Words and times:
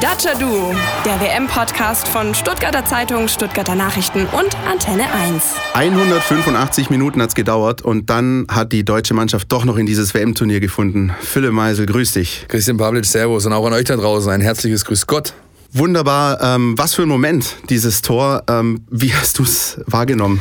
Dacia 0.00 0.34
Duo, 0.34 0.74
der 1.04 1.20
WM-Podcast 1.20 2.08
von 2.08 2.34
Stuttgarter 2.34 2.86
Zeitung, 2.86 3.28
Stuttgarter 3.28 3.74
Nachrichten 3.74 4.24
und 4.24 4.56
Antenne 4.66 5.02
1. 5.12 5.44
185 5.74 6.88
Minuten 6.88 7.20
hat 7.20 7.28
es 7.28 7.34
gedauert 7.34 7.82
und 7.82 8.08
dann 8.08 8.46
hat 8.50 8.72
die 8.72 8.82
deutsche 8.82 9.12
Mannschaft 9.12 9.52
doch 9.52 9.66
noch 9.66 9.76
in 9.76 9.84
dieses 9.84 10.14
WM-Turnier 10.14 10.60
gefunden. 10.60 11.12
Philipp 11.20 11.52
Meisel, 11.52 11.84
grüß 11.84 12.12
dich. 12.12 12.46
Christian 12.48 12.78
Pavlic, 12.78 13.04
Servus 13.04 13.44
und 13.44 13.52
auch 13.52 13.66
an 13.66 13.74
euch 13.74 13.84
da 13.84 13.96
draußen 13.96 14.32
ein 14.32 14.40
herzliches 14.40 14.86
Grüß 14.86 15.06
Gott. 15.06 15.34
Wunderbar. 15.70 16.40
Ähm, 16.40 16.78
was 16.78 16.94
für 16.94 17.02
ein 17.02 17.08
Moment, 17.08 17.56
dieses 17.68 18.00
Tor. 18.00 18.44
Ähm, 18.48 18.86
wie 18.90 19.12
hast 19.12 19.38
du 19.38 19.42
es 19.42 19.82
wahrgenommen? 19.84 20.40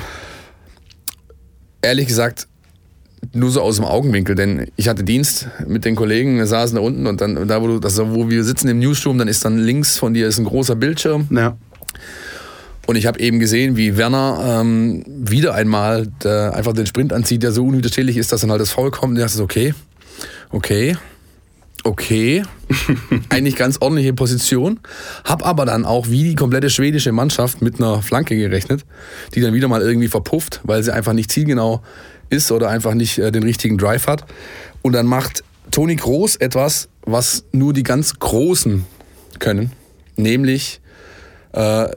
Ehrlich 1.81 2.07
gesagt, 2.07 2.47
nur 3.33 3.51
so 3.51 3.61
aus 3.61 3.75
dem 3.75 3.85
Augenwinkel, 3.85 4.35
denn 4.35 4.67
ich 4.75 4.87
hatte 4.87 5.03
Dienst 5.03 5.47
mit 5.67 5.85
den 5.85 5.95
Kollegen, 5.95 6.37
wir 6.37 6.47
saßen 6.47 6.75
da 6.75 6.81
unten 6.81 7.07
und 7.07 7.21
dann 7.21 7.47
da, 7.47 7.61
wo, 7.61 7.67
du, 7.67 7.79
das, 7.79 7.97
wo 7.99 8.29
wir 8.29 8.43
sitzen 8.43 8.67
im 8.69 8.79
Newsroom, 8.79 9.17
dann 9.17 9.27
ist 9.27 9.45
dann 9.45 9.57
links 9.57 9.97
von 9.97 10.13
dir 10.13 10.27
ist 10.27 10.39
ein 10.39 10.45
großer 10.45 10.75
Bildschirm. 10.75 11.27
Ja. 11.31 11.57
Und 12.87 12.95
ich 12.95 13.05
habe 13.05 13.19
eben 13.19 13.39
gesehen, 13.39 13.77
wie 13.77 13.97
Werner 13.97 14.61
ähm, 14.61 15.03
wieder 15.05 15.53
einmal 15.53 16.07
der, 16.23 16.55
einfach 16.55 16.73
den 16.73 16.87
Sprint 16.87 17.13
anzieht, 17.13 17.43
der 17.43 17.51
so 17.51 17.63
unwiderstehlich 17.65 18.17
ist, 18.17 18.31
dass 18.31 18.41
dann 18.41 18.49
halt 18.49 18.61
das 18.61 18.71
Foul 18.71 18.89
kommt. 18.89 19.11
Und 19.11 19.23
ich 19.23 19.31
dachte, 19.31 19.43
okay, 19.43 19.75
okay, 20.49 20.97
okay, 21.83 22.43
eigentlich 23.29 23.55
ganz 23.55 23.77
ordentliche 23.79 24.13
Position. 24.13 24.79
Hab 25.23 25.45
aber 25.45 25.65
dann 25.65 25.85
auch 25.85 26.09
wie 26.09 26.23
die 26.23 26.35
komplette 26.35 26.69
schwedische 26.69 27.11
Mannschaft 27.11 27.61
mit 27.61 27.75
einer 27.77 28.01
Flanke 28.01 28.35
gerechnet, 28.35 28.85
die 29.35 29.41
dann 29.41 29.53
wieder 29.53 29.67
mal 29.67 29.81
irgendwie 29.81 30.07
verpufft, 30.07 30.61
weil 30.63 30.81
sie 30.83 30.93
einfach 30.93 31.13
nicht 31.13 31.31
zielgenau 31.31 31.83
ist 32.29 32.51
oder 32.51 32.69
einfach 32.69 32.93
nicht 32.93 33.17
äh, 33.17 33.31
den 33.31 33.43
richtigen 33.43 33.77
Drive 33.77 34.07
hat. 34.07 34.25
Und 34.81 34.93
dann 34.93 35.05
macht 35.05 35.43
Toni 35.71 35.95
Groß 35.95 36.37
etwas, 36.37 36.89
was 37.05 37.45
nur 37.51 37.73
die 37.73 37.83
ganz 37.83 38.19
Großen 38.19 38.85
können, 39.39 39.71
nämlich 40.15 40.81
äh, 41.53 41.87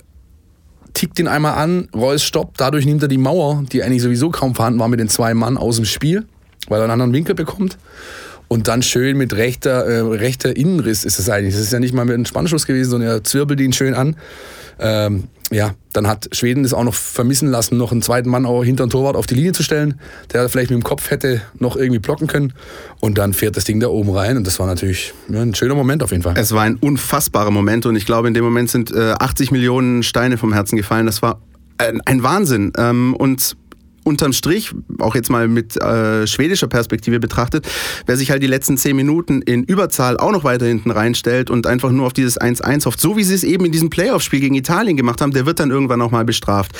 tickt 0.94 1.18
ihn 1.18 1.28
einmal 1.28 1.54
an, 1.54 1.88
Reus 1.94 2.22
stoppt, 2.22 2.60
dadurch 2.60 2.84
nimmt 2.84 3.02
er 3.02 3.08
die 3.08 3.18
Mauer, 3.18 3.64
die 3.70 3.82
eigentlich 3.82 4.02
sowieso 4.02 4.30
kaum 4.30 4.54
vorhanden 4.54 4.80
war, 4.80 4.88
mit 4.88 5.00
den 5.00 5.08
zwei 5.08 5.34
Mann 5.34 5.56
aus 5.56 5.76
dem 5.76 5.84
Spiel, 5.84 6.26
weil 6.68 6.80
er 6.80 6.84
einen 6.84 6.92
anderen 6.92 7.12
Winkel 7.12 7.34
bekommt. 7.34 7.78
Und 8.48 8.68
dann 8.68 8.82
schön 8.82 9.16
mit 9.16 9.34
rechter, 9.34 9.86
äh, 9.86 10.00
rechter 10.00 10.54
Innenriss 10.54 11.04
ist 11.04 11.18
es 11.18 11.30
eigentlich. 11.30 11.54
Das 11.54 11.62
ist 11.62 11.72
ja 11.72 11.80
nicht 11.80 11.94
mal 11.94 12.04
mit 12.04 12.14
einem 12.14 12.26
Spannschuss 12.26 12.66
gewesen, 12.66 12.90
sondern 12.90 13.08
er 13.08 13.24
zwirbelt 13.24 13.58
ihn 13.60 13.72
schön 13.72 13.94
an. 13.94 14.16
Ähm, 14.78 15.24
ja, 15.52 15.74
dann 15.92 16.06
hat 16.06 16.28
Schweden 16.32 16.64
es 16.64 16.72
auch 16.72 16.84
noch 16.84 16.94
vermissen 16.94 17.48
lassen, 17.48 17.76
noch 17.76 17.92
einen 17.92 18.02
zweiten 18.02 18.30
Mann 18.30 18.46
auch 18.46 18.64
hinter 18.64 18.86
den 18.86 18.90
Torwart 18.90 19.16
auf 19.16 19.26
die 19.26 19.34
Linie 19.34 19.52
zu 19.52 19.62
stellen, 19.62 20.00
der 20.32 20.48
vielleicht 20.48 20.70
mit 20.70 20.80
dem 20.80 20.84
Kopf 20.84 21.10
hätte 21.10 21.42
noch 21.58 21.76
irgendwie 21.76 21.98
blocken 21.98 22.26
können. 22.26 22.54
Und 23.00 23.18
dann 23.18 23.32
fährt 23.32 23.56
das 23.56 23.64
Ding 23.64 23.80
da 23.80 23.88
oben 23.88 24.10
rein 24.10 24.36
und 24.36 24.46
das 24.46 24.58
war 24.58 24.66
natürlich 24.66 25.12
ein 25.30 25.54
schöner 25.54 25.74
Moment 25.74 26.02
auf 26.02 26.10
jeden 26.10 26.22
Fall. 26.22 26.34
Es 26.36 26.52
war 26.52 26.62
ein 26.62 26.76
unfassbarer 26.76 27.50
Moment 27.50 27.86
und 27.86 27.96
ich 27.96 28.06
glaube, 28.06 28.28
in 28.28 28.34
dem 28.34 28.44
Moment 28.44 28.70
sind 28.70 28.90
äh, 28.92 29.12
80 29.18 29.50
Millionen 29.50 30.02
Steine 30.02 30.38
vom 30.38 30.52
Herzen 30.52 30.76
gefallen. 30.76 31.06
Das 31.06 31.22
war 31.22 31.40
ein, 31.78 32.00
ein 32.06 32.22
Wahnsinn. 32.22 32.72
Ähm, 32.76 33.14
und 33.14 33.56
unterm 34.04 34.32
Strich, 34.32 34.72
auch 34.98 35.14
jetzt 35.14 35.30
mal 35.30 35.48
mit 35.48 35.76
äh, 35.76 36.26
schwedischer 36.26 36.66
Perspektive 36.66 37.20
betrachtet, 37.20 37.68
wer 38.06 38.16
sich 38.16 38.30
halt 38.30 38.42
die 38.42 38.48
letzten 38.48 38.76
zehn 38.76 38.96
Minuten 38.96 39.42
in 39.42 39.62
Überzahl 39.64 40.16
auch 40.16 40.32
noch 40.32 40.44
weiter 40.44 40.66
hinten 40.66 40.90
reinstellt 40.90 41.50
und 41.50 41.66
einfach 41.66 41.90
nur 41.90 42.06
auf 42.06 42.12
dieses 42.12 42.40
1-1 42.40 42.86
hofft, 42.86 43.00
so 43.00 43.16
wie 43.16 43.24
sie 43.24 43.34
es 43.34 43.44
eben 43.44 43.64
in 43.64 43.72
diesem 43.72 43.90
Playoff-Spiel 43.90 44.40
gegen 44.40 44.54
Italien 44.54 44.96
gemacht 44.96 45.20
haben, 45.20 45.32
der 45.32 45.46
wird 45.46 45.60
dann 45.60 45.70
irgendwann 45.70 46.02
auch 46.02 46.10
mal 46.10 46.24
bestraft. 46.24 46.72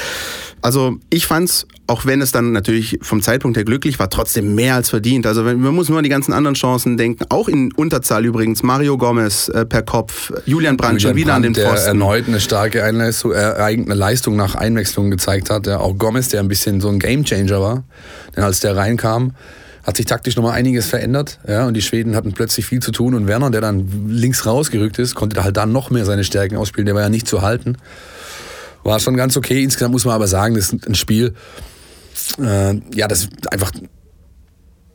Also 0.60 0.98
ich 1.10 1.26
fand's, 1.26 1.66
auch 1.92 2.06
wenn 2.06 2.22
es 2.22 2.32
dann 2.32 2.52
natürlich 2.52 2.98
vom 3.02 3.20
Zeitpunkt 3.20 3.58
her 3.58 3.64
glücklich 3.64 3.98
war, 3.98 4.08
trotzdem 4.08 4.54
mehr 4.54 4.76
als 4.76 4.88
verdient. 4.88 5.26
Also 5.26 5.42
man 5.42 5.74
muss 5.74 5.90
nur 5.90 5.98
an 5.98 6.04
die 6.04 6.08
ganzen 6.08 6.32
anderen 6.32 6.54
Chancen 6.54 6.96
denken, 6.96 7.26
auch 7.28 7.48
in 7.48 7.70
Unterzahl 7.72 8.24
übrigens, 8.24 8.62
Mario 8.62 8.96
Gomez 8.96 9.48
äh, 9.50 9.66
per 9.66 9.82
Kopf, 9.82 10.32
Julian 10.46 10.78
Brandt 10.78 11.02
schon 11.02 11.16
wieder 11.16 11.32
Brandt, 11.32 11.46
an 11.46 11.52
den 11.52 11.54
Pfosten. 11.54 11.76
Der 11.76 11.88
erneut 11.88 12.28
eine 12.28 12.40
starke 12.40 12.82
Einleistung, 12.82 13.32
äh, 13.32 13.36
eigene 13.58 13.92
Leistung 13.92 14.36
nach 14.36 14.54
Einwechslung 14.54 15.10
gezeigt 15.10 15.50
hat. 15.50 15.66
Ja, 15.66 15.80
auch 15.80 15.98
Gomez, 15.98 16.30
der 16.30 16.40
ein 16.40 16.48
bisschen 16.48 16.80
so 16.80 16.88
ein 16.88 16.98
Gamechanger 16.98 17.60
war, 17.60 17.84
denn 18.34 18.42
als 18.42 18.60
der 18.60 18.74
reinkam, 18.74 19.34
hat 19.82 19.98
sich 19.98 20.06
taktisch 20.06 20.36
nochmal 20.36 20.52
einiges 20.52 20.86
verändert. 20.86 21.40
Ja, 21.46 21.66
und 21.66 21.74
die 21.74 21.82
Schweden 21.82 22.16
hatten 22.16 22.32
plötzlich 22.32 22.64
viel 22.64 22.80
zu 22.80 22.92
tun. 22.92 23.14
Und 23.14 23.26
Werner, 23.26 23.50
der 23.50 23.60
dann 23.60 24.08
links 24.08 24.46
rausgerückt 24.46 24.98
ist, 24.98 25.14
konnte 25.14 25.44
halt 25.44 25.58
dann 25.58 25.72
noch 25.72 25.90
mehr 25.90 26.06
seine 26.06 26.24
Stärken 26.24 26.56
ausspielen. 26.56 26.86
Der 26.86 26.94
war 26.94 27.02
ja 27.02 27.10
nicht 27.10 27.28
zu 27.28 27.42
halten. 27.42 27.76
War 28.82 28.98
schon 28.98 29.14
ganz 29.16 29.36
okay. 29.36 29.62
Insgesamt 29.62 29.92
muss 29.92 30.06
man 30.06 30.14
aber 30.14 30.26
sagen, 30.26 30.54
das 30.54 30.72
ist 30.72 30.88
ein 30.88 30.94
Spiel, 30.94 31.34
äh, 32.38 32.80
ja, 32.94 33.08
das 33.08 33.28
einfach 33.50 33.72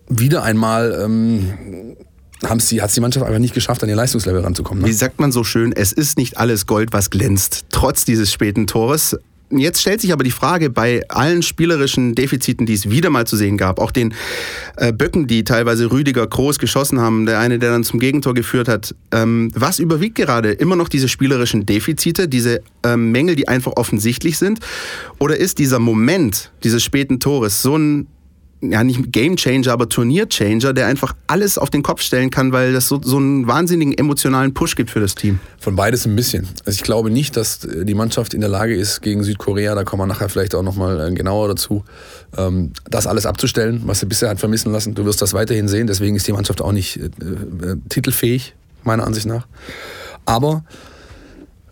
wieder 0.09 0.43
einmal 0.43 0.99
ähm, 1.03 1.97
haben 2.45 2.59
sie, 2.59 2.81
hat 2.81 2.95
die 2.95 3.01
Mannschaft 3.01 3.25
einfach 3.25 3.39
nicht 3.39 3.53
geschafft, 3.53 3.83
an 3.83 3.89
ihr 3.89 3.95
Leistungslevel 3.95 4.41
ranzukommen. 4.41 4.83
Ne? 4.83 4.89
Wie 4.89 4.93
sagt 4.93 5.19
man 5.19 5.31
so 5.31 5.43
schön, 5.43 5.73
es 5.73 5.91
ist 5.91 6.17
nicht 6.17 6.37
alles 6.37 6.65
Gold, 6.65 6.93
was 6.93 7.09
glänzt. 7.09 7.65
Trotz 7.69 8.05
dieses 8.05 8.31
späten 8.31 8.67
Tores 8.67 9.17
Jetzt 9.49 9.81
stellt 9.81 10.01
sich 10.01 10.11
aber 10.11 10.25
die 10.25 10.31
Frage, 10.31 10.69
bei 10.69 11.07
allen 11.07 11.41
spielerischen 11.41 12.15
Defiziten, 12.15 12.65
die 12.65 12.73
es 12.73 12.89
wieder 12.89 13.09
mal 13.09 13.25
zu 13.25 13.37
sehen 13.37 13.57
gab, 13.57 13.79
auch 13.79 13.91
den 13.91 14.13
äh, 14.75 14.91
Böcken, 14.91 15.27
die 15.27 15.45
teilweise 15.45 15.89
Rüdiger 15.89 16.27
groß 16.27 16.59
geschossen 16.59 16.99
haben, 16.99 17.25
der 17.25 17.39
eine, 17.39 17.57
der 17.57 17.71
dann 17.71 17.85
zum 17.85 17.99
Gegentor 17.99 18.33
geführt 18.33 18.67
hat, 18.67 18.93
ähm, 19.11 19.49
was 19.55 19.79
überwiegt 19.79 20.15
gerade? 20.15 20.51
Immer 20.51 20.75
noch 20.75 20.89
diese 20.89 21.07
spielerischen 21.07 21.65
Defizite, 21.65 22.27
diese 22.27 22.61
ähm, 22.83 23.11
Mängel, 23.11 23.35
die 23.35 23.47
einfach 23.47 23.73
offensichtlich 23.77 24.37
sind? 24.37 24.59
Oder 25.17 25.37
ist 25.37 25.59
dieser 25.59 25.79
Moment 25.79 26.51
dieses 26.65 26.83
späten 26.83 27.21
Tores 27.21 27.61
so 27.61 27.77
ein 27.77 28.07
ja 28.61 28.83
nicht 28.83 29.11
Game 29.11 29.35
Changer, 29.35 29.71
aber 29.71 29.87
Turnier 29.87 30.27
Changer, 30.27 30.73
der 30.73 30.87
einfach 30.87 31.15
alles 31.27 31.57
auf 31.57 31.69
den 31.69 31.83
Kopf 31.83 32.01
stellen 32.01 32.29
kann, 32.29 32.51
weil 32.51 32.73
das 32.73 32.87
so, 32.87 32.99
so 33.01 33.17
einen 33.17 33.47
wahnsinnigen 33.47 33.97
emotionalen 33.97 34.53
Push 34.53 34.75
gibt 34.75 34.89
für 34.89 34.99
das 34.99 35.15
Team. 35.15 35.39
Von 35.59 35.75
beides 35.75 36.05
ein 36.05 36.15
bisschen. 36.15 36.47
Also 36.65 36.77
ich 36.77 36.83
glaube 36.83 37.09
nicht, 37.09 37.37
dass 37.37 37.59
die 37.59 37.93
Mannschaft 37.93 38.33
in 38.33 38.41
der 38.41 38.49
Lage 38.49 38.75
ist, 38.75 39.01
gegen 39.01 39.23
Südkorea, 39.23 39.75
da 39.75 39.83
kommen 39.83 40.01
wir 40.01 40.07
nachher 40.07 40.29
vielleicht 40.29 40.55
auch 40.55 40.63
nochmal 40.63 41.11
äh, 41.11 41.13
genauer 41.13 41.49
dazu, 41.49 41.83
ähm, 42.35 42.71
das 42.89 43.05
alles 43.07 43.25
abzustellen, 43.25 43.81
was 43.85 43.99
sie 43.99 44.05
bisher 44.07 44.29
hat 44.29 44.39
vermissen 44.39 44.71
lassen. 44.71 44.95
Du 44.95 45.05
wirst 45.05 45.21
das 45.21 45.33
weiterhin 45.33 45.67
sehen, 45.67 45.87
deswegen 45.87 46.15
ist 46.15 46.27
die 46.27 46.33
Mannschaft 46.33 46.61
auch 46.61 46.71
nicht 46.71 46.97
äh, 46.97 47.05
äh, 47.05 47.77
titelfähig, 47.89 48.55
meiner 48.83 49.05
Ansicht 49.05 49.27
nach. 49.27 49.47
Aber 50.25 50.63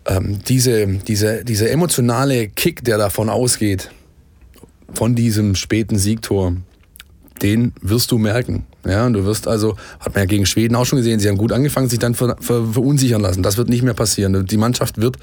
ähm, 0.06 0.38
diese, 0.46 0.86
diese, 0.86 1.44
dieser 1.44 1.70
emotionale 1.70 2.48
Kick, 2.48 2.84
der 2.84 2.96
davon 2.96 3.28
ausgeht, 3.28 3.90
von 4.92 5.14
diesem 5.14 5.56
späten 5.56 5.98
Siegtor, 5.98 6.54
den 7.42 7.72
wirst 7.80 8.10
du 8.10 8.18
merken. 8.18 8.64
Ja, 8.86 9.06
und 9.06 9.14
du 9.14 9.24
wirst 9.24 9.48
also, 9.48 9.76
hat 10.00 10.14
man 10.14 10.22
ja 10.22 10.26
gegen 10.26 10.46
Schweden 10.46 10.74
auch 10.76 10.86
schon 10.86 10.98
gesehen, 10.98 11.18
sie 11.20 11.28
haben 11.28 11.38
gut 11.38 11.52
angefangen, 11.52 11.88
sich 11.88 11.98
dann 11.98 12.14
ver, 12.14 12.36
ver, 12.40 12.64
verunsichern 12.72 13.20
lassen. 13.20 13.42
Das 13.42 13.56
wird 13.56 13.68
nicht 13.68 13.82
mehr 13.82 13.94
passieren. 13.94 14.46
Die 14.46 14.56
Mannschaft 14.56 15.00
wird, 15.00 15.16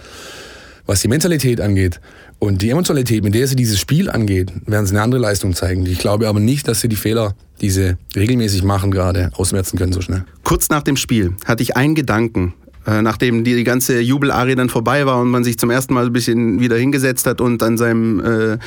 was 0.86 1.02
die 1.02 1.08
Mentalität 1.08 1.62
angeht 1.62 2.02
und 2.40 2.62
die 2.62 2.70
Emotionalität, 2.70 3.24
mit 3.24 3.34
der 3.36 3.48
sie 3.48 3.56
dieses 3.56 3.80
Spiel 3.80 4.10
angeht, 4.10 4.52
werden 4.66 4.86
sie 4.86 4.94
eine 4.94 5.02
andere 5.02 5.22
Leistung 5.22 5.54
zeigen. 5.54 5.86
Ich 5.86 6.00
glaube 6.00 6.28
aber 6.28 6.42
nicht, 6.42 6.68
dass 6.68 6.82
sie 6.82 6.90
die 6.90 6.98
Fehler, 6.98 7.36
die 7.62 7.70
sie 7.70 7.96
regelmäßig 8.16 8.64
machen, 8.64 8.92
gerade 8.92 9.32
ausmerzen 9.36 9.78
können 9.78 9.94
so 9.94 10.02
schnell. 10.02 10.26
Kurz 10.44 10.70
nach 10.70 10.84
dem 10.84 10.98
Spiel 10.98 11.36
hatte 11.46 11.64
ich 11.64 11.78
einen 11.78 11.96
Gedanken, 11.96 12.54
äh, 12.86 13.02
nachdem 13.02 13.46
die, 13.46 13.64
ganze 13.64 14.02
Jubelarie 14.02 14.56
dann 14.56 14.68
vorbei 14.68 15.06
war 15.06 15.22
und 15.22 15.30
man 15.30 15.46
sich 15.46 15.58
zum 15.58 15.70
ersten 15.70 15.94
Mal 15.94 16.08
ein 16.08 16.14
bisschen 16.14 16.60
wieder 16.60 16.76
hingesetzt 16.76 17.26
hat 17.28 17.40
und 17.40 17.64
an 17.64 17.78
seinem 17.78 18.20
äh, 18.20 18.58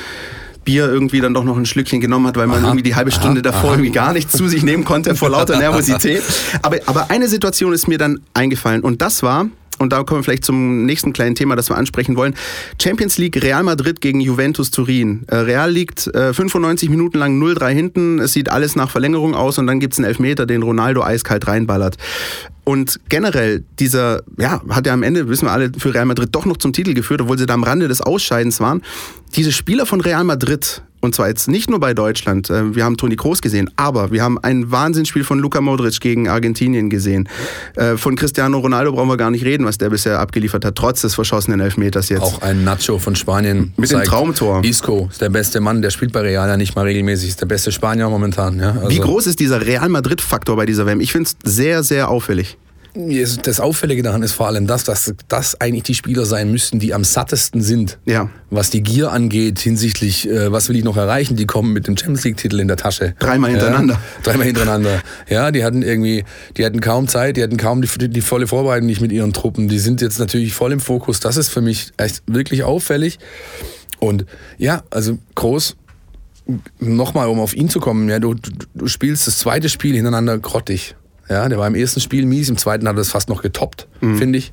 Bier 0.67 0.87
irgendwie 0.87 1.21
dann 1.21 1.33
doch 1.33 1.45
noch 1.45 1.57
ein 1.57 1.65
Schlückchen 1.65 2.03
genommen 2.03 2.27
hat, 2.27 2.37
weil 2.37 2.49
man 2.49 2.59
aha, 2.59 2.67
irgendwie 2.67 2.83
die 2.83 2.95
halbe 2.95 3.13
Stunde 3.13 3.41
aha, 3.41 3.53
davor 3.53 3.71
aha. 3.71 3.77
irgendwie 3.77 3.93
gar 3.93 4.13
nichts 4.13 4.37
zu 4.37 4.49
sich 4.49 4.63
nehmen 4.63 4.85
konnte 4.85 5.15
vor 5.15 5.31
lauter 5.31 5.57
Nervosität. 5.59 6.23
Aber, 6.61 6.77
aber 6.85 7.11
eine 7.11 7.29
Situation 7.29 7.73
ist 7.73 7.89
mir 7.89 7.97
dann 7.97 8.21
eingefallen 8.35 8.83
und 8.83 9.01
das 9.01 9.23
war, 9.23 9.47
und 9.79 9.93
da 9.93 10.03
kommen 10.05 10.21
wir 10.21 10.25
vielleicht 10.25 10.45
zum 10.45 10.85
nächsten 10.87 11.13
kleinen 11.13 11.35
Thema, 11.35 11.57
das 11.57 11.71
wir 11.71 11.77
ansprechen 11.77 12.17
wollen. 12.17 12.35
Champions 12.81 13.19
League 13.19 13.43
Real 13.43 13.63
Madrid 13.63 14.01
gegen 14.01 14.21
Juventus 14.21 14.71
Turin. 14.71 15.25
Äh, 15.29 15.37
Real 15.37 15.71
liegt 15.71 16.11
95 16.13 16.89
äh, 16.89 16.91
Minuten 16.91 17.19
lang 17.19 17.41
0-3 17.41 17.69
hinten. 17.71 18.19
Es 18.19 18.33
sieht 18.33 18.51
alles 18.51 18.77
nach 18.77 18.91
Verlängerung 18.91 19.35
aus 19.35 19.59
und 19.59 19.67
dann 19.67 19.81
gibt 19.81 19.95
es 19.95 19.99
einen 19.99 20.09
Elfmeter, 20.09 20.47
den 20.47 20.63
Ronaldo 20.63 21.03
eiskalt 21.03 21.47
reinballert. 21.47 21.97
Und 22.65 22.99
generell, 23.09 23.65
dieser, 23.79 24.23
ja, 24.39 24.61
hat 24.69 24.87
ja 24.87 24.93
am 24.93 25.05
Ende, 25.05 25.29
wissen 25.29 25.47
wir 25.47 25.53
alle, 25.53 25.71
für 25.79 25.95
Real 25.95 26.05
Madrid 26.05 26.31
doch 26.33 26.47
noch 26.47 26.57
zum 26.57 26.73
Titel 26.73 26.95
geführt, 26.95 27.21
obwohl 27.21 27.39
sie 27.39 27.47
da 27.47 27.55
am 27.55 27.63
Rande 27.63 27.87
des 27.87 28.01
Ausscheidens 28.01 28.59
waren. 28.59 28.83
Diese 29.37 29.53
Spieler 29.53 29.87
von 29.87 30.01
Real 30.01 30.25
Madrid, 30.25 30.83
und 31.07 31.15
zwar 31.15 31.29
jetzt 31.29 31.49
nicht 31.49 31.71
nur 31.71 31.81
bei 31.81 31.95
Deutschland. 31.95 32.51
Äh, 32.51 32.75
wir 32.75 32.85
haben 32.85 32.97
Toni 32.97 33.17
Kroos 33.17 33.41
gesehen, 33.41 33.71
aber 33.77 34.11
wir 34.11 34.23
haben 34.23 34.39
ein 34.39 34.71
Wahnsinnsspiel 34.71 35.25
von 35.25 35.39
Luka 35.39 35.61
Modric 35.61 36.01
gegen 36.01 36.29
Argentinien 36.29 36.91
gesehen. 36.91 37.29
Äh, 37.77 37.97
von 37.97 38.17
Cristiano 38.17 38.59
Ronaldo 38.59 38.93
brauchen 38.93 39.09
wir 39.09 39.17
gar 39.17 39.31
nicht 39.31 39.45
reden, 39.45 39.65
was 39.65 39.79
der 39.79 39.89
bisher 39.89 40.19
abgeliefert 40.19 40.65
hat, 40.65 40.75
trotz 40.77 41.01
des 41.01 41.15
verschossenen 41.15 41.61
Elfmeters 41.61 42.09
jetzt. 42.09 42.23
Auch 42.23 42.43
ein 42.43 42.65
Nacho 42.65 42.99
von 42.99 43.17
Spanien. 43.17 43.73
Mit 43.77 43.91
dem 43.91 44.03
Traumtor. 44.03 44.65
Isco 44.65 45.09
ist 45.11 45.21
der 45.21 45.31
beste 45.31 45.61
Mann, 45.61 45.81
der 45.81 45.91
spielt 45.91 46.13
bei 46.13 46.21
Real 46.21 46.49
ja 46.49 46.57
nicht 46.57 46.75
mal 46.75 46.83
regelmäßig, 46.83 47.31
ist 47.31 47.41
der 47.41 47.47
beste 47.47 47.73
Spanier 47.73 48.11
momentan. 48.11 48.59
Ja? 48.59 48.73
Also 48.73 48.91
Wie 48.91 48.99
groß 48.99 49.29
ist 49.29 49.41
dieser 49.41 49.65
Real 49.65 49.89
Madrid-Faktor 49.89 50.57
bei 50.57 50.67
dieser 50.67 50.87
WM? 50.87 51.01
Ich 51.01 51.13
finde 51.13 51.31
es 51.31 51.55
sehr, 51.55 51.83
sehr 51.83 52.11
auffällig. 52.11 52.59
Das 53.43 53.61
Auffällige 53.61 54.03
daran 54.03 54.23
ist 54.23 54.33
vor 54.33 54.47
allem 54.47 54.67
das, 54.67 54.85
dass 54.85 55.13
das 55.29 55.61
eigentlich 55.61 55.83
die 55.85 55.95
Spieler 55.95 56.25
sein 56.25 56.51
müssten, 56.51 56.79
die 56.79 56.95
am 56.95 57.05
sattesten 57.05 57.61
sind, 57.61 57.99
Ja. 58.07 58.31
was 58.51 58.71
die 58.71 58.83
Gier 58.83 59.13
angeht, 59.13 59.59
hinsichtlich, 59.59 60.29
äh, 60.29 60.51
was 60.51 60.69
will 60.69 60.77
ich 60.77 60.85
noch 60.85 60.97
erreichen, 60.97 61.37
die 61.37 61.47
kommen 61.47 61.73
mit 61.73 61.87
dem 61.87 61.97
Champions 61.97 62.25
League-Titel 62.25 62.59
in 62.61 62.69
der 62.69 62.77
Tasche. 62.77 63.15
Dreimal 63.19 63.51
hintereinander. 63.51 63.95
Ja, 63.95 64.01
dreimal 64.23 64.47
hintereinander. 64.47 65.03
Ja, 65.29 65.51
die 65.51 65.65
hatten 65.65 65.83
irgendwie, 65.83 66.25
die 66.57 66.65
hatten 66.65 66.81
kaum 66.81 67.07
Zeit, 67.09 67.37
die 67.37 67.43
hatten 67.43 67.57
kaum 67.57 67.83
die, 67.83 68.09
die 68.09 68.21
volle 68.21 68.47
Vorbereitung 68.47 68.87
nicht 68.87 69.01
mit 69.01 69.13
ihren 69.13 69.33
Truppen. 69.33 69.69
Die 69.69 69.79
sind 69.79 70.01
jetzt 70.01 70.19
natürlich 70.19 70.55
voll 70.55 70.73
im 70.73 70.81
Fokus. 70.81 71.21
Das 71.21 71.37
ist 71.37 71.49
für 71.49 71.61
mich 71.61 71.93
echt 71.97 72.23
wirklich 72.27 72.65
auffällig. 72.65 73.19
Und 73.99 74.27
ja, 74.59 74.83
also 74.91 75.19
groß, 75.35 75.77
nochmal, 76.79 77.29
um 77.29 77.41
auf 77.41 77.55
ihn 77.55 77.69
zu 77.69 77.81
kommen, 77.81 78.09
ja, 78.09 78.19
du, 78.19 78.35
du, 78.35 78.51
du 78.75 78.87
spielst 78.87 79.27
das 79.27 79.39
zweite 79.39 79.69
Spiel 79.69 79.95
hintereinander 79.95 80.39
grottig. 80.39 80.95
Ja, 81.29 81.49
der 81.49 81.59
war 81.59 81.67
im 81.67 81.75
ersten 81.75 82.01
Spiel 82.01 82.25
mies, 82.27 82.49
im 82.49 82.57
zweiten 82.57 82.87
hat 82.87 82.95
er 82.95 82.99
das 82.99 83.11
fast 83.11 83.29
noch 83.29 83.43
getoppt, 83.43 83.89
finde 84.01 84.39
ich. 84.39 84.53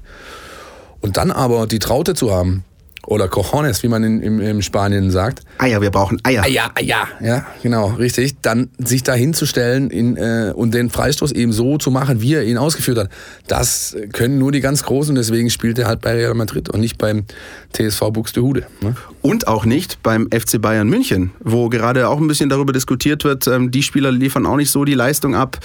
Und 1.02 1.18
dann 1.18 1.32
aber 1.32 1.68
die 1.68 1.80
Traute 1.80 2.14
zu 2.14 2.34
haben, 2.34 2.64
oder 3.06 3.28
Cojones, 3.28 3.84
wie 3.84 3.88
man 3.88 4.04
in, 4.04 4.22
in, 4.22 4.40
in 4.40 4.62
Spanien 4.62 5.12
sagt, 5.12 5.42
Eier, 5.58 5.82
wir 5.82 5.92
brauchen 5.92 6.20
Eier. 6.24 6.48
ja, 6.48 6.72
ja, 6.82 7.08
ja, 7.22 7.46
genau, 7.62 7.88
richtig. 7.88 8.36
Dann 8.42 8.70
sich 8.78 9.04
da 9.04 9.14
hinzustellen 9.14 9.90
in, 9.90 10.16
äh, 10.18 10.54
und 10.56 10.74
den 10.74 10.90
Freistoß 10.90 11.34
eben 11.34 11.52
so 11.52 11.78
zu 11.78 11.92
machen, 11.92 12.22
wie 12.22 12.34
er 12.34 12.44
ihn 12.44 12.58
ausgeführt 12.58 12.98
hat, 12.98 13.10
das 13.48 13.96
können 14.14 14.38
nur 14.38 14.52
die 14.52 14.62
ganz 14.62 14.84
Großen. 14.84 15.16
Deswegen 15.16 15.50
spielt 15.50 15.80
er 15.80 15.88
halt 15.88 16.02
bei 16.02 16.14
Real 16.14 16.34
Madrid 16.34 16.70
und 16.70 16.80
nicht 16.80 16.98
beim 16.98 17.26
TSV 17.74 18.12
Buxtehude. 18.12 18.66
Ne? 18.82 18.96
Und 19.22 19.48
auch 19.48 19.66
nicht 19.66 20.02
beim 20.04 20.28
FC 20.32 20.62
Bayern 20.62 20.88
München, 20.88 21.32
wo 21.40 21.70
gerade 21.70 22.08
auch 22.08 22.20
ein 22.20 22.28
bisschen 22.28 22.50
darüber 22.50 22.74
diskutiert 22.74 23.24
wird, 23.24 23.48
ähm, 23.48 23.72
die 23.72 23.84
Spieler 23.84 24.12
liefern 24.12 24.46
auch 24.46 24.58
nicht 24.58 24.72
so 24.72 24.86
die 24.86 24.94
Leistung 24.94 25.36
ab. 25.36 25.60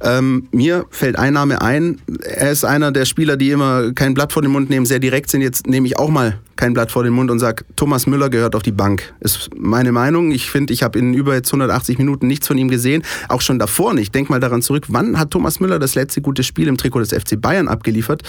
Ähm, 0.00 0.48
mir 0.52 0.86
fällt 0.90 1.18
ein 1.18 1.32
Name 1.34 1.60
ein, 1.60 2.00
er 2.22 2.50
ist 2.50 2.64
einer 2.64 2.92
der 2.92 3.04
Spieler, 3.04 3.36
die 3.36 3.50
immer 3.50 3.92
kein 3.92 4.14
Blatt 4.14 4.32
vor 4.32 4.42
den 4.42 4.52
Mund 4.52 4.70
nehmen, 4.70 4.86
sehr 4.86 4.98
direkt 5.00 5.30
sind. 5.30 5.40
Jetzt 5.40 5.66
nehme 5.66 5.86
ich 5.86 5.98
auch 5.98 6.08
mal 6.08 6.38
kein 6.58 6.74
Blatt 6.74 6.90
vor 6.90 7.04
den 7.04 7.14
Mund 7.14 7.30
und 7.30 7.38
sage, 7.38 7.64
Thomas 7.76 8.06
Müller 8.06 8.28
gehört 8.28 8.54
auf 8.54 8.62
die 8.62 8.72
Bank. 8.72 9.14
Ist 9.20 9.48
meine 9.56 9.92
Meinung. 9.92 10.32
Ich 10.32 10.50
finde, 10.50 10.72
ich 10.72 10.82
habe 10.82 10.98
in 10.98 11.14
über 11.14 11.34
jetzt 11.34 11.48
180 11.48 11.98
Minuten 11.98 12.26
nichts 12.26 12.48
von 12.48 12.58
ihm 12.58 12.68
gesehen, 12.68 13.04
auch 13.28 13.40
schon 13.40 13.58
davor 13.58 13.94
nicht. 13.94 14.14
Denk 14.14 14.28
mal 14.28 14.40
daran 14.40 14.60
zurück, 14.60 14.86
wann 14.88 15.18
hat 15.18 15.30
Thomas 15.30 15.60
Müller 15.60 15.78
das 15.78 15.94
letzte 15.94 16.20
gute 16.20 16.42
Spiel 16.42 16.66
im 16.66 16.76
Trikot 16.76 16.98
des 16.98 17.12
FC 17.12 17.40
Bayern 17.40 17.68
abgeliefert? 17.68 18.22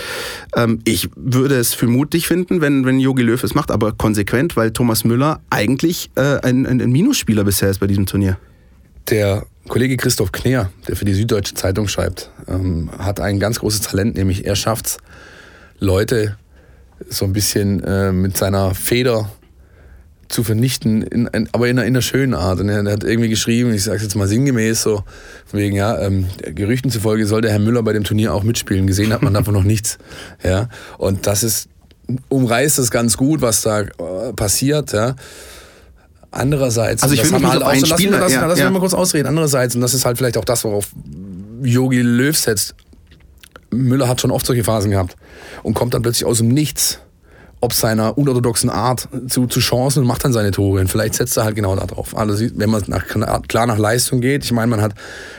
Ähm, 0.55 0.79
ich 0.85 1.09
würde 1.15 1.55
es 1.55 1.73
für 1.73 1.87
mutig 1.87 2.27
finden, 2.27 2.61
wenn, 2.61 2.85
wenn 2.85 2.99
Jogi 2.99 3.23
Löw 3.23 3.43
es 3.43 3.55
macht, 3.55 3.71
aber 3.71 3.93
konsequent, 3.93 4.55
weil 4.55 4.71
Thomas 4.71 5.03
Müller 5.03 5.41
eigentlich 5.49 6.11
äh, 6.15 6.39
ein, 6.41 6.67
ein, 6.67 6.91
Minusspieler 6.91 7.43
bisher 7.43 7.71
ist 7.71 7.79
bei 7.79 7.87
diesem 7.87 8.05
Turnier. 8.05 8.37
Der 9.09 9.47
Kollege 9.67 9.97
Christoph 9.97 10.31
Kneer, 10.31 10.69
der 10.87 10.95
für 10.95 11.05
die 11.05 11.15
Süddeutsche 11.15 11.55
Zeitung 11.55 11.87
schreibt, 11.87 12.29
ähm, 12.47 12.91
hat 12.99 13.19
ein 13.19 13.39
ganz 13.39 13.59
großes 13.59 13.81
Talent, 13.81 14.15
nämlich 14.15 14.45
er 14.45 14.55
schafft 14.55 14.85
es, 14.85 14.97
Leute 15.79 16.37
so 17.07 17.25
ein 17.25 17.33
bisschen 17.33 17.83
äh, 17.83 18.11
mit 18.11 18.35
seiner 18.37 18.73
Feder 18.75 19.29
zu 20.27 20.43
vernichten, 20.43 21.01
in, 21.01 21.25
in, 21.27 21.49
aber 21.53 21.67
in 21.69 21.77
einer, 21.79 21.87
in 21.87 21.93
einer 21.95 22.01
schönen 22.03 22.35
Art. 22.35 22.59
Und 22.59 22.69
er, 22.69 22.85
er 22.85 22.91
hat 22.93 23.03
irgendwie 23.03 23.29
geschrieben, 23.29 23.73
ich 23.73 23.83
sage 23.83 23.97
es 23.97 24.03
jetzt 24.03 24.15
mal 24.15 24.27
sinngemäß, 24.27 24.83
so 24.83 25.03
wegen, 25.51 25.75
ja, 25.75 25.99
ähm, 25.99 26.27
Gerüchten 26.53 26.91
zufolge 26.91 27.25
soll 27.25 27.41
der 27.41 27.51
Herr 27.51 27.57
Müller 27.59 27.81
bei 27.81 27.93
dem 27.93 28.03
Turnier 28.03 28.33
auch 28.35 28.43
mitspielen. 28.43 28.85
Gesehen 28.85 29.11
hat 29.11 29.23
man 29.23 29.33
davon 29.33 29.53
noch 29.55 29.63
nichts. 29.63 29.97
Ja, 30.43 30.69
und 30.99 31.25
das 31.25 31.43
ist, 31.43 31.67
umreißt 32.29 32.77
es 32.79 32.91
ganz 32.91 33.17
gut, 33.17 33.41
was 33.41 33.61
da 33.61 33.81
äh, 33.81 34.33
passiert, 34.35 34.91
ja. 34.93 35.15
Andererseits, 36.31 37.01
Also 37.01 37.15
ich 37.15 37.21
das 37.21 37.31
haben 37.33 37.41
wir 37.41 37.51
einen 37.51 37.63
auch 37.63 37.87
so- 37.87 37.95
Spieler- 37.95 38.19
lass, 38.19 38.21
lass, 38.21 38.33
ja, 38.33 38.45
lass 38.45 38.59
ja. 38.59 38.65
mich 38.65 38.73
mal 38.73 38.79
kurz 38.79 38.93
ausreden. 38.93 39.27
Andererseits, 39.27 39.73
und 39.73 39.81
das 39.81 39.95
ist 39.95 40.05
halt 40.05 40.17
vielleicht 40.19 40.37
auch 40.37 40.45
das, 40.45 40.63
worauf 40.63 40.89
Yogi 41.63 42.01
Löw 42.01 42.37
setzt, 42.37 42.75
Müller 43.71 44.07
hat 44.07 44.21
schon 44.21 44.31
oft 44.31 44.45
solche 44.45 44.63
Phasen 44.63 44.91
gehabt 44.91 45.15
und 45.63 45.73
kommt 45.73 45.93
dann 45.93 46.01
plötzlich 46.01 46.25
aus 46.25 46.39
dem 46.39 46.49
Nichts, 46.49 46.99
ob 47.61 47.73
seiner 47.73 48.17
unorthodoxen 48.17 48.69
Art 48.69 49.09
zu, 49.27 49.47
zu 49.47 49.59
Chancen 49.59 49.99
und 50.01 50.07
macht 50.07 50.23
dann 50.23 50.33
seine 50.33 50.51
Tore. 50.51 50.79
Und 50.79 50.87
vielleicht 50.87 51.15
setzt 51.15 51.37
er 51.37 51.43
halt 51.43 51.55
genau 51.55 51.75
da 51.75 51.85
drauf. 51.85 52.15
Also 52.15 52.45
wenn 52.55 52.69
man 52.69 52.83
nach, 52.87 53.05
klar 53.47 53.67
nach 53.67 53.77
Leistung 53.77 54.21
geht, 54.21 54.45
ich 54.45 54.51
meine, 54.51 54.67
man 54.67 54.81
hat, 54.81 54.93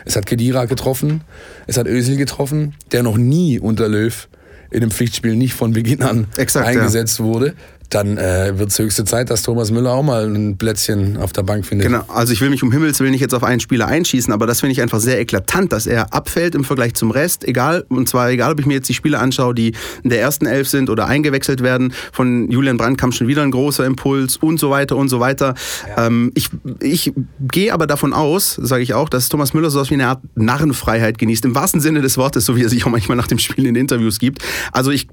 es 0.04 0.16
hat 0.16 0.26
Kedira 0.26 0.66
getroffen, 0.66 1.22
es 1.66 1.78
hat 1.78 1.86
Özil 1.86 2.16
getroffen, 2.16 2.74
der 2.92 3.02
noch 3.02 3.16
nie 3.16 3.58
unter 3.58 3.88
Löw 3.88 4.28
in 4.70 4.82
einem 4.82 4.90
Pflichtspiel 4.90 5.34
nicht 5.34 5.54
von 5.54 5.72
Beginn 5.72 6.02
an 6.02 6.26
Exakt, 6.36 6.66
ja. 6.66 6.72
eingesetzt 6.72 7.20
wurde. 7.20 7.54
Dann 7.90 8.18
äh, 8.18 8.56
wird 8.56 8.70
es 8.70 8.78
höchste 8.78 9.04
Zeit, 9.04 9.30
dass 9.30 9.42
Thomas 9.42 9.70
Müller 9.70 9.92
auch 9.92 10.02
mal 10.02 10.24
ein 10.24 10.56
Plätzchen 10.56 11.16
auf 11.16 11.32
der 11.32 11.42
Bank 11.42 11.66
findet. 11.66 11.88
Genau, 11.88 12.04
also 12.08 12.32
ich 12.32 12.40
will 12.40 12.48
mich 12.48 12.62
um 12.62 12.70
Himmels 12.70 13.00
Willen 13.00 13.10
nicht 13.10 13.20
jetzt 13.20 13.34
auf 13.34 13.42
einen 13.42 13.60
Spieler 13.60 13.88
einschießen, 13.88 14.32
aber 14.32 14.46
das 14.46 14.60
finde 14.60 14.72
ich 14.72 14.80
einfach 14.80 15.00
sehr 15.00 15.20
eklatant, 15.20 15.72
dass 15.72 15.86
er 15.86 16.14
abfällt 16.14 16.54
im 16.54 16.62
Vergleich 16.62 16.94
zum 16.94 17.10
Rest, 17.10 17.46
egal, 17.46 17.84
und 17.88 18.08
zwar 18.08 18.30
egal, 18.30 18.52
ob 18.52 18.60
ich 18.60 18.66
mir 18.66 18.74
jetzt 18.74 18.88
die 18.88 18.94
Spiele 18.94 19.18
anschaue, 19.18 19.54
die 19.54 19.72
in 20.02 20.10
der 20.10 20.20
ersten 20.20 20.46
Elf 20.46 20.68
sind 20.68 20.88
oder 20.88 21.06
eingewechselt 21.06 21.62
werden. 21.62 21.92
Von 22.12 22.50
Julian 22.50 22.76
Brandt 22.76 22.98
kam 22.98 23.10
schon 23.10 23.26
wieder 23.26 23.42
ein 23.42 23.50
großer 23.50 23.84
Impuls 23.84 24.36
und 24.36 24.60
so 24.60 24.70
weiter 24.70 24.96
und 24.96 25.08
so 25.08 25.18
weiter. 25.18 25.54
Ähm, 25.96 26.30
ich, 26.34 26.48
ich 26.80 27.12
gehe 27.40 27.74
aber 27.74 27.86
davon 27.86 28.12
aus, 28.12 28.54
sage 28.54 28.82
ich 28.84 28.94
auch, 28.94 29.08
dass 29.08 29.28
Thomas 29.28 29.52
Müller 29.52 29.70
so 29.70 29.80
wie 29.90 29.94
eine 29.94 30.06
Art 30.06 30.20
Narrenfreiheit 30.36 31.18
genießt, 31.18 31.44
im 31.44 31.54
wahrsten 31.54 31.80
Sinne 31.80 32.02
des 32.02 32.16
Wortes, 32.18 32.44
so 32.44 32.54
wie 32.54 32.62
er 32.62 32.68
sich 32.68 32.84
auch 32.84 32.90
manchmal 32.90 33.16
nach 33.16 33.26
dem 33.26 33.38
Spiel 33.38 33.66
in 33.66 33.74
Interviews 33.74 34.18
gibt. 34.18 34.42
Also 34.72 34.90
ich, 34.90 35.08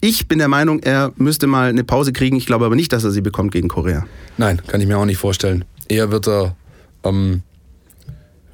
ich 0.00 0.26
bin 0.26 0.38
der 0.38 0.48
Meinung, 0.48 0.80
er 0.80 1.12
müsste 1.16 1.46
mal 1.46 1.68
eine 1.68 1.84
Pause 1.84 2.07
kriegen. 2.12 2.36
Ich 2.36 2.46
glaube 2.46 2.64
aber 2.64 2.76
nicht, 2.76 2.92
dass 2.92 3.04
er 3.04 3.10
sie 3.10 3.20
bekommt 3.20 3.52
gegen 3.52 3.68
Korea. 3.68 4.04
Nein, 4.36 4.60
kann 4.66 4.80
ich 4.80 4.86
mir 4.86 4.98
auch 4.98 5.04
nicht 5.04 5.18
vorstellen. 5.18 5.64
Eher 5.88 6.10
wird 6.10 6.28
er 6.28 6.56
ähm, 7.04 7.42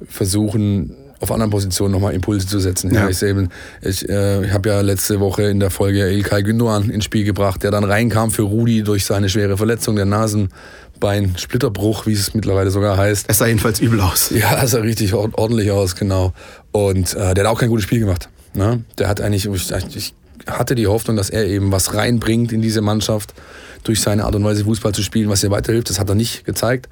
versuchen, 0.07 0.95
auf 1.21 1.31
anderen 1.31 1.49
Positionen 1.49 1.93
nochmal 1.93 2.13
Impulse 2.13 2.45
zu 2.45 2.59
setzen. 2.59 2.93
Ja. 2.93 3.09
Ich 3.09 3.21
eben, 3.23 3.49
ich, 3.81 4.07
äh, 4.09 4.45
ich 4.45 4.51
habe 4.51 4.69
ja 4.69 4.81
letzte 4.81 5.19
Woche 5.21 5.43
in 5.43 5.59
der 5.59 5.71
Folge 5.71 6.11
Ilkay 6.11 6.41
Gündoğan 6.43 6.89
ins 6.89 7.05
Spiel 7.05 7.23
gebracht, 7.23 7.63
der 7.63 7.71
dann 7.71 7.85
reinkam 7.85 8.31
für 8.31 8.43
Rudi 8.43 8.83
durch 8.83 9.05
seine 9.05 9.29
schwere 9.29 9.55
Verletzung, 9.57 9.95
der 9.95 10.05
Nasenbein-Splitterbruch, 10.05 12.05
wie 12.05 12.13
es 12.13 12.33
mittlerweile 12.33 12.69
sogar 12.69 12.97
heißt. 12.97 13.25
Es 13.29 13.37
sah 13.37 13.47
jedenfalls 13.47 13.79
übel 13.79 14.01
aus. 14.01 14.29
Ja, 14.29 14.59
das 14.59 14.71
sah 14.71 14.79
richtig 14.79 15.13
ord- 15.13 15.37
ordentlich 15.37 15.71
aus, 15.71 15.95
genau. 15.95 16.33
Und 16.73 17.13
äh, 17.15 17.33
der 17.33 17.45
hat 17.45 17.51
auch 17.51 17.59
kein 17.59 17.69
gutes 17.69 17.85
Spiel 17.85 17.99
gemacht. 17.99 18.29
Ne? 18.53 18.83
Der 18.97 19.07
hat 19.07 19.21
eigentlich, 19.21 19.47
ich, 19.47 19.71
ich 19.95 20.13
hatte 20.47 20.75
die 20.75 20.87
Hoffnung, 20.87 21.15
dass 21.15 21.29
er 21.29 21.45
eben 21.45 21.71
was 21.71 21.93
reinbringt 21.93 22.51
in 22.51 22.61
diese 22.61 22.81
Mannschaft, 22.81 23.33
durch 23.83 24.01
seine 24.01 24.25
Art 24.25 24.35
und 24.35 24.43
Weise 24.43 24.65
Fußball 24.65 24.93
zu 24.93 25.03
spielen, 25.03 25.29
was 25.29 25.43
ihr 25.43 25.51
weiterhilft. 25.51 25.89
Das 25.89 25.99
hat 25.99 26.09
er 26.09 26.15
nicht 26.15 26.43
gezeigt. 26.43 26.89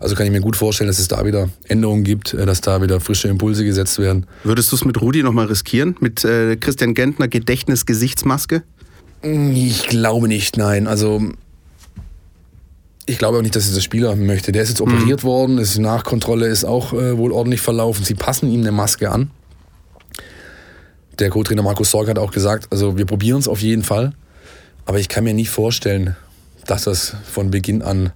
Also 0.00 0.14
kann 0.14 0.24
ich 0.24 0.32
mir 0.32 0.40
gut 0.40 0.56
vorstellen, 0.56 0.88
dass 0.88 0.98
es 0.98 1.08
da 1.08 1.24
wieder 1.26 1.48
Änderungen 1.66 2.04
gibt, 2.04 2.32
äh, 2.34 2.46
dass 2.46 2.60
da 2.60 2.80
wieder 2.80 3.00
frische 3.00 3.28
Impulse 3.28 3.64
gesetzt 3.64 3.98
werden. 3.98 4.26
Würdest 4.44 4.72
du 4.72 4.76
es 4.76 4.84
mit 4.84 5.00
Rudi 5.00 5.22
nochmal 5.22 5.46
riskieren? 5.46 5.96
Mit 6.00 6.24
äh, 6.24 6.56
Christian 6.56 6.94
Gentner 6.94 7.28
Gedächtnis-Gesichtsmaske? 7.28 8.62
Ich 9.22 9.88
glaube 9.88 10.28
nicht, 10.28 10.56
nein. 10.56 10.86
Also 10.86 11.20
ich 13.06 13.18
glaube 13.18 13.38
auch 13.38 13.42
nicht, 13.42 13.56
dass 13.56 13.66
dieser 13.66 13.80
Spieler 13.80 14.14
möchte. 14.14 14.52
Der 14.52 14.62
ist 14.62 14.68
jetzt 14.68 14.80
operiert 14.80 15.24
worden, 15.24 15.58
ist 15.58 15.78
Nachkontrolle 15.78 16.46
ist 16.46 16.64
auch 16.64 16.92
äh, 16.92 17.16
wohl 17.16 17.32
ordentlich 17.32 17.60
verlaufen. 17.60 18.04
Sie 18.04 18.14
passen 18.14 18.50
ihm 18.50 18.60
eine 18.60 18.70
Maske 18.70 19.10
an. 19.10 19.30
Der 21.18 21.30
Co-Trainer 21.30 21.62
Markus 21.62 21.90
Sorg 21.90 22.08
hat 22.08 22.18
auch 22.18 22.30
gesagt, 22.30 22.68
also 22.70 22.96
wir 22.96 23.04
probieren 23.06 23.40
es 23.40 23.48
auf 23.48 23.60
jeden 23.60 23.82
Fall, 23.82 24.12
aber 24.86 24.98
ich 24.98 25.08
kann 25.08 25.24
mir 25.24 25.34
nicht 25.34 25.50
vorstellen, 25.50 26.16
dass 26.66 26.84
das 26.84 27.14
von 27.30 27.50
Beginn 27.50 27.82
an 27.82 28.12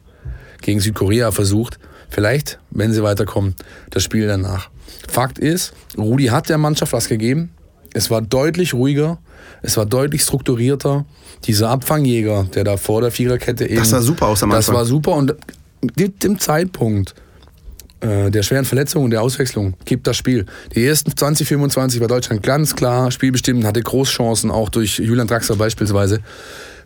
gegen 0.60 0.80
Südkorea 0.80 1.32
versucht. 1.32 1.78
Vielleicht, 2.08 2.58
wenn 2.70 2.92
sie 2.92 3.02
weiterkommen, 3.02 3.54
das 3.90 4.02
Spiel 4.02 4.26
danach. 4.26 4.70
Fakt 5.08 5.38
ist, 5.38 5.72
Rudi 5.98 6.26
hat 6.26 6.48
der 6.48 6.58
Mannschaft 6.58 6.92
was 6.92 7.08
gegeben. 7.08 7.50
Es 7.94 8.10
war 8.10 8.22
deutlich 8.22 8.74
ruhiger, 8.74 9.18
es 9.62 9.76
war 9.76 9.86
deutlich 9.86 10.22
strukturierter. 10.22 11.04
Dieser 11.44 11.70
Abfangjäger, 11.70 12.46
der 12.54 12.64
da 12.64 12.76
vor 12.76 13.00
der 13.00 13.10
Viererkette 13.10 13.66
eben. 13.66 13.76
Das 13.76 13.90
sah 13.90 14.00
super 14.00 14.28
aus 14.28 14.42
am 14.42 14.50
Das 14.50 14.68
Anfang. 14.68 14.74
war 14.76 14.84
super 14.84 15.12
und 15.12 15.34
mit 15.98 16.22
dem 16.22 16.38
Zeitpunkt 16.38 17.14
der 18.02 18.42
schweren 18.42 18.64
Verletzung 18.64 19.04
und 19.04 19.10
der 19.10 19.22
Auswechslung 19.22 19.74
gibt 19.84 20.06
das 20.06 20.16
Spiel. 20.16 20.46
Die 20.74 20.84
ersten 20.84 21.16
20, 21.16 21.46
25 21.46 22.00
war 22.00 22.08
Deutschland 22.08 22.42
ganz 22.42 22.74
klar 22.74 23.10
spielbestimmt, 23.10 23.64
hatte 23.64 23.80
Großchancen, 23.80 24.50
auch 24.50 24.68
durch 24.68 24.98
Julian 24.98 25.28
Draxler 25.28 25.56
beispielsweise. 25.56 26.20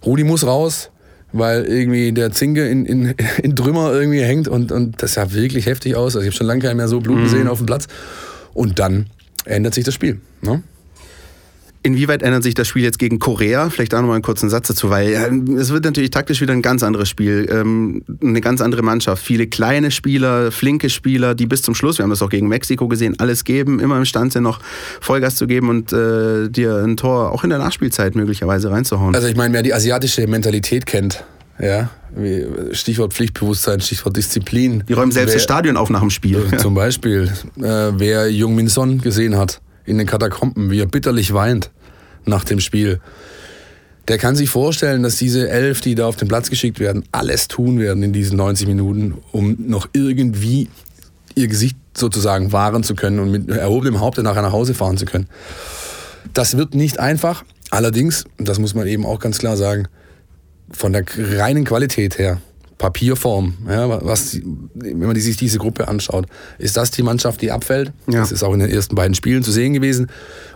Rudi 0.04 0.24
muss 0.24 0.46
raus, 0.46 0.90
weil 1.32 1.64
irgendwie 1.64 2.12
der 2.12 2.32
Zinke 2.32 2.68
in, 2.68 2.86
in, 2.86 3.14
in 3.42 3.56
Trümmer 3.56 3.92
irgendwie 3.92 4.20
hängt 4.22 4.48
und, 4.48 4.72
und 4.72 5.02
das 5.02 5.14
sah 5.14 5.32
wirklich 5.32 5.66
heftig 5.66 5.96
aus. 5.96 6.16
Also 6.16 6.20
ich 6.20 6.26
habe 6.26 6.36
schon 6.36 6.46
lange 6.46 6.60
keinen 6.60 6.76
mehr 6.76 6.88
so 6.88 7.00
Blut 7.00 7.22
gesehen 7.22 7.48
auf 7.48 7.58
dem 7.58 7.66
Platz. 7.66 7.86
Und 8.52 8.78
dann 8.78 9.06
ändert 9.44 9.74
sich 9.74 9.84
das 9.84 9.94
Spiel. 9.94 10.20
Ne? 10.42 10.62
Inwieweit 11.86 12.24
ändert 12.24 12.42
sich 12.42 12.54
das 12.54 12.66
Spiel 12.66 12.82
jetzt 12.82 12.98
gegen 12.98 13.20
Korea? 13.20 13.70
Vielleicht 13.70 13.94
auch 13.94 14.00
noch 14.00 14.08
mal 14.08 14.14
einen 14.14 14.22
kurzen 14.24 14.50
Satz 14.50 14.66
dazu, 14.66 14.90
weil 14.90 15.12
es 15.56 15.70
wird 15.70 15.84
natürlich 15.84 16.10
taktisch 16.10 16.40
wieder 16.40 16.52
ein 16.52 16.60
ganz 16.60 16.82
anderes 16.82 17.08
Spiel, 17.08 17.46
ähm, 17.48 18.02
eine 18.20 18.40
ganz 18.40 18.60
andere 18.60 18.82
Mannschaft. 18.82 19.22
Viele 19.22 19.46
kleine 19.46 19.92
Spieler, 19.92 20.50
flinke 20.50 20.90
Spieler, 20.90 21.36
die 21.36 21.46
bis 21.46 21.62
zum 21.62 21.76
Schluss, 21.76 21.98
wir 21.98 22.02
haben 22.02 22.10
das 22.10 22.22
auch 22.22 22.28
gegen 22.28 22.48
Mexiko 22.48 22.88
gesehen, 22.88 23.14
alles 23.20 23.44
geben, 23.44 23.78
immer 23.78 23.96
imstande 23.98 24.32
sind, 24.32 24.42
noch 24.42 24.58
Vollgas 25.00 25.36
zu 25.36 25.46
geben 25.46 25.68
und 25.68 25.92
äh, 25.92 26.48
dir 26.48 26.74
ein 26.78 26.96
Tor 26.96 27.30
auch 27.30 27.44
in 27.44 27.50
der 27.50 27.60
Nachspielzeit 27.60 28.16
möglicherweise 28.16 28.68
reinzuhauen. 28.68 29.14
Also 29.14 29.28
ich 29.28 29.36
meine, 29.36 29.54
wer 29.54 29.62
die 29.62 29.72
asiatische 29.72 30.26
Mentalität 30.26 30.86
kennt, 30.86 31.22
ja, 31.60 31.90
Stichwort 32.72 33.14
Pflichtbewusstsein, 33.14 33.80
Stichwort 33.80 34.16
Disziplin. 34.16 34.82
die 34.88 34.92
räumen 34.92 35.12
selbst 35.12 35.28
wer, 35.28 35.36
das 35.36 35.44
Stadion 35.44 35.76
auf 35.76 35.88
nach 35.88 36.00
dem 36.00 36.10
Spiel. 36.10 36.48
Zum 36.58 36.74
Beispiel, 36.74 37.30
äh, 37.58 37.62
wer 37.62 38.28
Jung 38.28 38.56
Min 38.56 38.66
Son 38.66 39.00
gesehen 39.00 39.36
hat 39.36 39.60
in 39.86 39.98
den 39.98 40.06
Katakomben, 40.06 40.70
wie 40.70 40.80
er 40.80 40.86
bitterlich 40.86 41.32
weint 41.32 41.70
nach 42.24 42.44
dem 42.44 42.60
Spiel. 42.60 43.00
Der 44.08 44.18
kann 44.18 44.36
sich 44.36 44.50
vorstellen, 44.50 45.02
dass 45.02 45.16
diese 45.16 45.48
elf, 45.48 45.80
die 45.80 45.94
da 45.94 46.06
auf 46.06 46.16
den 46.16 46.28
Platz 46.28 46.50
geschickt 46.50 46.78
werden, 46.78 47.04
alles 47.10 47.48
tun 47.48 47.78
werden 47.78 48.02
in 48.02 48.12
diesen 48.12 48.36
90 48.36 48.68
Minuten, 48.68 49.14
um 49.32 49.56
noch 49.58 49.88
irgendwie 49.92 50.68
ihr 51.34 51.48
Gesicht 51.48 51.76
sozusagen 51.96 52.52
wahren 52.52 52.82
zu 52.82 52.94
können 52.94 53.18
und 53.18 53.30
mit 53.30 53.48
erhobenem 53.50 54.00
Haupte 54.00 54.22
nachher 54.22 54.42
nach 54.42 54.52
Hause 54.52 54.74
fahren 54.74 54.96
zu 54.96 55.06
können. 55.06 55.28
Das 56.34 56.56
wird 56.56 56.74
nicht 56.74 57.00
einfach. 57.00 57.44
Allerdings, 57.70 58.24
das 58.38 58.58
muss 58.58 58.74
man 58.74 58.86
eben 58.86 59.04
auch 59.04 59.18
ganz 59.18 59.38
klar 59.38 59.56
sagen, 59.56 59.88
von 60.70 60.92
der 60.92 61.04
reinen 61.16 61.64
Qualität 61.64 62.18
her, 62.18 62.40
Papierform, 62.78 63.54
ja, 63.68 64.04
was, 64.04 64.38
wenn 64.74 64.98
man 64.98 65.16
sich 65.16 65.36
diese 65.36 65.58
Gruppe 65.58 65.88
anschaut, 65.88 66.26
ist 66.58 66.76
das 66.76 66.90
die 66.90 67.02
Mannschaft, 67.02 67.40
die 67.40 67.50
abfällt. 67.50 67.92
Ja. 68.06 68.20
Das 68.20 68.32
ist 68.32 68.42
auch 68.42 68.52
in 68.52 68.60
den 68.60 68.70
ersten 68.70 68.94
beiden 68.94 69.14
Spielen 69.14 69.42
zu 69.42 69.50
sehen 69.50 69.72
gewesen. 69.72 70.08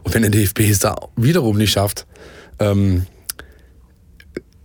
Und 0.02 0.14
wenn 0.14 0.22
der 0.22 0.30
DFB 0.30 0.60
es 0.70 0.80
da 0.80 0.96
wiederum 1.16 1.56
nicht 1.56 1.72
schafft, 1.72 2.06
ähm, 2.58 3.06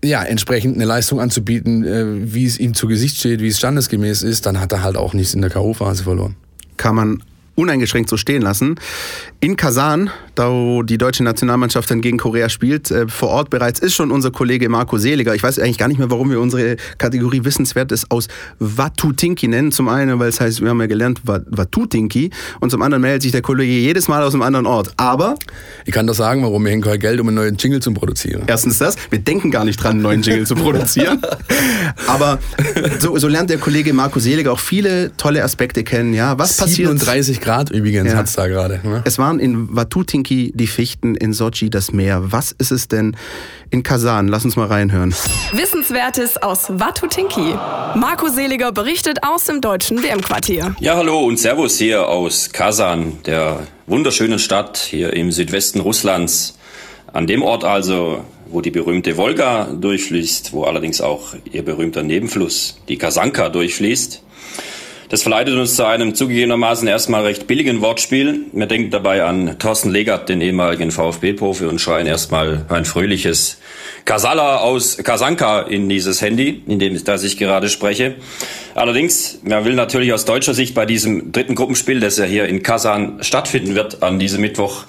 ja, 0.03 0.23
entsprechend 0.23 0.75
eine 0.75 0.85
Leistung 0.85 1.19
anzubieten, 1.19 1.83
äh, 1.85 2.33
wie 2.33 2.45
es 2.45 2.59
ihm 2.59 2.73
zu 2.73 2.87
Gesicht 2.87 3.17
steht, 3.17 3.41
wie 3.41 3.47
es 3.47 3.57
standesgemäß 3.57 4.21
ist, 4.21 4.45
dann 4.45 4.59
hat 4.59 4.71
er 4.71 4.83
halt 4.83 4.97
auch 4.97 5.13
nichts 5.13 5.33
in 5.33 5.41
der 5.41 5.49
K.O.-Phase 5.49 6.03
verloren. 6.03 6.35
Kann 6.77 6.95
man 6.95 7.23
uneingeschränkt 7.55 8.09
so 8.09 8.17
stehen 8.17 8.41
lassen. 8.41 8.75
In 9.39 9.55
Kasan, 9.55 10.11
da 10.35 10.51
wo 10.51 10.83
die 10.83 10.97
deutsche 10.97 11.23
Nationalmannschaft 11.23 11.89
dann 11.89 12.01
gegen 12.01 12.17
Korea 12.17 12.49
spielt, 12.49 12.91
äh, 12.91 13.07
vor 13.07 13.29
Ort 13.29 13.49
bereits 13.49 13.79
ist 13.79 13.93
schon 13.93 14.11
unser 14.11 14.31
Kollege 14.31 14.69
Marco 14.69 14.97
Seliger. 14.97 15.35
Ich 15.35 15.43
weiß 15.43 15.59
eigentlich 15.59 15.77
gar 15.77 15.87
nicht 15.87 15.97
mehr, 15.97 16.11
warum 16.11 16.29
wir 16.29 16.39
unsere 16.39 16.75
Kategorie 16.97 17.43
Wissenswert 17.43 17.91
ist 17.91 18.11
aus 18.11 18.27
Watutinki 18.59 19.47
nennen. 19.47 19.71
Zum 19.71 19.87
einen, 19.87 20.19
weil 20.19 20.29
es 20.29 20.39
heißt, 20.39 20.61
wir 20.61 20.69
haben 20.69 20.79
ja 20.79 20.87
gelernt 20.87 21.21
Watutinki 21.25 22.31
und 22.59 22.71
zum 22.71 22.81
anderen 22.81 23.01
meldet 23.01 23.23
sich 23.23 23.31
der 23.31 23.41
Kollege 23.41 23.71
jedes 23.71 24.07
Mal 24.07 24.23
aus 24.23 24.33
einem 24.33 24.43
anderen 24.43 24.65
Ort. 24.65 24.93
Aber 24.97 25.35
ich 25.85 25.93
kann 25.93 26.07
das 26.07 26.17
sagen, 26.17 26.43
warum 26.43 26.63
wir 26.63 26.71
hängen 26.71 26.81
kein 26.81 26.99
Geld, 26.99 27.19
um 27.19 27.27
einen 27.27 27.35
neuen 27.35 27.57
Jingle 27.57 27.81
zu 27.81 27.93
produzieren. 27.93 28.43
Erstens 28.47 28.77
das, 28.77 28.95
wir 29.09 29.19
denken 29.19 29.51
gar 29.51 29.65
nicht 29.65 29.77
dran, 29.77 29.93
einen 29.93 30.01
neuen 30.01 30.21
Jingle 30.21 30.45
zu 30.45 30.55
produzieren. 30.55 31.21
Aber 32.07 32.39
so, 32.99 33.17
so, 33.17 33.27
lernt 33.27 33.49
der 33.49 33.57
Kollege 33.57 33.93
Marco 33.93 34.19
Seliger 34.19 34.51
auch 34.51 34.59
viele 34.59 35.15
tolle 35.17 35.43
Aspekte 35.43 35.83
kennen. 35.83 36.13
Ja, 36.13 36.37
was 36.37 36.57
37 36.57 36.99
passiert? 36.99 37.41
Grad 37.41 37.71
übrigens 37.71 38.11
ja. 38.11 38.17
hat 38.17 38.27
es 38.27 38.33
da 38.33 38.47
gerade. 38.47 38.79
Ne? 38.83 39.01
Es 39.05 39.17
waren 39.17 39.39
in 39.39 39.75
Watutinki 39.75 40.24
die 40.27 40.67
Fichten, 40.67 41.15
in 41.15 41.33
Sochi 41.33 41.69
das 41.69 41.91
Meer. 41.91 42.31
Was 42.31 42.51
ist 42.51 42.71
es 42.71 42.87
denn 42.87 43.15
in 43.69 43.83
Kasan? 43.83 44.27
Lass 44.27 44.45
uns 44.45 44.55
mal 44.55 44.67
reinhören. 44.67 45.13
Wissenswertes 45.53 46.37
aus 46.37 46.65
Watutinki. 46.69 47.55
Marco 47.95 48.27
Seliger 48.29 48.71
berichtet 48.71 49.19
aus 49.23 49.45
dem 49.45 49.61
deutschen 49.61 50.01
WM-Quartier. 50.03 50.75
Ja, 50.79 50.95
hallo 50.95 51.19
und 51.19 51.37
Servus 51.39 51.77
hier 51.77 52.07
aus 52.07 52.51
Kasan, 52.51 53.19
der 53.25 53.67
wunderschönen 53.87 54.39
Stadt 54.39 54.77
hier 54.77 55.13
im 55.13 55.31
Südwesten 55.31 55.79
Russlands. 55.79 56.57
An 57.13 57.27
dem 57.27 57.43
Ort 57.43 57.63
also, 57.63 58.25
wo 58.47 58.61
die 58.61 58.71
berühmte 58.71 59.17
Wolga 59.17 59.65
durchfließt, 59.65 60.53
wo 60.53 60.63
allerdings 60.63 61.01
auch 61.01 61.35
ihr 61.51 61.63
berühmter 61.63 62.03
Nebenfluss, 62.03 62.81
die 62.89 62.97
Kasanka, 62.97 63.49
durchfließt. 63.49 64.23
Das 65.09 65.21
verleitet 65.21 65.55
uns 65.55 65.75
zu 65.75 65.85
einem 65.85 66.15
zugegebenermaßen 66.15 66.87
erstmal 66.87 67.23
recht 67.23 67.45
billigen 67.45 67.81
Wortspiel. 67.81 68.45
Wir 68.51 68.65
denken 68.65 68.89
dabei 68.89 69.23
an 69.23 69.59
Thorsten 69.59 69.91
Legert, 69.91 70.29
den 70.29 70.41
ehemaligen 70.41 70.89
VfB-Profi, 70.89 71.65
und 71.65 71.79
schreien 71.79 72.07
erstmal 72.07 72.65
ein 72.69 72.85
fröhliches 72.85 73.59
Kasala 74.05 74.57
aus 74.57 74.97
Kasanka 74.97 75.61
in 75.61 75.89
dieses 75.89 76.21
Handy, 76.21 76.61
in 76.67 76.77
dem 76.77 77.03
das 77.03 77.23
ich 77.23 77.37
gerade 77.37 77.69
spreche. 77.69 78.13
Allerdings, 78.75 79.39
man 79.41 79.65
will 79.65 79.73
natürlich 79.73 80.13
aus 80.13 80.25
deutscher 80.25 80.53
Sicht 80.53 80.75
bei 80.75 80.85
diesem 80.85 81.31
dritten 81.31 81.55
Gruppenspiel, 81.55 81.99
das 81.99 82.17
ja 82.17 82.25
hier 82.25 82.45
in 82.45 82.61
Kasan 82.61 83.23
stattfinden 83.23 83.73
wird, 83.73 84.03
an 84.03 84.19
diesem 84.19 84.41
Mittwoch, 84.41 84.83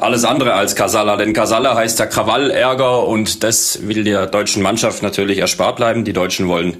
alles 0.00 0.24
andere 0.24 0.54
als 0.54 0.74
Kasala. 0.74 1.16
Denn 1.16 1.32
Kasala 1.32 1.76
heißt 1.76 2.00
ja 2.00 2.06
Krawall, 2.06 2.50
Ärger 2.50 3.06
und 3.06 3.44
das 3.44 3.86
will 3.86 4.02
der 4.02 4.26
deutschen 4.26 4.64
Mannschaft 4.64 5.00
natürlich 5.00 5.38
erspart 5.38 5.76
bleiben. 5.76 6.04
Die 6.04 6.12
Deutschen 6.12 6.48
wollen 6.48 6.78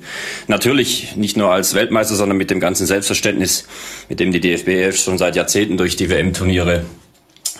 natürlich 0.48 1.14
nicht 1.14 1.36
nur 1.36 1.52
als 1.52 1.74
Weltmeister, 1.74 2.16
sondern 2.16 2.36
mit 2.36 2.50
dem 2.50 2.58
ganzen 2.58 2.88
Selbstverständnis, 2.88 3.68
mit 4.08 4.18
dem 4.18 4.32
die 4.32 4.40
DFB 4.40 4.92
schon 4.92 5.18
seit 5.18 5.36
Jahrzehnten 5.36 5.76
durch 5.76 5.94
die 5.94 6.10
WM-Turniere 6.10 6.84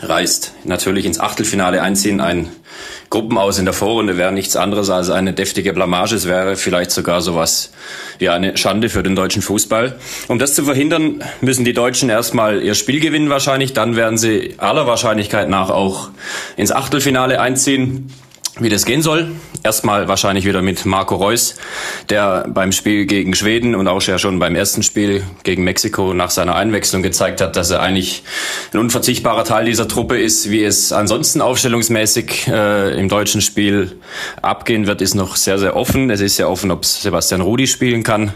reist, 0.01 0.53
natürlich 0.65 1.05
ins 1.05 1.21
Achtelfinale 1.21 1.81
einziehen. 1.81 2.21
Ein 2.21 2.49
Gruppenaus 3.11 3.59
in 3.59 3.65
der 3.65 3.75
Vorrunde 3.75 4.17
wäre 4.17 4.33
nichts 4.33 4.57
anderes 4.57 4.91
als 4.91 5.11
eine 5.11 5.33
deftige 5.33 5.73
Blamage. 5.73 6.15
Es 6.15 6.27
wäre 6.27 6.57
vielleicht 6.57 6.91
sogar 6.91 7.23
sowas 7.23 7.73
wie 8.19 8.29
eine 8.29 8.57
Schande 8.57 8.89
für 8.89 9.03
den 9.03 9.15
deutschen 9.15 9.43
Fußball. 9.43 9.99
Um 10.29 10.39
das 10.39 10.55
zu 10.55 10.65
verhindern, 10.65 11.23
müssen 11.41 11.65
die 11.65 11.73
Deutschen 11.73 12.09
erstmal 12.09 12.63
ihr 12.63 12.75
Spiel 12.75 13.01
gewinnen 13.01 13.31
wahrscheinlich. 13.31 13.73
Dann 13.73 13.97
werden 13.97 14.19
sie 14.19 14.55
aller 14.59 14.87
Wahrscheinlichkeit 14.87 15.49
nach 15.49 15.71
auch 15.71 16.11
ins 16.57 16.73
Achtelfinale 16.73 17.41
einziehen 17.41 18.11
wie 18.59 18.71
das 18.71 18.87
gehen 18.87 19.03
soll. 19.03 19.33
Erstmal 19.63 20.09
wahrscheinlich 20.09 20.47
wieder 20.47 20.63
mit 20.63 20.87
Marco 20.87 21.17
Reus, 21.17 21.57
der 22.09 22.47
beim 22.49 22.73
Spiel 22.73 23.05
gegen 23.05 23.35
Schweden 23.35 23.75
und 23.75 23.87
auch 23.87 24.01
schon 24.01 24.39
beim 24.39 24.55
ersten 24.55 24.83
Spiel 24.83 25.25
gegen 25.43 25.65
Mexiko 25.65 26.15
nach 26.15 26.31
seiner 26.31 26.55
Einwechslung 26.55 27.03
gezeigt 27.03 27.43
hat, 27.43 27.57
dass 27.57 27.71
er 27.71 27.83
eigentlich 27.83 28.23
ein 28.73 28.79
unverzichtbarer 28.79 29.45
Teil 29.45 29.67
dieser 29.67 29.89
Truppe 29.89 30.19
ist. 30.19 30.51
Wie 30.51 30.65
es 30.65 30.93
ansonsten 30.93 31.43
aufstellungsmäßig 31.43 32.49
äh, 32.49 32.99
im 32.99 33.09
deutschen 33.09 33.43
Spiel 33.43 33.99
abgehen 34.41 34.87
wird, 34.87 35.03
ist 35.03 35.15
noch 35.15 35.37
sehr, 35.37 35.59
sehr 35.59 35.77
offen. 35.77 36.09
Es 36.09 36.21
ist 36.21 36.39
ja 36.39 36.47
offen, 36.47 36.71
ob 36.71 36.85
Sebastian 36.85 37.43
Rudi 37.43 37.67
spielen 37.67 38.05
kann. 38.05 38.33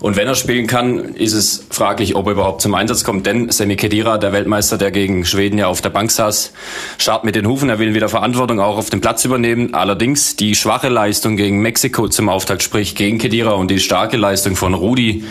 Und 0.00 0.16
wenn 0.16 0.26
er 0.26 0.34
spielen 0.34 0.66
kann, 0.66 1.14
ist 1.14 1.32
es 1.32 1.66
fraglich, 1.70 2.16
ob 2.16 2.26
er 2.26 2.32
überhaupt 2.32 2.60
zum 2.60 2.74
Einsatz 2.74 3.04
kommt. 3.04 3.26
Denn 3.26 3.50
Semi 3.50 3.76
Kedira, 3.76 4.18
der 4.18 4.32
Weltmeister, 4.32 4.76
der 4.76 4.90
gegen 4.90 5.24
Schweden 5.24 5.56
ja 5.56 5.68
auf 5.68 5.80
der 5.80 5.90
Bank 5.90 6.10
saß, 6.10 6.52
starrt 6.98 7.24
mit 7.24 7.34
den 7.34 7.46
Hufen. 7.46 7.70
Er 7.70 7.78
will 7.78 7.94
wieder 7.94 8.08
Verantwortung 8.10 8.60
auch 8.60 8.76
auf 8.76 8.90
dem 8.90 9.00
Platz 9.00 9.24
übernehmen 9.24 9.53
nehmen. 9.54 9.74
Allerdings 9.74 10.36
die 10.36 10.54
schwache 10.54 10.88
Leistung 10.88 11.36
gegen 11.36 11.60
Mexiko 11.60 12.08
zum 12.08 12.28
Auftakt, 12.28 12.62
sprich 12.62 12.94
gegen 12.94 13.18
Kedira 13.18 13.52
und 13.52 13.70
die 13.70 13.80
starke 13.80 14.16
Leistung 14.16 14.56
von 14.56 14.74
Rudi 14.74 15.24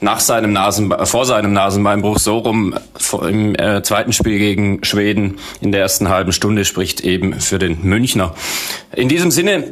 nach 0.00 0.20
seinem 0.20 0.52
Nasen, 0.52 0.92
vor 1.04 1.26
seinem 1.26 1.52
Nasenbeinbruch 1.52 2.18
so 2.18 2.38
rum 2.38 2.74
im 3.22 3.54
äh, 3.54 3.82
zweiten 3.82 4.12
Spiel 4.12 4.38
gegen 4.38 4.84
Schweden 4.84 5.38
in 5.60 5.72
der 5.72 5.80
ersten 5.80 6.08
halben 6.08 6.32
Stunde 6.32 6.64
spricht 6.64 7.00
eben 7.00 7.40
für 7.40 7.58
den 7.58 7.82
Münchner. 7.82 8.34
In 8.94 9.08
diesem 9.08 9.30
Sinne 9.30 9.64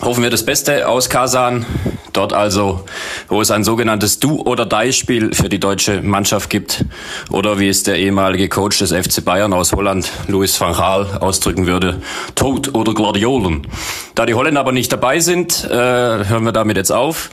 hoffen 0.00 0.22
wir 0.22 0.30
das 0.30 0.44
Beste 0.44 0.88
aus 0.88 1.08
Kasan. 1.08 1.66
Dort 2.12 2.32
also, 2.32 2.84
wo 3.28 3.40
es 3.40 3.50
ein 3.50 3.62
sogenanntes 3.62 4.18
Du- 4.18 4.42
oder 4.42 4.66
Die-Spiel 4.66 5.32
für 5.32 5.48
die 5.48 5.60
deutsche 5.60 6.02
Mannschaft 6.02 6.50
gibt. 6.50 6.84
Oder 7.30 7.60
wie 7.60 7.68
es 7.68 7.84
der 7.84 7.98
ehemalige 7.98 8.48
Coach 8.48 8.78
des 8.78 8.92
FC 8.92 9.24
Bayern 9.24 9.52
aus 9.52 9.72
Holland, 9.72 10.10
Louis 10.26 10.60
van 10.60 10.74
Gaal, 10.74 11.18
ausdrücken 11.20 11.66
würde, 11.66 12.02
Tod 12.34 12.74
oder 12.74 12.94
Gladiolen. 12.94 13.66
Da 14.14 14.26
die 14.26 14.34
Holländer 14.34 14.60
aber 14.60 14.72
nicht 14.72 14.92
dabei 14.92 15.20
sind, 15.20 15.64
äh, 15.64 15.70
hören 15.74 16.44
wir 16.44 16.52
damit 16.52 16.76
jetzt 16.76 16.90
auf 16.90 17.30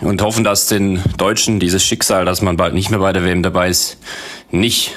und 0.00 0.20
hoffen, 0.22 0.42
dass 0.42 0.66
den 0.66 1.02
Deutschen 1.18 1.60
dieses 1.60 1.84
Schicksal, 1.84 2.24
dass 2.24 2.42
man 2.42 2.56
bald 2.56 2.74
nicht 2.74 2.90
mehr 2.90 2.98
bei 3.00 3.12
der 3.12 3.24
WM 3.24 3.42
dabei 3.42 3.68
ist, 3.68 3.98
nicht 4.50 4.92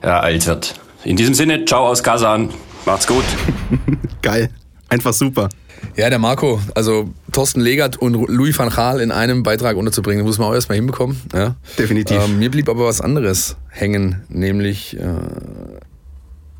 ereilt 0.00 0.46
wird. 0.46 0.74
In 1.04 1.16
diesem 1.16 1.34
Sinne, 1.34 1.64
ciao 1.64 1.86
aus 1.86 2.02
Kasan. 2.02 2.50
Macht's 2.86 3.06
gut. 3.06 3.24
Geil. 4.22 4.50
Einfach 4.88 5.12
super. 5.12 5.48
Ja, 5.96 6.08
der 6.08 6.18
Marco, 6.18 6.60
also 6.74 7.10
Thorsten 7.32 7.60
Legert 7.60 7.96
und 7.96 8.14
Louis 8.14 8.58
van 8.58 8.70
Gaal 8.70 9.00
in 9.00 9.12
einem 9.12 9.42
Beitrag 9.42 9.76
unterzubringen, 9.76 10.24
muss 10.24 10.38
man 10.38 10.48
auch 10.48 10.54
erstmal 10.54 10.76
hinbekommen. 10.76 11.20
Ja. 11.34 11.56
Definitiv. 11.78 12.24
Ähm, 12.24 12.38
mir 12.38 12.50
blieb 12.50 12.68
aber 12.68 12.86
was 12.86 13.00
anderes 13.00 13.56
hängen, 13.68 14.22
nämlich 14.28 14.98
äh, 14.98 15.04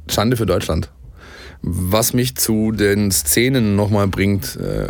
Schande 0.09 0.37
für 0.37 0.47
Deutschland. 0.47 0.91
Was 1.63 2.13
mich 2.13 2.37
zu 2.37 2.73
den 2.73 3.13
Szenen 3.13 3.77
nochmal 3.77 4.09
bringt, 4.09 4.57
äh, 4.57 4.89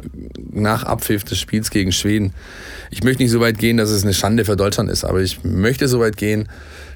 nach 0.51 0.85
Abpfiff 0.85 1.23
des 1.23 1.39
Spiels 1.39 1.71
gegen 1.71 1.93
Schweden. 1.93 2.33
Ich 2.91 3.05
möchte 3.05 3.23
nicht 3.23 3.31
so 3.31 3.41
weit 3.41 3.59
gehen, 3.59 3.77
dass 3.77 3.91
es 3.91 4.03
eine 4.03 4.15
Schande 4.15 4.45
für 4.45 4.57
Deutschland 4.57 4.91
ist, 4.91 5.05
aber 5.05 5.21
ich 5.21 5.45
möchte 5.45 5.87
so 5.87 6.01
weit 6.01 6.17
gehen, 6.17 6.49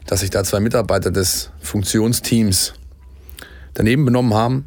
dass 0.06 0.20
sich 0.20 0.30
da 0.30 0.44
zwei 0.44 0.60
Mitarbeiter 0.60 1.10
des 1.10 1.50
Funktionsteams 1.60 2.72
daneben 3.74 4.06
benommen 4.06 4.32
haben, 4.32 4.64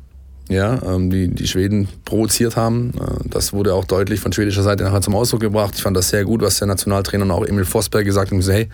ja, 0.49 0.81
ähm, 0.83 1.09
die 1.09 1.29
die 1.29 1.47
Schweden 1.47 1.87
provoziert 2.03 2.57
haben. 2.57 2.93
Äh, 2.99 3.29
das 3.29 3.53
wurde 3.53 3.73
auch 3.73 3.85
deutlich 3.85 4.19
von 4.19 4.33
schwedischer 4.33 4.63
Seite 4.63 4.83
nachher 4.83 5.01
zum 5.01 5.15
Ausdruck 5.15 5.41
gebracht. 5.41 5.75
Ich 5.75 5.83
fand 5.83 5.95
das 5.95 6.09
sehr 6.09 6.25
gut, 6.25 6.41
was 6.41 6.57
der 6.57 6.67
Nationaltrainer 6.67 7.23
und 7.23 7.31
auch 7.31 7.45
Emil 7.45 7.65
Forsberg 7.65 8.03
gesagt 8.03 8.31
haben. 8.31 8.41
Hey, 8.41 8.67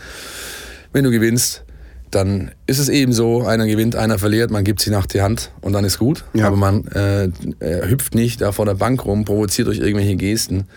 wenn 0.93 1.03
du 1.03 1.11
gewinnst, 1.11 1.63
dann 2.11 2.51
ist 2.65 2.79
es 2.79 2.87
eben 2.87 3.11
so, 3.11 3.43
einer 3.43 3.67
gewinnt, 3.67 3.97
einer 3.97 4.17
verliert, 4.17 4.49
man 4.49 4.63
gibt 4.63 4.79
sie 4.79 4.89
nach 4.89 5.05
die 5.05 5.21
Hand 5.21 5.51
und 5.59 5.73
dann 5.73 5.83
ist 5.83 5.99
gut. 5.99 6.23
Ja. 6.33 6.47
Aber 6.47 6.55
man 6.55 6.87
äh, 6.87 7.29
hüpft 7.59 8.15
nicht 8.15 8.39
da 8.39 8.53
vor 8.53 8.65
der 8.65 8.75
Bank 8.75 9.05
rum, 9.05 9.25
provoziert 9.25 9.67
durch 9.67 9.79
irgendwelche 9.79 10.15
Gesten. 10.15 10.67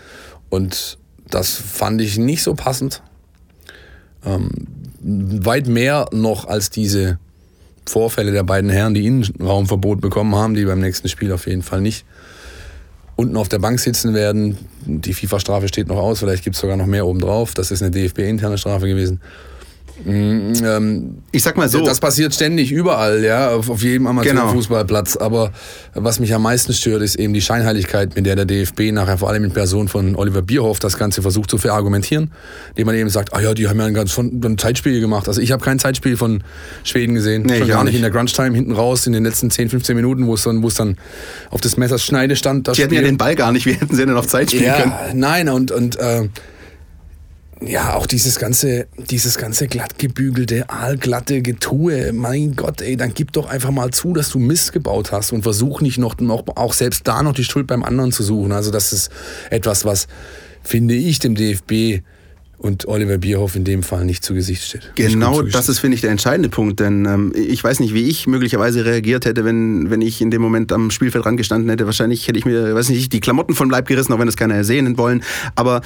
Und 0.49 0.97
das 1.29 1.51
fand 1.51 2.01
ich 2.01 2.17
nicht 2.17 2.43
so 2.43 2.55
passend. 2.55 3.01
Ähm, 4.25 4.49
weit 5.01 5.67
mehr 5.67 6.07
noch 6.11 6.45
als 6.45 6.69
diese 6.69 7.19
Vorfälle 7.85 8.31
der 8.31 8.43
beiden 8.43 8.69
Herren, 8.69 8.93
die 8.93 9.05
Innenraumverbot 9.05 10.01
bekommen 10.01 10.35
haben, 10.35 10.53
die 10.53 10.65
beim 10.65 10.79
nächsten 10.79 11.09
Spiel 11.09 11.31
auf 11.31 11.47
jeden 11.47 11.63
Fall 11.63 11.81
nicht 11.81 12.05
unten 13.15 13.35
auf 13.35 13.49
der 13.49 13.59
Bank 13.59 13.79
sitzen 13.79 14.13
werden. 14.13 14.57
Die 14.85 15.13
FIFA-Strafe 15.13 15.67
steht 15.67 15.87
noch 15.87 15.97
aus, 15.97 16.19
vielleicht 16.19 16.43
gibt 16.43 16.55
es 16.55 16.61
sogar 16.61 16.77
noch 16.77 16.85
mehr 16.85 17.05
obendrauf. 17.05 17.53
Das 17.53 17.69
ist 17.69 17.81
eine 17.81 17.91
DFB-interne 17.91 18.57
Strafe 18.57 18.87
gewesen. 18.87 19.19
Ähm, 20.07 21.17
Ich 21.31 21.43
sag 21.43 21.57
mal 21.57 21.69
so. 21.69 21.83
Das 21.83 21.99
passiert 21.99 22.33
ständig 22.33 22.71
überall, 22.71 23.23
ja, 23.23 23.51
auf, 23.51 23.81
jedem 23.81 24.07
Amateurfußballplatz. 24.07 25.17
Aber 25.17 25.51
was 25.93 26.19
mich 26.19 26.33
am 26.33 26.43
meisten 26.43 26.73
stört, 26.73 27.01
ist 27.01 27.15
eben 27.15 27.33
die 27.33 27.41
Scheinheiligkeit, 27.41 28.15
mit 28.15 28.25
der 28.25 28.35
der 28.35 28.45
DFB 28.45 28.91
nachher 28.91 29.17
vor 29.17 29.29
allem 29.29 29.43
in 29.43 29.51
Person 29.51 29.87
von 29.87 30.15
Oliver 30.15 30.41
Bierhoff 30.41 30.79
das 30.79 30.97
Ganze 30.97 31.21
versucht 31.21 31.49
zu 31.49 31.57
verargumentieren, 31.57 32.31
indem 32.71 32.85
man 32.87 32.95
eben 32.95 33.09
sagt, 33.09 33.33
ah 33.33 33.41
ja, 33.41 33.53
die 33.53 33.67
haben 33.67 33.79
ja 33.79 33.85
ein 33.85 33.93
ganz 33.93 34.11
schon 34.11 34.41
ein 34.43 34.57
Zeitspiel 34.57 34.99
gemacht. 35.01 35.27
Also 35.27 35.41
ich 35.41 35.51
habe 35.51 35.63
kein 35.63 35.79
Zeitspiel 35.79 36.17
von 36.17 36.43
Schweden 36.83 37.15
gesehen, 37.15 37.43
Nee, 37.43 37.59
schon 37.59 37.67
gar 37.67 37.83
nicht 37.83 37.95
in 37.95 38.01
der 38.01 38.11
Crunch-Time 38.11 38.55
hinten 38.55 38.71
raus 38.71 39.07
in 39.07 39.13
den 39.13 39.23
letzten 39.23 39.51
10, 39.51 39.69
15 39.69 39.95
Minuten, 39.95 40.27
wo 40.27 40.33
es 40.33 40.43
dann, 40.43 40.63
wo 40.63 40.67
es 40.67 40.75
dann 40.75 40.97
auf 41.49 41.61
des 41.61 41.77
Messers 41.77 42.03
Schneide 42.03 42.35
stand. 42.35 42.67
Die 42.67 42.71
hatten 42.71 42.81
ja 42.81 42.99
Spiel. 42.99 43.03
den 43.03 43.17
Ball 43.17 43.35
gar 43.35 43.51
nicht, 43.51 43.65
wir 43.65 43.73
hätten 43.73 43.95
sie 43.95 44.05
dann 44.05 44.15
auf 44.17 44.27
Zeit 44.27 44.51
spielen 44.51 44.73
können. 44.73 44.91
Ja, 44.91 45.13
nein, 45.13 45.49
und, 45.49 45.71
und 45.71 45.97
äh, 45.99 46.29
ja, 47.61 47.95
auch 47.95 48.07
dieses 48.07 48.39
ganze, 48.39 48.87
dieses 48.97 49.37
ganze 49.37 49.67
glattgebügelte, 49.67 50.69
aalglatte 50.69 51.41
Getue, 51.41 52.13
mein 52.13 52.55
Gott, 52.55 52.81
ey, 52.81 52.95
dann 52.95 53.13
gib 53.13 53.33
doch 53.33 53.49
einfach 53.49 53.71
mal 53.71 53.91
zu, 53.91 54.13
dass 54.13 54.29
du 54.29 54.39
Mist 54.39 54.71
gebaut 54.71 55.11
hast 55.11 55.33
und 55.33 55.43
versuch 55.43 55.81
nicht 55.81 55.97
noch, 55.97 56.17
noch 56.19 56.45
auch 56.55 56.73
selbst 56.73 57.07
da 57.07 57.21
noch 57.21 57.33
die 57.33 57.43
Schuld 57.43 57.67
beim 57.67 57.83
anderen 57.83 58.11
zu 58.11 58.23
suchen. 58.23 58.53
Also 58.53 58.71
das 58.71 58.93
ist 58.93 59.09
etwas, 59.49 59.83
was, 59.83 60.07
finde 60.63 60.95
ich, 60.95 61.19
dem 61.19 61.35
DFB 61.35 62.01
und 62.59 62.87
Oliver 62.87 63.17
Bierhoff 63.17 63.55
in 63.55 63.63
dem 63.63 63.83
Fall 63.83 64.05
nicht 64.05 64.23
zu 64.23 64.33
Gesicht 64.33 64.63
steht. 64.63 64.91
Genau, 64.95 65.41
das 65.41 65.69
ist, 65.69 65.79
finde 65.79 65.95
ich, 65.95 66.01
der 66.01 66.11
entscheidende 66.11 66.49
Punkt. 66.49 66.79
Denn 66.79 67.05
ähm, 67.05 67.33
ich 67.35 67.63
weiß 67.63 67.79
nicht, 67.79 67.93
wie 67.93 68.03
ich 68.03 68.27
möglicherweise 68.27 68.83
reagiert 68.83 69.25
hätte, 69.25 69.45
wenn, 69.45 69.89
wenn 69.89 70.01
ich 70.01 70.21
in 70.21 70.29
dem 70.29 70.41
Moment 70.41 70.73
am 70.73 70.91
Spielfeld 70.91 71.23
dran 71.23 71.37
gestanden 71.37 71.69
hätte. 71.69 71.85
Wahrscheinlich 71.85 72.27
hätte 72.27 72.37
ich 72.37 72.45
mir, 72.45 72.75
weiß 72.75 72.89
nicht, 72.89 73.13
die 73.13 73.21
Klamotten 73.21 73.55
vom 73.55 73.69
Leib 73.69 73.87
gerissen, 73.87 74.11
auch 74.11 74.19
wenn 74.19 74.27
es 74.27 74.35
keiner 74.35 74.63
sehen 74.65 74.97
wollen. 74.97 75.23
Aber 75.55 75.81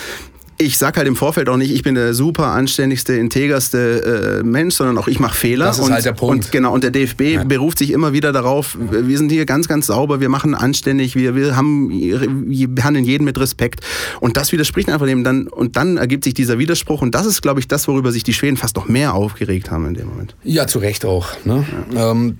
ich 0.57 0.77
sag 0.77 0.97
halt 0.97 1.07
im 1.07 1.15
Vorfeld 1.15 1.49
auch 1.49 1.57
nicht, 1.57 1.71
ich 1.71 1.83
bin 1.83 1.95
der 1.95 2.13
super 2.13 2.47
anständigste, 2.47 3.13
integerste 3.13 4.41
äh, 4.41 4.43
Mensch, 4.43 4.75
sondern 4.75 4.97
auch 4.97 5.07
ich 5.07 5.19
mache 5.19 5.35
Fehler. 5.35 5.65
Das 5.65 5.79
ist 5.79 5.85
und, 5.85 5.93
halt 5.93 6.05
der 6.05 6.13
Punkt. 6.13 6.45
Und 6.45 6.51
genau, 6.51 6.73
und 6.73 6.83
der 6.83 6.91
DFB 6.91 7.47
beruft 7.47 7.79
sich 7.79 7.91
immer 7.91 8.13
wieder 8.13 8.31
darauf, 8.31 8.77
wir 8.79 9.17
sind 9.17 9.31
hier 9.31 9.45
ganz, 9.45 9.67
ganz 9.67 9.87
sauber, 9.87 10.19
wir 10.19 10.29
machen 10.29 10.55
anständig, 10.55 11.15
wir, 11.15 11.35
wir 11.35 11.55
haben, 11.55 11.89
wir 11.89 12.67
behandeln 12.67 13.05
jeden 13.05 13.23
mit 13.25 13.39
Respekt. 13.39 13.81
Und 14.19 14.37
das 14.37 14.51
widerspricht 14.51 14.89
einfach 14.89 15.07
dem 15.07 15.23
dann, 15.23 15.47
und 15.47 15.75
dann 15.75 15.97
ergibt 15.97 16.23
sich 16.23 16.33
dieser 16.33 16.59
Widerspruch. 16.59 17.01
Und 17.01 17.15
das 17.15 17.25
ist, 17.25 17.41
glaube 17.41 17.59
ich, 17.59 17.67
das, 17.67 17.87
worüber 17.87 18.11
sich 18.11 18.23
die 18.23 18.33
Schweden 18.33 18.57
fast 18.57 18.75
noch 18.75 18.87
mehr 18.87 19.13
aufgeregt 19.13 19.71
haben 19.71 19.87
in 19.87 19.93
dem 19.95 20.07
Moment. 20.07 20.35
Ja, 20.43 20.67
zu 20.67 20.79
Recht 20.79 21.05
auch. 21.05 21.29
Ne? 21.45 21.65
Ähm, 21.95 22.37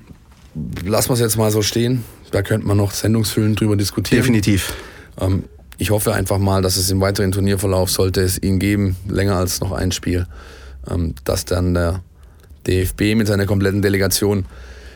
lassen 0.86 1.10
wir 1.10 1.13
es 1.13 1.20
jetzt 1.20 1.38
mal 1.38 1.51
so 1.51 1.62
stehen. 1.62 2.03
Da 2.32 2.41
könnte 2.41 2.67
man 2.67 2.77
noch 2.77 2.91
sendungsfüllend 2.91 3.60
drüber 3.60 3.75
diskutieren. 3.75 4.22
Definitiv. 4.22 4.74
Ähm, 5.20 5.43
ich 5.77 5.92
hoffe 5.92 6.13
einfach 6.13 6.38
mal, 6.38 6.62
dass 6.62 6.77
es 6.77 6.89
im 6.92 7.01
weiteren 7.01 7.32
Turnierverlauf, 7.32 7.89
sollte 7.89 8.22
es 8.22 8.42
ihn 8.42 8.60
geben, 8.60 8.96
länger 9.08 9.36
als 9.36 9.60
noch 9.60 9.72
ein 9.72 9.92
Spiel, 9.92 10.27
ähm, 10.89 11.15
dass 11.24 11.46
dann 11.46 11.74
der 11.74 12.01
DFB 12.68 13.15
mit 13.15 13.27
seiner 13.27 13.46
kompletten 13.46 13.82
Delegation 13.82 14.46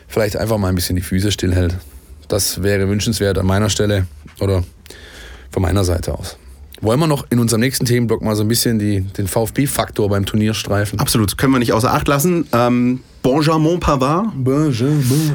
vielleicht 0.06 0.36
einfach 0.36 0.58
mal 0.58 0.68
ein 0.68 0.74
bisschen 0.74 0.96
die 0.96 1.02
Füße 1.02 1.32
stillhält. 1.32 1.76
Das 2.28 2.62
wäre 2.62 2.88
wünschenswert 2.88 3.38
an 3.38 3.46
meiner 3.46 3.70
Stelle 3.70 4.06
oder 4.40 4.64
von 5.50 5.62
meiner 5.62 5.84
Seite 5.84 6.14
aus. 6.14 6.36
Wollen 6.80 7.00
wir 7.00 7.06
noch 7.06 7.26
in 7.30 7.40
unserem 7.40 7.60
nächsten 7.60 7.86
Themenblock 7.86 8.22
mal 8.22 8.36
so 8.36 8.42
ein 8.42 8.48
bisschen 8.48 8.78
die, 8.78 9.00
den 9.00 9.26
VfB-Faktor 9.26 10.08
beim 10.08 10.26
Turnier 10.26 10.54
streifen? 10.54 11.00
Absolut. 11.00 11.36
Können 11.36 11.52
wir 11.52 11.58
nicht 11.58 11.72
außer 11.72 11.92
Acht 11.92 12.06
lassen. 12.06 12.46
Ähm, 12.52 13.00
Benjamin 13.22 13.80
Pavard 13.80 14.26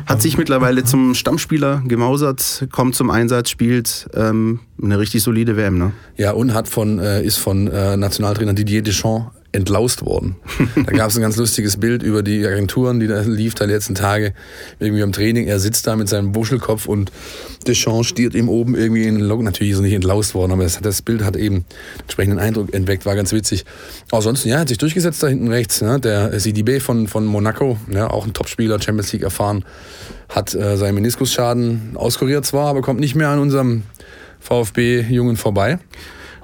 hat 0.06 0.22
sich 0.22 0.38
mittlerweile 0.38 0.84
zum 0.84 1.14
Stammspieler 1.14 1.84
gemausert, 1.86 2.68
kommt 2.72 2.96
zum 2.96 3.10
Einsatz, 3.10 3.50
spielt 3.50 4.08
ähm, 4.16 4.60
eine 4.82 5.00
richtig 5.00 5.24
solide 5.24 5.58
WM. 5.58 5.78
Ne? 5.78 5.92
Ja, 6.18 6.32
und 6.32 6.54
hat 6.54 6.68
von, 6.68 7.00
äh, 7.00 7.24
ist 7.24 7.38
von 7.38 7.68
äh, 7.68 7.98
Nationaltrainer 7.98 8.54
Didier 8.54 8.82
Deschamps 8.82 9.32
entlaust 9.54 10.06
worden. 10.06 10.36
da 10.76 10.92
gab 10.92 11.10
es 11.10 11.16
ein 11.16 11.22
ganz 11.22 11.38
lustiges 11.38 11.78
Bild 11.78 12.04
über 12.04 12.24
die 12.24 12.46
Agenturen, 12.46 13.00
die 13.00 13.08
da 13.08 13.22
lief 13.22 13.54
da 13.54 13.66
die 13.66 13.72
letzten 13.72 13.96
Tage 13.96 14.34
irgendwie 14.80 15.04
am 15.04 15.12
Training. 15.12 15.48
Er 15.48 15.60
sitzt 15.60 15.86
da 15.88 15.96
mit 15.96 16.10
seinem 16.10 16.32
Buschelkopf 16.32 16.88
und 16.88 17.12
Deschamps 17.68 18.08
stiert 18.08 18.34
ihm 18.34 18.50
oben 18.50 18.76
irgendwie 18.76 19.04
in 19.04 19.16
den 19.16 19.24
Locken. 19.24 19.46
Natürlich 19.46 19.74
ist 19.74 19.80
er 19.80 19.84
nicht 19.84 19.94
entlaust 19.94 20.34
worden, 20.34 20.52
aber 20.52 20.64
das, 20.64 20.80
das 20.82 21.04
Bild 21.04 21.24
hat 21.24 21.36
eben 21.36 21.66
entsprechenden 22.02 22.40
Eindruck 22.40 22.74
entweckt, 22.74 23.06
war 23.06 23.16
ganz 23.16 23.32
witzig. 23.32 23.64
Ansonsten, 24.12 24.50
ja, 24.50 24.60
hat 24.60 24.70
sich 24.70 24.80
durchgesetzt 24.80 25.22
da 25.22 25.28
hinten 25.28 25.48
rechts. 25.48 25.82
Ne? 25.82 26.00
Der 26.00 26.34
Sidibé 26.40 26.82
von, 26.82 27.08
von 27.08 27.26
Monaco, 27.26 27.78
ja, 27.92 28.10
auch 28.10 28.26
ein 28.26 28.34
Topspieler, 28.34 28.82
Champions 28.82 29.14
League 29.14 29.24
erfahren, 29.24 29.64
hat 30.30 30.56
äh, 30.56 30.78
seinen 30.78 30.96
Meniskusschaden 30.96 31.92
auskuriert 31.96 32.46
zwar, 32.46 32.68
aber 32.68 32.82
kommt 32.82 33.00
nicht 33.00 33.14
mehr 33.14 33.30
an 33.30 33.40
unserem 33.40 33.84
VfB-Jungen 34.40 35.38
vorbei. 35.38 35.78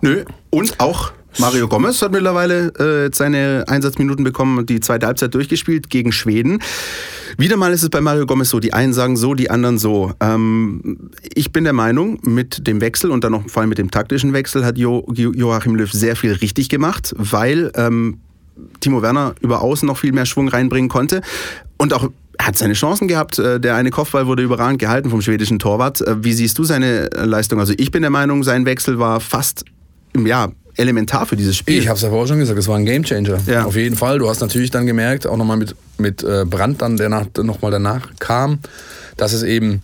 Nö. 0.01 0.24
Und 0.51 0.80
auch 0.80 1.12
Mario 1.38 1.68
Gomez 1.68 2.02
hat 2.02 2.12
mittlerweile 2.12 2.68
äh, 2.80 3.12
seine 3.13 3.63
Einsatzminuten 3.68 4.24
bekommen 4.24 4.58
und 4.58 4.70
die 4.70 4.80
zweite 4.80 5.06
Halbzeit 5.06 5.34
durchgespielt 5.34 5.89
gegen 5.89 6.12
Schweden. 6.12 6.62
Wieder 7.38 7.56
mal 7.56 7.72
ist 7.72 7.84
es 7.84 7.89
bei 7.89 8.02
Mario 8.02 8.26
Gomez 8.26 8.50
so, 8.50 8.60
die 8.60 8.74
einen 8.74 8.94
sagen 8.94 9.15
so, 9.15 9.36
die 9.36 9.50
anderen 9.50 9.78
so. 9.78 10.12
Ähm, 10.20 11.12
ich 11.34 11.52
bin 11.52 11.63
der 11.63 11.74
Meinung, 11.74 12.20
mit 12.24 12.68
dem 12.68 12.82
Wechsel 12.82 13.12
und 13.12 13.24
dann 13.24 13.32
noch 13.32 13.48
vor 13.48 13.62
allem 13.62 13.70
mit 13.70 13.78
dem 13.78 13.92
taktischen 13.92 14.34
Wechsel 14.34 14.65
hat 14.65 14.78
jo 14.78 15.06
jo 15.13 15.32
Joachim 15.32 15.76
Löw 15.76 15.92
sehr 15.92 16.15
viel 16.15 16.34
richtig 16.34 16.68
gemacht, 16.68 17.13
weil 17.18 17.72
ähm, 17.76 18.20
Timo 18.80 19.02
Werner 19.02 19.36
über 19.42 19.62
außen 19.62 19.86
noch 19.88 19.98
viel 19.98 20.12
mehr 20.12 20.26
Schwung 20.26 20.50
reinbringen 20.50 20.89
konnte 20.89 21.22
und 21.78 21.94
auch 21.94 22.10
hat 22.42 22.58
seine 22.58 22.74
Chancen 22.74 23.08
gehabt. 23.08 23.38
Äh, 23.38 23.60
Der 23.60 23.76
eine 23.76 23.92
Kopfball 23.92 24.28
wurde 24.28 24.44
überragend 24.44 24.80
gehalten 24.80 25.10
vom 25.10 25.22
schwedischen 25.22 25.60
Torwart. 25.60 26.02
Äh, 26.02 26.24
Wie 26.24 26.34
siehst 26.34 26.58
du 26.58 26.63
seine 26.63 27.12
äh, 27.12 27.26
Leistung? 27.26 27.60
Also 27.60 27.74
ich 27.78 27.92
bin 27.92 28.02
der 28.02 28.12
Meinung, 28.12 28.44
sein 28.44 28.65
Wechsel 28.65 28.98
war 28.98 29.20
fast 29.20 29.63
ja, 30.18 30.50
elementar 30.80 31.26
für 31.26 31.36
dieses 31.36 31.58
Spiel. 31.58 31.80
Ich 31.80 31.88
habe 31.88 31.98
es 31.98 32.04
ja 32.04 32.10
vorher 32.10 32.28
schon 32.28 32.39
gesagt, 32.39 32.58
es 32.58 32.68
war 32.68 32.78
ein 32.78 32.86
Gamechanger. 32.86 33.39
Ja. 33.46 33.65
Auf 33.65 33.76
jeden 33.76 33.96
Fall. 33.96 34.20
Du 34.20 34.30
hast 34.30 34.39
natürlich 34.39 34.72
dann 34.72 34.86
gemerkt, 34.86 35.28
auch 35.28 35.38
nochmal 35.38 35.58
mit, 35.58 35.76
mit 35.98 36.24
äh, 36.24 36.46
Brand 36.46 36.82
dann, 36.82 36.98
der 36.98 37.10
nach, 37.10 37.26
nochmal 37.44 37.72
danach 37.72 38.10
kam, 38.20 38.60
dass 39.18 39.34
es 39.34 39.44
eben 39.44 39.82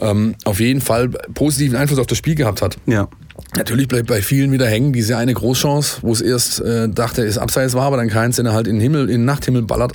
ähm, 0.00 0.34
auf 0.44 0.60
jeden 0.60 0.80
Fall 0.80 1.08
positiven 1.08 1.76
Einfluss 1.76 1.98
auf 1.98 2.06
das 2.06 2.18
Spiel 2.18 2.34
gehabt 2.34 2.62
hat. 2.62 2.76
ja. 2.86 3.08
Natürlich 3.56 3.88
bleibt 3.88 4.06
bei 4.06 4.22
vielen 4.22 4.52
wieder 4.52 4.66
hängen 4.66 4.92
diese 4.92 5.16
eine 5.16 5.34
Großchance, 5.34 5.98
wo 6.02 6.12
es 6.12 6.20
erst 6.20 6.60
äh, 6.60 6.88
dachte, 6.88 7.24
es 7.24 7.36
abseits 7.36 7.74
war, 7.74 7.84
aber 7.84 7.96
dann 7.96 8.08
keins, 8.08 8.36
den 8.36 8.46
er 8.46 8.52
halt 8.52 8.68
in 8.68 8.76
den 8.76 8.82
Himmel, 8.82 9.04
in 9.04 9.22
den 9.22 9.24
Nachthimmel 9.24 9.62
ballert 9.62 9.92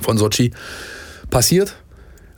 von 0.00 0.16
Sochi. 0.16 0.52
Passiert. 1.30 1.74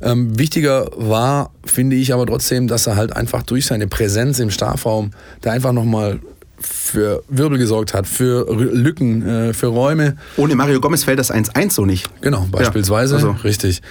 Ähm, 0.00 0.38
wichtiger 0.38 0.90
war, 0.96 1.52
finde 1.64 1.96
ich 1.96 2.12
aber 2.12 2.26
trotzdem, 2.26 2.66
dass 2.66 2.86
er 2.86 2.96
halt 2.96 3.14
einfach 3.14 3.42
durch 3.42 3.66
seine 3.66 3.86
Präsenz 3.86 4.38
im 4.40 4.50
Strafraum 4.50 5.12
da 5.42 5.52
einfach 5.52 5.72
nochmal 5.72 6.18
für 6.58 7.22
Wirbel 7.28 7.58
gesorgt 7.58 7.94
hat, 7.94 8.06
für 8.06 8.46
Lücken, 8.52 9.26
äh, 9.26 9.52
für 9.52 9.68
Räume. 9.68 10.16
Ohne 10.36 10.54
Mario 10.54 10.80
Gomez 10.80 11.04
fällt 11.04 11.18
das 11.18 11.32
1-1 11.32 11.70
so 11.72 11.84
nicht. 11.84 12.08
Genau, 12.20 12.46
beispielsweise. 12.50 13.16
also. 13.16 13.30
Richtig. 13.44 13.82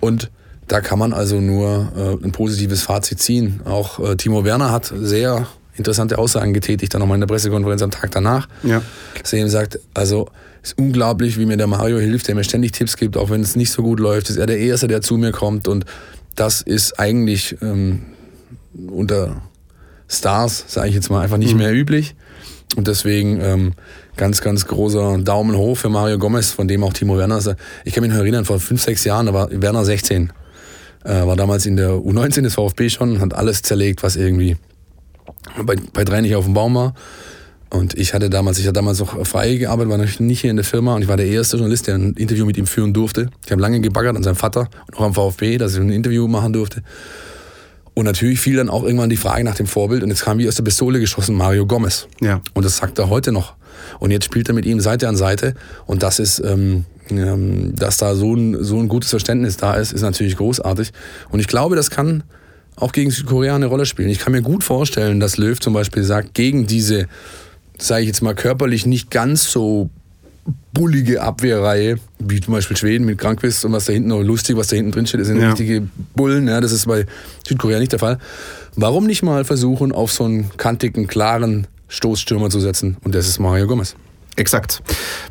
Und 0.00 0.30
da 0.66 0.80
kann 0.80 0.98
man 0.98 1.12
also 1.12 1.40
nur 1.40 1.92
äh, 1.96 2.24
ein 2.24 2.32
positives 2.32 2.82
Fazit 2.82 3.20
ziehen. 3.20 3.60
Auch 3.64 3.98
äh, 4.00 4.16
Timo 4.16 4.44
Werner 4.44 4.70
hat 4.70 4.92
sehr 4.94 5.46
interessante 5.76 6.18
Aussagen 6.18 6.52
getätigt, 6.52 6.92
dann 6.92 7.00
nochmal 7.00 7.16
in 7.16 7.20
der 7.20 7.28
Pressekonferenz 7.28 7.82
am 7.82 7.90
Tag 7.90 8.10
danach. 8.10 8.48
Ja. 8.62 8.82
Dass 9.20 9.32
er 9.32 9.40
eben 9.40 9.48
sagt, 9.48 9.78
also 9.94 10.28
ist 10.62 10.76
unglaublich, 10.76 11.38
wie 11.38 11.46
mir 11.46 11.56
der 11.56 11.68
Mario 11.68 11.98
hilft, 11.98 12.28
der 12.28 12.34
mir 12.34 12.44
ständig 12.44 12.72
Tipps 12.72 12.96
gibt, 12.96 13.16
auch 13.16 13.30
wenn 13.30 13.40
es 13.40 13.56
nicht 13.56 13.70
so 13.70 13.82
gut 13.82 14.00
läuft. 14.00 14.28
Ist 14.28 14.36
er 14.36 14.46
der 14.46 14.58
Erste, 14.58 14.88
der 14.88 15.00
zu 15.00 15.16
mir 15.16 15.32
kommt. 15.32 15.68
Und 15.68 15.84
das 16.34 16.60
ist 16.60 16.98
eigentlich 16.98 17.56
ähm, 17.62 18.02
unter 18.90 19.42
Stars, 20.08 20.64
sage 20.68 20.88
ich 20.88 20.94
jetzt 20.94 21.10
mal, 21.10 21.22
einfach 21.22 21.36
nicht 21.36 21.54
mehr 21.54 21.72
üblich. 21.72 22.14
Und 22.76 22.86
deswegen 22.86 23.40
ähm, 23.40 23.72
ganz, 24.16 24.40
ganz 24.40 24.66
großer 24.66 25.18
Daumen 25.18 25.56
hoch 25.56 25.76
für 25.76 25.88
Mario 25.88 26.18
Gomez, 26.18 26.50
von 26.50 26.68
dem 26.68 26.84
auch 26.84 26.92
Timo 26.92 27.16
Werner 27.16 27.38
ist. 27.38 27.54
Ich 27.84 27.94
kann 27.94 28.02
mich 28.02 28.12
noch 28.12 28.18
erinnern, 28.18 28.44
vor 28.44 28.60
fünf, 28.60 28.82
sechs 28.82 29.04
Jahren, 29.04 29.26
da 29.26 29.34
war 29.34 29.48
Werner 29.50 29.84
16. 29.84 30.32
Äh, 31.04 31.26
war 31.26 31.36
damals 31.36 31.66
in 31.66 31.76
der 31.76 31.90
U19 31.90 32.42
des 32.42 32.54
VfB 32.54 32.90
schon, 32.90 33.20
hat 33.20 33.34
alles 33.34 33.62
zerlegt, 33.62 34.02
was 34.02 34.16
irgendwie 34.16 34.56
bei, 35.62 35.76
bei 35.92 36.04
drei 36.04 36.20
nicht 36.20 36.34
auf 36.34 36.44
dem 36.44 36.54
Baum 36.54 36.74
war. 36.74 36.94
Und 37.70 37.98
ich 37.98 38.14
hatte 38.14 38.30
damals, 38.30 38.58
ich 38.58 38.64
hatte 38.64 38.74
damals 38.74 38.98
noch 38.98 39.26
frei 39.26 39.56
gearbeitet, 39.56 39.90
war 39.90 39.98
noch 39.98 40.20
nicht 40.20 40.40
hier 40.40 40.50
in 40.50 40.56
der 40.56 40.64
Firma 40.64 40.94
und 40.94 41.02
ich 41.02 41.08
war 41.08 41.18
der 41.18 41.26
erste 41.26 41.58
Journalist, 41.58 41.86
der 41.86 41.96
ein 41.96 42.14
Interview 42.14 42.46
mit 42.46 42.56
ihm 42.56 42.66
führen 42.66 42.94
durfte. 42.94 43.28
Ich 43.44 43.52
habe 43.52 43.60
lange 43.60 43.80
gebaggert 43.80 44.16
an 44.16 44.22
seinem 44.22 44.36
Vater 44.36 44.68
und 44.86 44.96
auch 44.96 45.02
am 45.02 45.14
VfB, 45.14 45.58
dass 45.58 45.74
ich 45.74 45.80
ein 45.80 45.90
Interview 45.90 46.26
machen 46.28 46.54
durfte. 46.54 46.82
Und 47.98 48.04
natürlich 48.04 48.38
fiel 48.38 48.54
dann 48.54 48.70
auch 48.70 48.84
irgendwann 48.84 49.10
die 49.10 49.16
Frage 49.16 49.42
nach 49.42 49.56
dem 49.56 49.66
Vorbild 49.66 50.04
und 50.04 50.10
jetzt 50.10 50.22
kam 50.22 50.38
wie 50.38 50.46
aus 50.46 50.54
der 50.54 50.62
Pistole 50.62 51.00
geschossen 51.00 51.34
Mario 51.34 51.66
Gomez. 51.66 52.06
Ja. 52.20 52.40
Und 52.54 52.64
das 52.64 52.76
sagt 52.76 52.96
er 53.00 53.10
heute 53.10 53.32
noch. 53.32 53.56
Und 53.98 54.12
jetzt 54.12 54.24
spielt 54.24 54.46
er 54.46 54.54
mit 54.54 54.66
ihm 54.66 54.78
Seite 54.78 55.08
an 55.08 55.16
Seite 55.16 55.54
und 55.84 56.04
das 56.04 56.20
ist, 56.20 56.38
ähm, 56.38 56.84
ähm, 57.10 57.74
dass 57.74 57.96
da 57.96 58.14
so 58.14 58.36
ein, 58.36 58.62
so 58.62 58.78
ein 58.78 58.86
gutes 58.86 59.10
Verständnis 59.10 59.56
da 59.56 59.74
ist, 59.74 59.92
ist 59.92 60.02
natürlich 60.02 60.36
großartig. 60.36 60.92
Und 61.30 61.40
ich 61.40 61.48
glaube, 61.48 61.74
das 61.74 61.90
kann 61.90 62.22
auch 62.76 62.92
gegen 62.92 63.10
Südkorea 63.10 63.56
eine 63.56 63.66
Rolle 63.66 63.84
spielen. 63.84 64.10
Ich 64.10 64.20
kann 64.20 64.32
mir 64.32 64.42
gut 64.42 64.62
vorstellen, 64.62 65.18
dass 65.18 65.36
Löw 65.36 65.58
zum 65.58 65.72
Beispiel 65.72 66.04
sagt, 66.04 66.34
gegen 66.34 66.68
diese, 66.68 67.08
sage 67.78 68.02
ich 68.02 68.06
jetzt 68.06 68.22
mal, 68.22 68.36
körperlich 68.36 68.86
nicht 68.86 69.10
ganz 69.10 69.50
so 69.50 69.90
bullige 70.72 71.22
Abwehrreihe, 71.22 71.96
wie 72.18 72.40
zum 72.40 72.54
Beispiel 72.54 72.76
Schweden 72.76 73.04
mit 73.06 73.18
Krankwist 73.18 73.64
und 73.64 73.72
was 73.72 73.86
da 73.86 73.92
hinten 73.92 74.08
noch 74.10 74.22
lustig, 74.22 74.56
was 74.56 74.68
da 74.68 74.76
hinten 74.76 74.92
drin 74.92 75.06
steht, 75.06 75.20
das 75.20 75.28
sind 75.28 75.40
Ja. 75.40 75.48
richtige 75.48 75.88
Bullen, 76.14 76.48
ja, 76.48 76.60
das 76.60 76.72
ist 76.72 76.86
bei 76.86 77.06
Südkorea 77.46 77.78
nicht 77.78 77.92
der 77.92 77.98
Fall. 77.98 78.18
Warum 78.76 79.06
nicht 79.06 79.22
mal 79.22 79.44
versuchen, 79.44 79.92
auf 79.92 80.12
so 80.12 80.24
einen 80.24 80.50
kantigen, 80.56 81.06
klaren 81.08 81.66
Stoßstürmer 81.88 82.50
zu 82.50 82.60
setzen? 82.60 82.96
Und 83.02 83.14
das 83.14 83.26
ist 83.26 83.38
Mario 83.40 83.66
Gomez. 83.66 83.96
Exakt. 84.36 84.82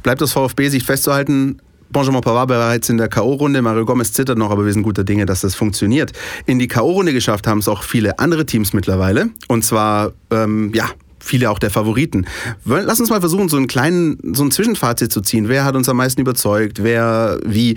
Bleibt 0.04 0.22
aus 0.22 0.34
VfB-Sicht 0.34 0.86
festzuhalten, 0.86 1.60
Benjamin 1.90 2.20
Pavard 2.20 2.50
bereits 2.50 2.90
in 2.90 2.98
der 2.98 3.08
K.O.-Runde. 3.08 3.62
Mario 3.62 3.86
Gomez 3.86 4.12
zittert 4.12 4.38
noch, 4.38 4.52
aber 4.52 4.66
wir 4.66 4.74
sind 4.74 4.84
guter 4.84 5.06
Dinge, 5.06 5.26
dass 5.26 5.40
das 5.42 5.56
funktioniert. 5.56 6.12
In 6.46 6.60
die 6.60 6.68
K.O.-Runde 6.68 7.14
geschafft 7.14 7.48
haben 7.48 7.60
es 7.60 7.70
auch 7.70 7.84
viele 7.84 8.20
andere 8.20 8.46
Teams 8.46 8.74
mittlerweile. 8.74 9.30
Und 9.48 9.64
zwar, 9.64 10.12
ähm, 10.30 10.72
ja, 10.76 10.90
viele 11.28 11.50
auch 11.50 11.60
der 11.60 11.70
Favoriten. 11.70 12.26
Lass 12.66 13.00
uns 13.00 13.10
mal 13.10 13.20
versuchen, 13.20 13.50
so 13.50 13.58
einen 13.58 13.68
kleinen, 13.68 14.34
so 14.34 14.44
ein 14.44 14.52
Zwischenfazit 14.52 15.12
zu 15.12 15.22
ziehen. 15.22 15.50
Wer 15.50 15.66
hat 15.66 15.76
uns 15.76 15.90
am 15.90 15.98
meisten 15.98 16.22
überzeugt? 16.22 16.84
Wer, 16.84 17.40
wie? 17.46 17.76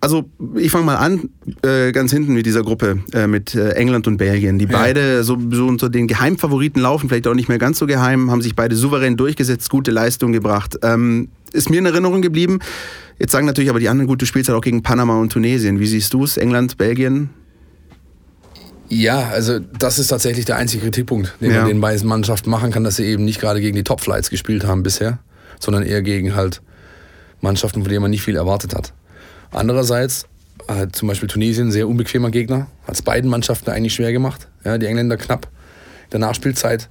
Also 0.00 0.28
ich 0.56 0.72
fange 0.72 0.84
mal 0.84 0.96
an, 0.96 1.30
äh, 1.62 1.92
ganz 1.92 2.10
hinten 2.10 2.34
mit 2.34 2.44
dieser 2.44 2.62
Gruppe, 2.62 2.98
äh, 3.12 3.28
mit 3.28 3.54
äh, 3.54 3.70
England 3.70 4.08
und 4.08 4.16
Belgien, 4.16 4.58
die 4.58 4.64
ja. 4.64 4.72
beide 4.72 5.22
so, 5.22 5.38
so 5.50 5.66
unter 5.66 5.90
den 5.90 6.08
Geheimfavoriten 6.08 6.82
laufen, 6.82 7.08
vielleicht 7.08 7.28
auch 7.28 7.34
nicht 7.34 7.48
mehr 7.48 7.58
ganz 7.58 7.78
so 7.78 7.86
geheim, 7.86 8.30
haben 8.30 8.42
sich 8.42 8.56
beide 8.56 8.74
souverän 8.74 9.16
durchgesetzt, 9.16 9.70
gute 9.70 9.92
Leistung 9.92 10.32
gebracht. 10.32 10.76
Ähm, 10.82 11.28
ist 11.52 11.70
mir 11.70 11.78
in 11.78 11.86
Erinnerung 11.86 12.20
geblieben. 12.20 12.58
Jetzt 13.18 13.30
sagen 13.30 13.46
natürlich 13.46 13.70
aber 13.70 13.78
die 13.78 13.88
anderen, 13.88 14.08
gut, 14.08 14.20
du 14.20 14.26
spielst 14.26 14.48
halt 14.48 14.58
auch 14.58 14.62
gegen 14.62 14.82
Panama 14.82 15.20
und 15.20 15.30
Tunesien. 15.30 15.78
Wie 15.78 15.86
siehst 15.86 16.12
du 16.14 16.24
es? 16.24 16.36
England, 16.36 16.78
Belgien? 16.78 17.30
Ja, 18.94 19.30
also 19.30 19.58
das 19.58 19.98
ist 19.98 20.08
tatsächlich 20.08 20.44
der 20.44 20.56
einzige 20.56 20.82
Kritikpunkt, 20.82 21.32
den 21.40 21.50
ja. 21.50 21.60
man 21.60 21.68
den 21.68 21.80
beiden 21.80 22.06
Mannschaften 22.06 22.50
machen 22.50 22.70
kann, 22.70 22.84
dass 22.84 22.96
sie 22.96 23.06
eben 23.06 23.24
nicht 23.24 23.40
gerade 23.40 23.62
gegen 23.62 23.74
die 23.74 23.84
Top-Flights 23.84 24.28
gespielt 24.28 24.66
haben 24.66 24.82
bisher, 24.82 25.18
sondern 25.58 25.82
eher 25.82 26.02
gegen 26.02 26.34
halt 26.34 26.60
Mannschaften, 27.40 27.80
von 27.80 27.88
denen 27.88 28.02
man 28.02 28.10
nicht 28.10 28.20
viel 28.20 28.36
erwartet 28.36 28.74
hat. 28.74 28.92
Andererseits 29.50 30.26
hat 30.68 30.94
zum 30.94 31.08
Beispiel 31.08 31.26
Tunesien 31.26 31.68
ein 31.68 31.72
sehr 31.72 31.88
unbequemer 31.88 32.30
Gegner, 32.30 32.66
hat 32.86 32.96
es 32.96 33.00
beiden 33.00 33.30
Mannschaften 33.30 33.70
eigentlich 33.70 33.94
schwer 33.94 34.12
gemacht. 34.12 34.48
Ja, 34.62 34.76
die 34.76 34.84
Engländer 34.84 35.16
knapp 35.16 35.46
in 36.04 36.10
der 36.10 36.20
Nachspielzeit 36.20 36.90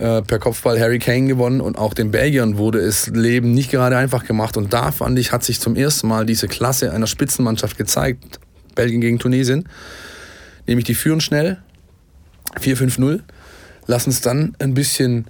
äh, 0.00 0.22
per 0.22 0.40
Kopfball 0.40 0.80
Harry 0.80 0.98
Kane 0.98 1.28
gewonnen 1.28 1.60
und 1.60 1.78
auch 1.78 1.94
den 1.94 2.10
Belgiern 2.10 2.58
wurde 2.58 2.80
es 2.80 3.06
Leben 3.06 3.54
nicht 3.54 3.70
gerade 3.70 3.96
einfach 3.96 4.24
gemacht. 4.24 4.56
Und 4.56 4.72
da 4.72 4.90
fand 4.90 5.16
ich, 5.20 5.30
hat 5.30 5.44
sich 5.44 5.60
zum 5.60 5.76
ersten 5.76 6.08
Mal 6.08 6.26
diese 6.26 6.48
Klasse 6.48 6.92
einer 6.92 7.06
Spitzenmannschaft 7.06 7.78
gezeigt. 7.78 8.40
Belgien 8.74 9.00
gegen 9.00 9.20
Tunesien. 9.20 9.68
Nämlich 10.68 10.84
die 10.84 10.94
führen 10.94 11.20
schnell, 11.20 11.58
4-5-0, 12.60 13.20
lassen 13.86 14.10
es 14.10 14.20
dann 14.20 14.54
ein 14.60 14.74
bisschen 14.74 15.24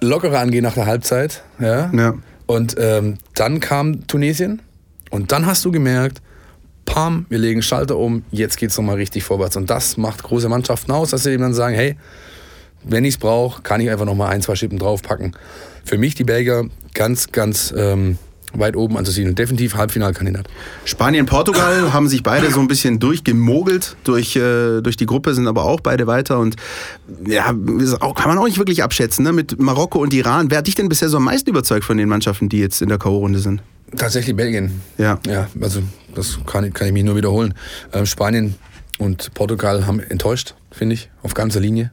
lockerer 0.00 0.38
angehen 0.38 0.62
nach 0.62 0.74
der 0.74 0.86
Halbzeit. 0.86 1.42
Ja. 1.58 1.90
ja. 1.92 2.14
Und 2.46 2.76
ähm, 2.78 3.18
dann 3.34 3.60
kam 3.60 4.06
Tunesien 4.06 4.62
und 5.10 5.32
dann 5.32 5.46
hast 5.46 5.64
du 5.64 5.72
gemerkt, 5.72 6.22
pam, 6.84 7.26
wir 7.28 7.38
legen 7.38 7.60
Schalter 7.60 7.96
um, 7.96 8.24
jetzt 8.30 8.56
geht 8.56 8.70
es 8.70 8.76
nochmal 8.76 8.94
richtig 8.96 9.24
vorwärts. 9.24 9.56
Und 9.56 9.68
das 9.68 9.96
macht 9.96 10.22
große 10.22 10.48
Mannschaften 10.48 10.92
aus, 10.92 11.10
dass 11.10 11.24
sie 11.24 11.32
eben 11.32 11.42
dann 11.42 11.54
sagen, 11.54 11.74
hey, 11.74 11.96
wenn 12.84 13.04
ich 13.04 13.14
es 13.14 13.18
brauche, 13.18 13.62
kann 13.62 13.80
ich 13.80 13.90
einfach 13.90 14.04
nochmal 14.04 14.32
ein, 14.32 14.42
zwei 14.42 14.54
Schippen 14.54 14.78
draufpacken. 14.78 15.36
Für 15.84 15.98
mich 15.98 16.14
die 16.14 16.22
Belgier 16.22 16.70
ganz, 16.94 17.32
ganz 17.32 17.74
ähm, 17.76 18.16
weit 18.54 18.76
oben 18.76 18.96
anzusiedeln. 18.96 19.34
Definitiv 19.34 19.74
Halbfinalkandidat. 19.74 20.48
Spanien, 20.84 21.26
Portugal 21.26 21.92
haben 21.92 22.08
sich 22.08 22.22
beide 22.22 22.50
so 22.50 22.60
ein 22.60 22.68
bisschen 22.68 22.98
durchgemogelt 22.98 23.96
durch, 24.04 24.36
äh, 24.36 24.80
durch 24.80 24.96
die 24.96 25.06
Gruppe, 25.06 25.34
sind 25.34 25.48
aber 25.48 25.64
auch 25.64 25.80
beide 25.80 26.06
weiter. 26.06 26.38
Und 26.38 26.56
ja, 27.26 27.54
auch, 28.00 28.14
kann 28.14 28.28
man 28.28 28.38
auch 28.38 28.46
nicht 28.46 28.58
wirklich 28.58 28.82
abschätzen. 28.82 29.24
Ne? 29.24 29.32
Mit 29.32 29.60
Marokko 29.60 30.00
und 30.00 30.14
Iran. 30.14 30.50
Wer 30.50 30.58
hat 30.58 30.66
dich 30.66 30.74
denn 30.74 30.88
bisher 30.88 31.08
so 31.08 31.18
am 31.18 31.24
meisten 31.24 31.50
überzeugt 31.50 31.84
von 31.84 31.96
den 31.96 32.08
Mannschaften, 32.08 32.48
die 32.48 32.58
jetzt 32.58 32.82
in 32.82 32.88
der 32.88 32.98
K.O.-Runde 32.98 33.38
sind? 33.38 33.62
Tatsächlich 33.96 34.34
Belgien. 34.34 34.80
Ja. 34.98 35.18
Ja, 35.26 35.48
also 35.60 35.82
das 36.14 36.38
kann, 36.46 36.72
kann 36.72 36.88
ich 36.88 36.92
mich 36.92 37.04
nur 37.04 37.16
wiederholen. 37.16 37.54
Ähm, 37.92 38.06
Spanien 38.06 38.54
und 38.98 39.32
Portugal 39.34 39.86
haben 39.86 40.00
enttäuscht, 40.00 40.54
finde 40.72 40.94
ich, 40.94 41.10
auf 41.22 41.34
ganzer 41.34 41.60
Linie 41.60 41.92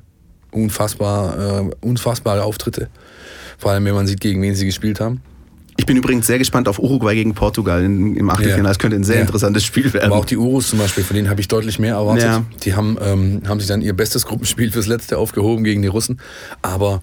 unfassbar, 0.54 1.62
äh, 1.62 1.72
unfassbare 1.82 2.44
Auftritte. 2.44 2.90
Vor 3.58 3.72
allem, 3.72 3.86
wenn 3.86 3.96
man 3.96 4.08
sieht, 4.08 4.22
gegen 4.22 4.42
wen 4.42 4.56
sie 4.56 4.66
gespielt 4.66 5.00
haben. 5.00 5.22
Ich 5.84 5.88
bin 5.88 5.98
übrigens 5.98 6.28
sehr 6.28 6.40
gespannt 6.40 6.70
auf 6.70 6.80
Uruguay 6.80 7.14
gegen 7.14 7.34
Portugal 7.34 7.84
im 7.84 8.30
Achtelfinale. 8.30 8.70
Das 8.70 8.80
könnte 8.80 8.96
ein 8.96 9.04
sehr 9.04 9.18
ja. 9.18 9.22
interessantes 9.24 9.66
Spiel 9.66 9.92
werden. 9.92 10.14
Aber 10.14 10.16
auch 10.16 10.24
die 10.24 10.38
Urus 10.38 10.70
zum 10.70 10.80
Beispiel, 10.80 11.04
von 11.04 11.14
denen 11.14 11.30
habe 11.30 11.42
ich 11.42 11.50
deutlich 11.50 11.78
mehr 11.78 11.96
erwartet. 11.96 12.24
Ja. 12.24 12.46
Die 12.64 12.74
haben, 12.74 12.98
ähm, 13.02 13.42
haben 13.46 13.60
sich 13.60 13.68
dann 13.68 13.82
ihr 13.82 13.92
bestes 13.92 14.26
Gruppenspiel 14.26 14.72
fürs 14.72 14.88
letzte 14.88 15.18
aufgehoben 15.18 15.66
gegen 15.66 15.82
die 15.82 15.90
Russen. 15.90 16.22
Aber 16.62 17.02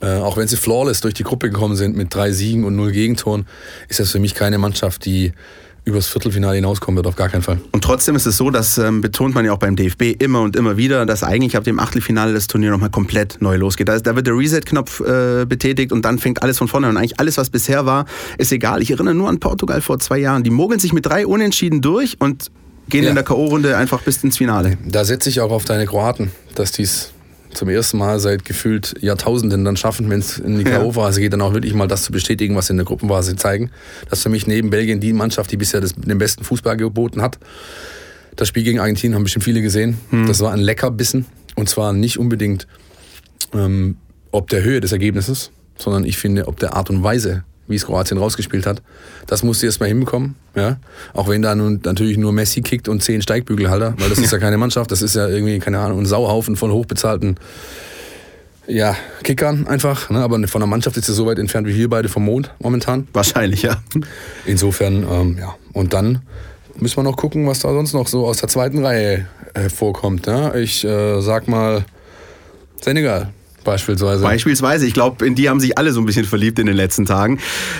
äh, 0.00 0.18
auch 0.18 0.36
wenn 0.36 0.46
sie 0.46 0.54
flawless 0.54 1.00
durch 1.00 1.14
die 1.14 1.24
Gruppe 1.24 1.50
gekommen 1.50 1.74
sind 1.74 1.96
mit 1.96 2.14
drei 2.14 2.30
Siegen 2.30 2.62
und 2.62 2.76
null 2.76 2.92
Gegentoren, 2.92 3.44
ist 3.88 3.98
das 3.98 4.12
für 4.12 4.20
mich 4.20 4.36
keine 4.36 4.56
Mannschaft, 4.56 5.04
die 5.04 5.32
übers 5.84 6.06
Viertelfinale 6.06 6.56
hinauskommen 6.56 6.96
wird, 6.96 7.06
auf 7.06 7.16
gar 7.16 7.28
keinen 7.28 7.42
Fall. 7.42 7.58
Und 7.72 7.82
trotzdem 7.82 8.14
ist 8.14 8.26
es 8.26 8.36
so, 8.36 8.50
das 8.50 8.78
ähm, 8.78 9.00
betont 9.00 9.34
man 9.34 9.44
ja 9.44 9.52
auch 9.52 9.58
beim 9.58 9.74
DFB 9.74 10.14
immer 10.18 10.40
und 10.40 10.54
immer 10.54 10.76
wieder, 10.76 11.06
dass 11.06 11.24
eigentlich 11.24 11.56
ab 11.56 11.64
dem 11.64 11.80
Achtelfinale 11.80 12.32
das 12.32 12.46
Turnier 12.46 12.70
nochmal 12.70 12.90
komplett 12.90 13.38
neu 13.40 13.56
losgeht. 13.56 13.88
Da, 13.88 13.94
ist, 13.94 14.06
da 14.06 14.14
wird 14.14 14.28
der 14.28 14.36
Reset-Knopf 14.36 15.00
äh, 15.00 15.44
betätigt 15.44 15.92
und 15.92 16.04
dann 16.04 16.18
fängt 16.18 16.42
alles 16.42 16.58
von 16.58 16.68
vorne 16.68 16.86
an. 16.86 16.96
Eigentlich 16.96 17.18
alles, 17.18 17.36
was 17.36 17.50
bisher 17.50 17.84
war, 17.84 18.06
ist 18.38 18.52
egal. 18.52 18.80
Ich 18.80 18.92
erinnere 18.92 19.14
nur 19.14 19.28
an 19.28 19.40
Portugal 19.40 19.80
vor 19.80 19.98
zwei 19.98 20.18
Jahren. 20.18 20.44
Die 20.44 20.50
mogeln 20.50 20.78
sich 20.78 20.92
mit 20.92 21.06
drei 21.06 21.26
Unentschieden 21.26 21.80
durch 21.80 22.16
und 22.20 22.50
gehen 22.88 23.04
ja. 23.04 23.10
in 23.10 23.16
der 23.16 23.24
K.O.-Runde 23.24 23.74
einfach 23.74 24.02
bis 24.02 24.22
ins 24.22 24.36
Finale. 24.36 24.78
Da 24.86 25.04
setze 25.04 25.28
ich 25.30 25.40
auch 25.40 25.50
auf 25.50 25.64
deine 25.64 25.86
Kroaten, 25.86 26.30
dass 26.54 26.72
dies 26.72 27.12
zum 27.54 27.68
ersten 27.68 27.98
Mal 27.98 28.18
seit 28.20 28.44
gefühlt 28.44 28.94
Jahrtausenden 29.00 29.64
dann 29.64 29.76
schaffen, 29.76 30.08
wenn 30.10 30.20
es 30.20 30.38
in 30.38 30.58
die 30.58 30.64
K.O.-Phase 30.64 31.20
geht, 31.20 31.32
dann 31.32 31.40
auch 31.42 31.52
wirklich 31.52 31.74
mal 31.74 31.88
das 31.88 32.02
zu 32.02 32.12
bestätigen, 32.12 32.56
was 32.56 32.66
sie 32.66 32.72
in 32.72 32.78
der 32.78 32.86
Gruppenphase 32.86 33.36
zeigen. 33.36 33.70
Das 34.08 34.20
ist 34.20 34.22
für 34.22 34.28
mich 34.28 34.46
neben 34.46 34.70
Belgien 34.70 35.00
die 35.00 35.12
Mannschaft, 35.12 35.50
die 35.52 35.56
bisher 35.56 35.80
das, 35.80 35.94
den 35.94 36.18
besten 36.18 36.44
Fußball 36.44 36.76
geboten 36.76 37.22
hat. 37.22 37.38
Das 38.36 38.48
Spiel 38.48 38.62
gegen 38.62 38.80
Argentinien 38.80 39.14
haben 39.14 39.24
bestimmt 39.24 39.44
viele 39.44 39.60
gesehen. 39.60 39.98
Hm. 40.10 40.26
Das 40.26 40.40
war 40.40 40.52
ein 40.52 40.60
Leckerbissen. 40.60 41.26
Und 41.54 41.68
zwar 41.68 41.92
nicht 41.92 42.18
unbedingt 42.18 42.66
ähm, 43.52 43.96
ob 44.30 44.48
der 44.48 44.62
Höhe 44.62 44.80
des 44.80 44.92
Ergebnisses, 44.92 45.50
sondern 45.76 46.04
ich 46.04 46.16
finde, 46.16 46.48
ob 46.48 46.58
der 46.58 46.74
Art 46.74 46.90
und 46.90 47.02
Weise, 47.02 47.44
wie 47.72 47.76
es 47.76 47.86
Kroatien 47.86 48.18
rausgespielt 48.18 48.66
hat. 48.66 48.82
Das 49.26 49.42
musste 49.42 49.66
erstmal 49.66 49.88
hinbekommen. 49.88 50.36
Ja? 50.54 50.76
Auch 51.14 51.28
wenn 51.28 51.42
da 51.42 51.54
nun 51.54 51.80
natürlich 51.84 52.18
nur 52.18 52.32
Messi 52.32 52.62
kickt 52.62 52.88
und 52.88 53.02
zehn 53.02 53.22
Steigbügelhalter, 53.22 53.94
weil 53.98 54.08
das 54.08 54.18
ist 54.20 54.30
ja 54.30 54.38
keine 54.38 54.58
Mannschaft, 54.58 54.92
das 54.92 55.02
ist 55.02 55.16
ja 55.16 55.26
irgendwie, 55.26 55.58
keine 55.58 55.80
Ahnung, 55.80 56.00
ein 56.00 56.06
Sauhaufen 56.06 56.54
von 56.54 56.70
hochbezahlten 56.70 57.36
ja, 58.66 58.96
Kickern 59.22 59.66
einfach. 59.66 60.10
Ne? 60.10 60.20
Aber 60.20 60.46
von 60.46 60.60
der 60.60 60.68
Mannschaft 60.68 60.96
ist 60.96 61.06
sie 61.06 61.14
so 61.14 61.26
weit 61.26 61.38
entfernt 61.38 61.66
wie 61.66 61.74
wir 61.74 61.90
beide 61.90 62.08
vom 62.08 62.24
Mond 62.24 62.52
momentan. 62.60 63.08
Wahrscheinlich, 63.12 63.62
ja. 63.62 63.82
Insofern, 64.46 65.04
ähm, 65.10 65.36
ja. 65.38 65.54
Und 65.72 65.92
dann 65.92 66.22
müssen 66.76 66.96
wir 66.96 67.02
noch 67.02 67.16
gucken, 67.16 67.46
was 67.46 67.60
da 67.60 67.72
sonst 67.72 67.92
noch 67.92 68.06
so 68.06 68.26
aus 68.26 68.38
der 68.38 68.48
zweiten 68.48 68.84
Reihe 68.84 69.26
äh, 69.54 69.68
vorkommt. 69.68 70.26
Ne? 70.26 70.52
Ich 70.56 70.84
äh, 70.84 71.20
sag 71.20 71.48
mal 71.48 71.84
Senegal. 72.80 73.32
Beispielsweise. 73.64 74.22
Beispielsweise. 74.22 74.86
Ich 74.86 74.94
glaube, 74.94 75.26
in 75.26 75.34
die 75.34 75.48
haben 75.48 75.60
sich 75.60 75.78
alle 75.78 75.92
so 75.92 76.00
ein 76.00 76.06
bisschen 76.06 76.24
verliebt 76.24 76.58
in 76.58 76.66
den 76.66 76.76
letzten 76.76 77.06
Tagen. 77.06 77.38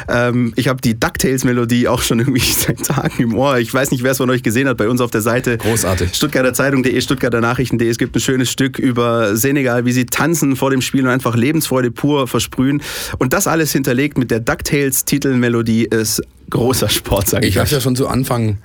Ähm, 0.08 0.52
ich 0.56 0.68
habe 0.68 0.80
die 0.80 0.98
DuckTales-Melodie 0.98 1.88
auch 1.88 2.02
schon 2.02 2.18
irgendwie 2.20 2.40
seit 2.56 2.84
Tagen 2.84 3.22
im 3.22 3.34
Ohr. 3.34 3.58
Ich 3.58 3.72
weiß 3.72 3.90
nicht, 3.90 4.02
wer 4.02 4.12
es 4.12 4.18
von 4.18 4.30
euch 4.30 4.42
gesehen 4.42 4.68
hat 4.68 4.76
bei 4.76 4.88
uns 4.88 5.00
auf 5.00 5.10
der 5.10 5.20
Seite. 5.20 5.58
Großartig. 5.58 6.14
Stuttgarter 6.14 6.54
Zeitung.de, 6.54 7.00
Stuttgarter 7.00 7.40
Nachrichten.de. 7.40 7.88
Es 7.88 7.98
gibt 7.98 8.16
ein 8.16 8.20
schönes 8.20 8.50
Stück 8.50 8.78
über 8.78 9.36
Senegal, 9.36 9.84
wie 9.84 9.92
sie 9.92 10.06
tanzen 10.06 10.56
vor 10.56 10.70
dem 10.70 10.82
Spiel 10.82 11.02
und 11.02 11.08
einfach 11.08 11.36
Lebensfreude 11.36 11.90
pur 11.90 12.26
versprühen. 12.28 12.82
Und 13.18 13.32
das 13.32 13.46
alles 13.46 13.72
hinterlegt 13.72 14.18
mit 14.18 14.30
der 14.30 14.40
DuckTales-Titelmelodie 14.40 15.84
ist 15.84 16.22
großer 16.52 16.88
Sport, 16.88 17.28
sage 17.28 17.46
ich. 17.46 17.54
Ich 17.54 17.58
habe 17.58 17.68
ja 17.70 17.80
schon 17.80 17.96
zu 17.96 18.06
Anfang 18.06 18.58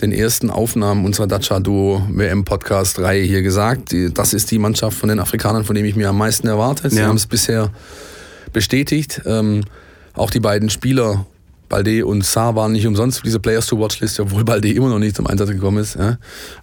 den 0.00 0.12
ersten 0.12 0.48
Aufnahmen 0.48 1.04
unserer 1.04 1.26
Dacia 1.26 1.60
Duo 1.60 2.06
WM 2.08 2.44
Podcast 2.44 2.98
Reihe 3.00 3.22
hier 3.22 3.42
gesagt. 3.42 3.94
das 4.14 4.32
ist 4.32 4.50
die 4.50 4.58
Mannschaft 4.58 4.96
von 4.96 5.08
den 5.08 5.18
Afrikanern, 5.18 5.64
von 5.64 5.74
dem 5.74 5.84
ich 5.84 5.96
mir 5.96 6.08
am 6.08 6.18
meisten 6.18 6.46
erwarte. 6.46 6.88
Sie 6.88 7.00
ja. 7.00 7.06
haben 7.06 7.16
es 7.16 7.26
bisher 7.26 7.70
bestätigt. 8.52 9.22
Ähm, 9.26 9.64
auch 10.14 10.30
die 10.30 10.40
beiden 10.40 10.70
Spieler 10.70 11.26
Balde 11.72 12.04
und 12.04 12.22
Saar 12.22 12.54
waren 12.54 12.72
nicht 12.72 12.86
umsonst 12.86 13.18
für 13.18 13.24
diese 13.24 13.40
Players 13.40 13.66
to 13.66 13.80
Watch 13.80 14.00
List, 14.00 14.20
obwohl 14.20 14.44
Balde 14.44 14.70
immer 14.70 14.90
noch 14.90 14.98
nicht 14.98 15.16
zum 15.16 15.26
Einsatz 15.26 15.48
gekommen 15.48 15.78
ist. 15.78 15.96
Ja. 15.96 16.18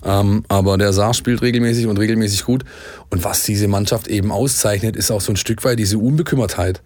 Ähm, 0.06 0.44
aber 0.50 0.78
der 0.78 0.94
Saar 0.94 1.16
spielt 1.16 1.42
regelmäßig 1.42 1.88
und 1.88 1.98
regelmäßig 1.98 2.46
gut. 2.46 2.64
Und 3.10 3.24
was 3.24 3.44
diese 3.44 3.68
Mannschaft 3.68 4.08
eben 4.08 4.32
auszeichnet, 4.32 4.96
ist 4.96 5.10
auch 5.10 5.20
so 5.20 5.34
ein 5.34 5.36
Stück 5.36 5.64
weit 5.64 5.80
diese 5.80 5.98
Unbekümmertheit, 5.98 6.84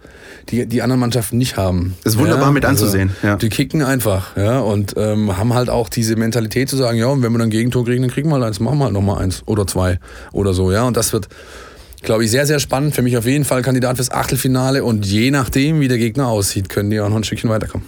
die 0.48 0.66
die 0.66 0.82
anderen 0.82 1.02
Mannschaften 1.02 1.38
nicht 1.38 1.58
haben. 1.58 1.96
Das 2.06 2.14
ist 2.14 2.20
wunderbar 2.20 2.46
ja, 2.46 2.52
mit 2.52 2.64
also 2.64 2.86
anzusehen. 2.86 3.14
Ja. 3.24 3.36
Die 3.36 3.50
kicken 3.50 3.84
einfach 3.84 4.38
ja, 4.38 4.60
und 4.60 4.94
ähm, 4.96 5.38
haben 5.38 5.54
halt 5.54 5.70
auch 5.70 5.90
diese 5.90 6.16
Mentalität 6.16 6.70
zu 6.70 6.78
sagen, 6.78 6.98
ja, 6.98 7.08
und 7.08 7.24
wenn 7.24 7.34
wir 7.34 7.40
dann 7.40 7.50
Gegentor 7.50 7.84
kriegen, 7.84 8.04
dann 8.04 8.12
kriegen 8.12 8.30
wir 8.30 8.36
halt 8.36 8.46
eins, 8.46 8.62
machen 8.62 8.78
wir 8.78 8.86
halt 8.86 8.94
nochmal 8.94 9.22
eins 9.22 9.44
oder 9.48 9.68
zwei 9.68 10.00
oder 10.32 10.54
so. 10.54 10.72
Ja. 10.72 10.84
Und 10.84 10.96
das 10.96 11.12
wird 11.12 11.28
glaube 12.04 12.26
ich, 12.26 12.32
sehr, 12.32 12.46
sehr 12.46 12.60
spannend. 12.60 12.96
Für 12.96 13.02
mich 13.02 13.18
auf 13.18 13.26
jeden 13.26 13.46
Fall 13.46 13.62
Kandidat 13.62 13.96
fürs 13.96 14.12
Achtelfinale 14.12 14.84
und 14.84 15.06
je 15.06 15.32
nachdem, 15.32 15.80
wie 15.80 15.88
der 15.88 15.98
Gegner 15.98 16.28
aussieht, 16.28 16.70
können 16.70 16.90
die 16.90 17.00
auch 17.00 17.10
noch 17.10 17.16
ein 17.16 17.24
Stückchen 17.24 17.50
weiterkommen. 17.50 17.88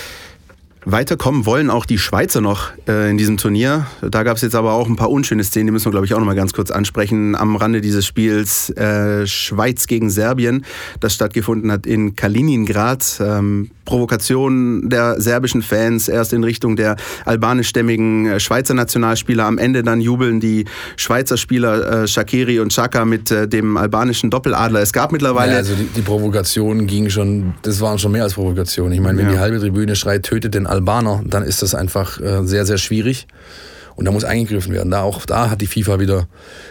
Weiterkommen 0.83 1.45
wollen 1.45 1.69
auch 1.69 1.85
die 1.85 1.99
Schweizer 1.99 2.41
noch 2.41 2.71
äh, 2.87 3.11
in 3.11 3.17
diesem 3.17 3.37
Turnier. 3.37 3.85
Da 4.01 4.23
gab 4.23 4.37
es 4.37 4.41
jetzt 4.41 4.55
aber 4.55 4.73
auch 4.73 4.87
ein 4.87 4.95
paar 4.95 5.11
unschöne 5.11 5.43
Szenen, 5.43 5.67
die 5.67 5.71
müssen 5.71 5.85
wir, 5.85 5.91
glaube 5.91 6.07
ich, 6.07 6.13
auch 6.15 6.19
noch 6.19 6.25
mal 6.25 6.35
ganz 6.35 6.53
kurz 6.53 6.71
ansprechen. 6.71 7.35
Am 7.35 7.55
Rande 7.55 7.81
dieses 7.81 8.05
Spiels 8.05 8.71
äh, 8.71 9.27
Schweiz 9.27 9.85
gegen 9.85 10.09
Serbien, 10.09 10.65
das 10.99 11.13
stattgefunden 11.13 11.71
hat 11.71 11.85
in 11.85 12.15
Kaliningrad. 12.15 13.19
Ähm, 13.21 13.69
Provokation 13.85 14.89
der 14.89 15.19
serbischen 15.19 15.61
Fans, 15.61 16.07
erst 16.07 16.33
in 16.33 16.43
Richtung 16.43 16.75
der 16.75 16.95
albanischstämmigen 17.25 18.25
äh, 18.25 18.39
Schweizer 18.39 18.73
Nationalspieler. 18.73 19.45
Am 19.45 19.57
Ende 19.57 19.83
dann 19.83 20.01
jubeln 20.01 20.39
die 20.39 20.65
Schweizer 20.95 21.35
Spieler 21.37 22.03
äh, 22.03 22.07
Shakiri 22.07 22.59
und 22.59 22.71
Chaka 22.71 23.05
mit 23.05 23.31
äh, 23.31 23.47
dem 23.47 23.77
albanischen 23.77 24.29
Doppeladler. 24.29 24.81
Es 24.81 24.93
gab 24.93 25.11
mittlerweile... 25.11 25.51
Ja, 25.53 25.57
also 25.57 25.75
die, 25.75 25.85
die 25.85 26.01
Provokation 26.01 26.87
ging 26.87 27.09
schon, 27.09 27.53
das 27.63 27.81
waren 27.81 27.99
schon 27.99 28.13
mehr 28.13 28.23
als 28.23 28.35
Provokation. 28.35 28.91
Ich 28.93 29.01
meine, 29.01 29.17
wenn 29.17 29.25
Ja. 29.25 29.31
die 29.33 29.39
halbe 29.39 29.59
Tribüne 29.59 29.95
schreit, 29.95 30.23
tötet 30.23 30.53
den 30.53 30.67
Albaner, 30.71 31.21
dann 31.25 31.43
ist 31.43 31.61
das 31.61 31.75
einfach 31.75 32.19
äh, 32.19 32.45
sehr, 32.45 32.65
sehr 32.65 32.77
schwierig. 32.77 33.27
Und 33.95 34.05
da 34.05 34.11
muss 34.11 34.23
eingegriffen 34.23 34.73
werden. 34.73 34.89
Da 34.89 35.01
auch 35.03 35.25
da 35.25 35.49
hat 35.49 35.61
die 35.61 35.67
FIFA 35.67 35.99
wieder 35.99 36.27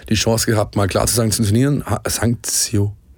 die 0.09 0.15
Chance 0.15 0.47
gehabt, 0.47 0.75
mal 0.75 0.89
klar 0.89 1.07
zu 1.07 1.15
sanktionieren. 1.15 1.85
ha- 1.87 2.01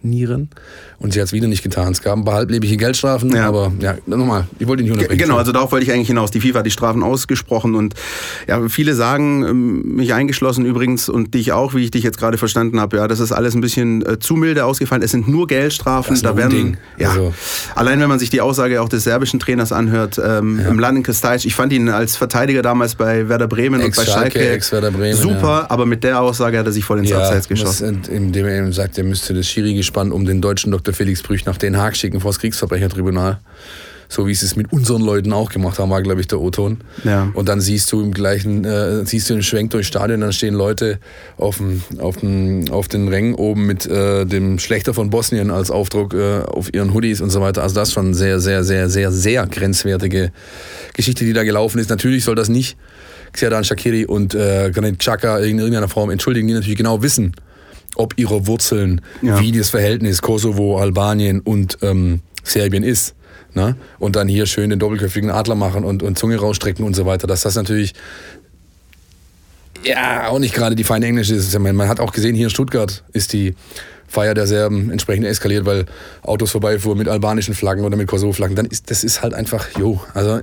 Sanktionieren. 0.07 0.51
Und 0.99 1.13
sie 1.13 1.21
hat 1.21 1.27
es 1.27 1.33
wieder 1.33 1.47
nicht 1.49 1.63
getan. 1.63 1.93
Es 1.93 2.03
gab 2.03 2.17
ein 2.17 2.25
paar 2.25 2.35
halblebige 2.35 2.77
Geldstrafen, 2.77 3.35
Ja. 3.35 3.49
aber 3.49 3.73
ja, 3.81 3.97
nochmal, 4.07 4.47
ich 4.59 4.67
wollte 4.67 4.83
dich 4.83 4.91
nicht 4.93 4.99
unterbrechen. 5.01 5.23
Genau, 5.25 5.37
also 5.37 5.53
darauf 5.53 5.73
wollte 5.73 5.85
ich 5.87 5.93
eigentlich 5.93 6.07
hinaus. 6.09 6.31
Die 6.31 6.41
FIFA 6.41 6.61
hat 6.61 6.67
die 6.67 6.71
Strafen 6.71 7.03
ausgesprochen 7.03 7.75
und 7.75 7.95
ja, 8.49 8.69
viele 8.69 8.95
sagen, 8.95 9.45
ähm, 9.45 9.97
mich 9.97 10.13
eingeschlossen 10.15 10.65
übrigens 10.65 11.09
und 11.09 11.35
dich 11.35 11.53
auch, 11.53 11.75
wie 11.75 11.85
ich 11.85 11.91
dich 11.91 12.03
jetzt 12.05 12.19
gerade 12.19 12.39
verstanden 12.39 12.81
habe, 12.81 12.97
ja, 12.99 13.09
das 13.09 13.21
ist 13.21 13.33
alles 13.33 13.55
ein 13.55 13.61
bisschen 13.61 14.05
äh, 14.07 14.19
zu 14.19 14.35
milde 14.35 14.65
ausgefallen. 14.65 15.03
Es 15.03 15.11
sind 15.13 15.29
nur 15.29 15.47
Geldstrafen. 15.47 16.15
Das 16.15 16.23
da 16.23 16.37
werden, 16.37 16.53
Unding. 16.59 16.77
ja, 16.99 17.11
Also- 17.11 17.35
allein 17.75 18.01
wenn 18.01 18.09
man 18.09 18.19
sich 18.19 18.31
die 18.31 18.41
Aussage 18.41 18.81
auch 18.81 18.89
des 18.89 19.05
serbischen 19.05 19.41
Trainers 19.41 19.73
anhört, 19.73 20.21
ähm, 20.25 20.61
im 20.69 20.79
Land 20.79 21.05
Kristajic, 21.05 21.47
ich 21.47 21.55
fand 21.55 21.73
ihn 21.73 21.89
als 21.89 22.17
Verteidiger 22.17 22.63
damals 22.63 22.95
bei 22.95 23.29
Werder 23.29 23.49
Bremen 23.49 23.83
und 23.83 23.97
bei 23.97 24.05
Schalke 24.05 24.51
Ex-Werder 24.51 24.91
Bremen, 24.93 25.17
super, 25.17 25.67
aber 25.71 25.87
mit 25.87 26.05
der 26.05 26.21
Aussage 26.21 26.59
hat 26.59 26.67
er 26.67 26.73
sich 26.73 26.85
voll 26.85 26.99
ins 27.01 27.13
Abseits 27.13 27.47
was, 27.47 27.49
geschossen. 27.49 28.03
indem 28.11 28.47
er 28.47 28.59
eben 28.59 28.73
sagt, 28.73 28.99
er 28.99 29.05
müsste 29.05 29.35
das 29.35 29.49
Schiri-Gespann 29.93 30.13
um 30.13 30.25
den 30.25 30.41
deutschen 30.41 30.73
Dr. 30.73 30.95
Felix 30.95 31.23
Brüch 31.23 31.45
nach 31.45 31.59
Den 31.59 31.77
Haag 31.77 31.97
schicken 31.97 32.21
vor 32.21 32.31
das 32.31 32.39
Kriegsverbrechertribunal. 32.39 33.41
So 34.09 34.27
wie 34.27 34.35
sie 34.35 34.45
es 34.45 34.57
mit 34.57 34.71
unseren 34.73 35.01
Leuten 35.01 35.33
auch 35.33 35.51
gemacht 35.51 35.79
haben, 35.79 35.91
war, 35.91 36.03
glaube 36.03 36.21
ich, 36.21 36.29
der 36.29 36.39
O-Ton. 36.39 36.83
Ja. 37.03 37.31
Und 37.33 37.49
dann 37.49 37.63
siehst 37.63 37.91
du 37.93 38.03
im 38.03 38.13
gleichen, 38.13 38.63
äh, 38.65 39.07
siehst 39.07 39.31
du 39.31 39.35
einen 39.35 39.43
Schwenk 39.43 39.71
durchs 39.71 39.89
Stadion, 39.89 40.21
dann 40.21 40.35
stehen 40.35 40.53
Leute 40.53 40.99
auf, 41.39 41.57
dem, 41.57 41.83
auf, 41.99 42.19
dem, 42.19 42.71
auf 42.71 42.89
den 42.89 43.09
Rängen 43.09 43.35
oben 43.35 43.67
mit 43.67 43.87
äh, 43.87 44.27
dem 44.27 44.59
Schlechter 44.59 44.93
von 44.93 45.09
Bosnien 45.09 45.51
als 45.51 45.71
Aufdruck 45.71 46.13
äh, 46.13 46.41
auf 46.41 46.75
ihren 46.75 46.93
Hoodies 46.93 47.23
und 47.23 47.31
so 47.31 47.41
weiter. 47.41 47.63
Also 47.63 47.75
das 47.75 47.89
ist 47.89 47.95
schon 47.95 48.13
sehr, 48.13 48.39
sehr, 48.39 48.65
sehr, 48.65 48.91
sehr, 48.91 49.11
sehr 49.13 49.47
grenzwertige 49.47 50.31
Geschichte, 50.93 51.25
die 51.25 51.33
da 51.33 51.43
gelaufen 51.43 51.79
ist. 51.79 51.89
Natürlich 51.89 52.25
soll 52.25 52.35
das 52.35 52.51
nicht 52.51 52.77
Xerdan 53.33 53.65
Shakiri 53.65 54.05
und 54.05 54.35
äh, 54.35 54.71
Granit 54.75 54.99
Xhaka 54.99 55.39
in 55.39 55.59
irgendeiner 55.59 55.89
Form 55.89 56.11
entschuldigen, 56.11 56.49
die 56.49 56.55
natürlich 56.55 56.77
genau 56.77 57.01
wissen, 57.01 57.33
ob 57.97 58.15
ihre 58.19 58.47
Wurzeln, 58.47 59.01
Ja. 59.21 59.39
wie 59.41 59.53
das 59.53 59.71
Verhältnis 59.71 60.23
Kosovo, 60.23 60.79
Albanien 60.79 61.41
und 61.41 61.79
ähm, 61.83 62.21
Serbien 62.43 62.83
ist. 62.83 63.15
Ne? 63.55 63.77
Und 63.99 64.17
dann 64.17 64.29
hier 64.29 64.47
schön 64.47 64.71
den 64.71 64.79
doppelköpfigen 64.79 65.31
Adler 65.31 65.55
machen 65.55 65.85
und, 65.85 66.03
und 66.03 66.19
Zunge 66.19 66.37
rausstrecken 66.37 66.85
und 66.85 66.97
so 66.97 67.05
weiter. 67.05 67.27
Dass 67.27 67.43
das 67.43 67.55
natürlich 67.55 67.93
ja 69.85 70.29
auch 70.29 70.39
nicht 70.39 70.55
gerade 70.55 70.75
die 70.77 70.85
feine 70.85 71.07
Englische 71.07 71.35
ist. 71.35 71.59
Man 71.59 71.89
hat 71.89 72.01
auch 72.01 72.13
gesehen, 72.13 72.35
hier 72.35 72.47
in 72.47 72.51
Stuttgart 72.51 73.03
ist 73.13 73.33
die 73.33 73.55
Feier 74.09 74.35
der 74.35 74.47
Serben 74.47 74.91
entsprechend 74.91 75.27
eskaliert, 75.27 75.65
weil 75.65 75.87
Autos 76.23 76.51
vorbeifuhren 76.51 76.99
mit 76.99 77.09
albanischen 77.09 77.55
Flaggen 77.55 77.85
oder 77.85 77.97
mit 77.97 78.09
Kosovo-Flaggen. 78.09 78.57
Dann 78.57 78.67
ist 78.67 78.91
das 78.91 79.05
ist 79.05 79.23
halt 79.23 79.35
einfach, 79.35 79.69
jo, 79.79 80.01
also 80.15 80.41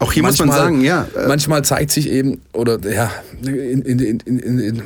Auch 0.00 0.12
hier 0.12 0.22
muss 0.22 0.38
man 0.38 0.50
sagen, 0.50 0.80
ja, 0.82 1.08
äh, 1.16 1.26
manchmal 1.26 1.64
zeigt 1.64 1.90
sich 1.90 2.08
eben, 2.08 2.40
oder 2.52 2.78
ja, 2.88 3.10
in, 3.42 3.82
in, 3.82 4.20
in, 4.26 4.82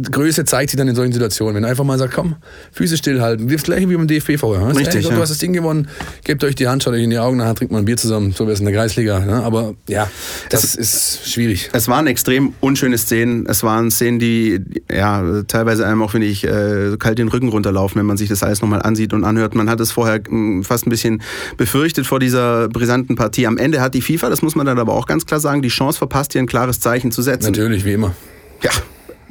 Größe 0.00 0.44
zeigt 0.44 0.70
sich 0.70 0.78
dann 0.78 0.86
in 0.86 0.94
solchen 0.94 1.12
Situationen. 1.12 1.56
Wenn 1.56 1.64
einfach 1.64 1.82
mal 1.82 1.98
sagt, 1.98 2.14
komm, 2.14 2.36
Füße 2.72 2.96
stillhalten, 2.96 3.50
wirft 3.50 3.64
gleich 3.64 3.88
wie 3.88 3.96
beim 3.96 4.06
DFB 4.06 4.38
vorher. 4.38 4.64
ne? 4.66 4.76
Richtig, 4.76 5.04
ja. 5.04 5.14
Du 5.14 5.20
hast 5.20 5.30
das 5.30 5.38
Ding 5.38 5.52
gewonnen, 5.52 5.88
gebt 6.22 6.44
euch 6.44 6.54
die 6.54 6.68
Hand, 6.68 6.84
schaut 6.84 6.94
euch 6.94 7.02
in 7.02 7.10
die 7.10 7.18
Augen, 7.18 7.38
nachher 7.38 7.56
trinkt 7.56 7.72
man 7.72 7.82
ein 7.82 7.84
Bier 7.84 7.96
zusammen, 7.96 8.32
so 8.32 8.44
wäre 8.44 8.52
es 8.52 8.60
in 8.60 8.66
der 8.66 8.74
Kreisliga. 8.74 9.18
Ne? 9.20 9.42
Aber 9.42 9.74
ja, 9.88 10.08
das 10.50 10.76
ist 10.76 11.28
schwierig. 11.28 11.70
Es 11.72 11.88
waren 11.88 12.06
extrem 12.06 12.52
unschöne 12.60 12.96
Szenen. 12.96 13.46
Es 13.46 13.64
waren 13.64 13.90
Szenen, 13.90 14.20
die 14.20 14.60
ja 14.90 15.42
teilweise 15.48 15.84
einem 15.84 16.02
auch, 16.02 16.12
finde 16.12 16.28
ich, 16.28 16.44
äh, 16.44 16.96
kalt 16.98 17.18
den 17.18 17.28
Rücken 17.28 17.48
runterlaufen, 17.48 17.98
wenn 17.98 18.06
man 18.06 18.16
sich 18.16 18.28
das 18.28 18.44
alles 18.44 18.60
nochmal 18.60 18.82
ansieht 18.82 19.12
und 19.12 19.24
anhört. 19.24 19.56
Man 19.56 19.68
hat 19.68 19.80
es 19.80 19.90
vorher 19.90 20.20
mh, 20.28 20.62
fast 20.62 20.86
ein 20.86 20.90
bisschen 20.90 21.22
befürchtet 21.56 22.06
vor 22.06 22.20
dieser 22.20 22.68
brisanten 22.68 23.16
Partie. 23.16 23.48
Am 23.48 23.58
Ende 23.58 23.80
hat 23.80 23.94
die 23.94 24.02
FIFA, 24.02 24.27
das 24.30 24.42
muss 24.42 24.54
man 24.54 24.66
dann 24.66 24.78
aber 24.78 24.94
auch 24.94 25.06
ganz 25.06 25.26
klar 25.26 25.40
sagen, 25.40 25.62
die 25.62 25.68
Chance 25.68 25.98
verpasst, 25.98 26.32
hier 26.32 26.42
ein 26.42 26.46
klares 26.46 26.80
Zeichen 26.80 27.12
zu 27.12 27.22
setzen. 27.22 27.46
Natürlich, 27.46 27.84
wie 27.84 27.92
immer. 27.92 28.14
Ja. 28.62 28.70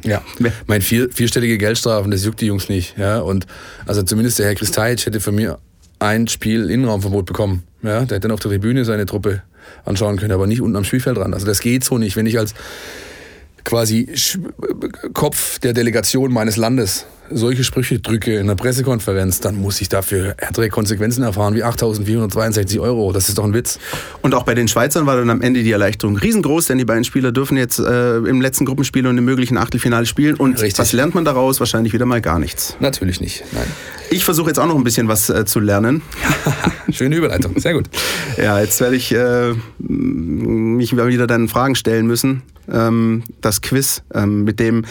Ja, 0.03 0.21
mein 0.67 0.81
vier, 0.81 1.09
vierstellige 1.11 1.57
Geldstrafen, 1.57 2.11
das 2.11 2.23
juckt 2.23 2.39
die 2.39 2.45
Jungs 2.45 2.69
nicht. 2.69 2.95
Ja, 2.97 3.19
und 3.19 3.47
also 3.87 4.03
zumindest 4.03 4.37
der 4.39 4.45
Herr 4.45 4.55
Kristajic 4.55 5.05
hätte 5.05 5.19
von 5.19 5.33
mir 5.33 5.57
ein 5.99 6.27
Spiel 6.27 6.69
Innenraumverbot 6.69 7.25
bekommen. 7.25 7.63
Ja, 7.81 8.05
der 8.05 8.17
hätte 8.17 8.19
dann 8.21 8.31
auf 8.31 8.39
der 8.39 8.51
Tribüne 8.51 8.85
seine 8.85 9.05
Truppe 9.05 9.41
anschauen 9.85 10.17
können, 10.17 10.31
aber 10.31 10.47
nicht 10.47 10.61
unten 10.61 10.75
am 10.75 10.83
Spielfeld 10.83 11.17
dran. 11.17 11.33
Also 11.33 11.45
das 11.45 11.59
geht 11.59 11.83
so 11.83 11.97
nicht. 11.97 12.15
Wenn 12.15 12.25
ich 12.25 12.37
als 12.37 12.53
quasi 13.63 14.13
Kopf 15.13 15.59
der 15.59 15.73
Delegation 15.73 16.31
meines 16.31 16.57
Landes 16.57 17.05
solche 17.31 17.63
Sprüche 17.63 17.99
drücke 17.99 18.35
in 18.35 18.41
einer 18.41 18.55
Pressekonferenz, 18.55 19.39
dann 19.39 19.55
muss 19.55 19.81
ich 19.81 19.89
dafür 19.89 20.35
härtere 20.37 20.69
Konsequenzen 20.69 21.23
erfahren 21.23 21.55
wie 21.55 21.63
8.462 21.63 22.79
Euro. 22.79 23.11
Das 23.11 23.29
ist 23.29 23.37
doch 23.37 23.43
ein 23.43 23.53
Witz. 23.53 23.79
Und 24.21 24.33
auch 24.33 24.43
bei 24.43 24.55
den 24.55 24.67
Schweizern 24.67 25.05
war 25.05 25.17
dann 25.17 25.29
am 25.29 25.41
Ende 25.41 25.63
die 25.63 25.71
Erleichterung 25.71 26.17
riesengroß, 26.17 26.65
denn 26.65 26.77
die 26.77 26.85
beiden 26.85 27.03
Spieler 27.03 27.31
dürfen 27.31 27.57
jetzt 27.57 27.79
äh, 27.79 28.17
im 28.17 28.41
letzten 28.41 28.65
Gruppenspiel 28.65 29.07
und 29.07 29.17
im 29.17 29.25
möglichen 29.25 29.57
Achtelfinale 29.57 30.05
spielen. 30.05 30.35
Und 30.35 30.61
Richtig. 30.61 30.79
was 30.79 30.93
lernt 30.93 31.15
man 31.15 31.25
daraus? 31.25 31.59
Wahrscheinlich 31.59 31.93
wieder 31.93 32.05
mal 32.05 32.21
gar 32.21 32.39
nichts. 32.39 32.75
Natürlich 32.79 33.21
nicht. 33.21 33.43
Nein. 33.51 33.67
Ich 34.09 34.23
versuche 34.23 34.47
jetzt 34.47 34.59
auch 34.59 34.67
noch 34.67 34.75
ein 34.75 34.83
bisschen 34.83 35.07
was 35.07 35.29
äh, 35.29 35.45
zu 35.45 35.59
lernen. 35.59 36.01
Schöne 36.91 37.15
Überleitung. 37.15 37.59
Sehr 37.59 37.73
gut. 37.73 37.85
Ja, 38.37 38.59
jetzt 38.59 38.79
werde 38.79 38.95
ich 38.95 39.13
äh, 39.13 39.53
mich 39.79 40.95
wieder 40.95 41.27
dann 41.27 41.47
Fragen 41.47 41.75
stellen 41.75 42.07
müssen. 42.07 42.43
Ähm, 42.71 43.23
das 43.41 43.61
Quiz, 43.61 44.03
ähm, 44.13 44.43
mit 44.43 44.59
dem 44.59 44.85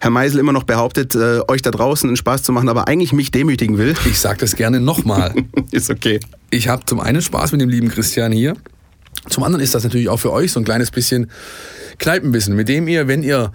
Herr 0.00 0.10
Meisel 0.10 0.38
immer 0.38 0.52
noch 0.52 0.62
behauptet, 0.62 1.14
äh, 1.14 1.40
euch 1.48 1.62
da 1.70 1.76
draußen 1.76 2.08
einen 2.08 2.16
Spaß 2.16 2.42
zu 2.42 2.52
machen, 2.52 2.68
aber 2.68 2.88
eigentlich 2.88 3.12
mich 3.12 3.30
demütigen 3.30 3.78
will. 3.78 3.94
Ich 4.06 4.18
sage 4.20 4.38
das 4.40 4.56
gerne 4.56 4.80
nochmal. 4.80 5.34
Ist 5.70 5.90
okay. 5.90 6.20
Ich 6.50 6.68
habe 6.68 6.84
zum 6.86 7.00
einen 7.00 7.20
Spaß 7.20 7.52
mit 7.52 7.60
dem 7.60 7.68
lieben 7.68 7.88
Christian 7.88 8.32
hier. 8.32 8.54
Zum 9.28 9.42
anderen 9.42 9.62
ist 9.62 9.74
das 9.74 9.84
natürlich 9.84 10.08
auch 10.08 10.18
für 10.18 10.32
euch 10.32 10.52
so 10.52 10.60
ein 10.60 10.64
kleines 10.64 10.90
bisschen 10.90 11.30
Kneipenwissen, 11.98 12.54
mit 12.54 12.68
dem 12.68 12.88
ihr, 12.88 13.08
wenn 13.08 13.22
ihr 13.22 13.52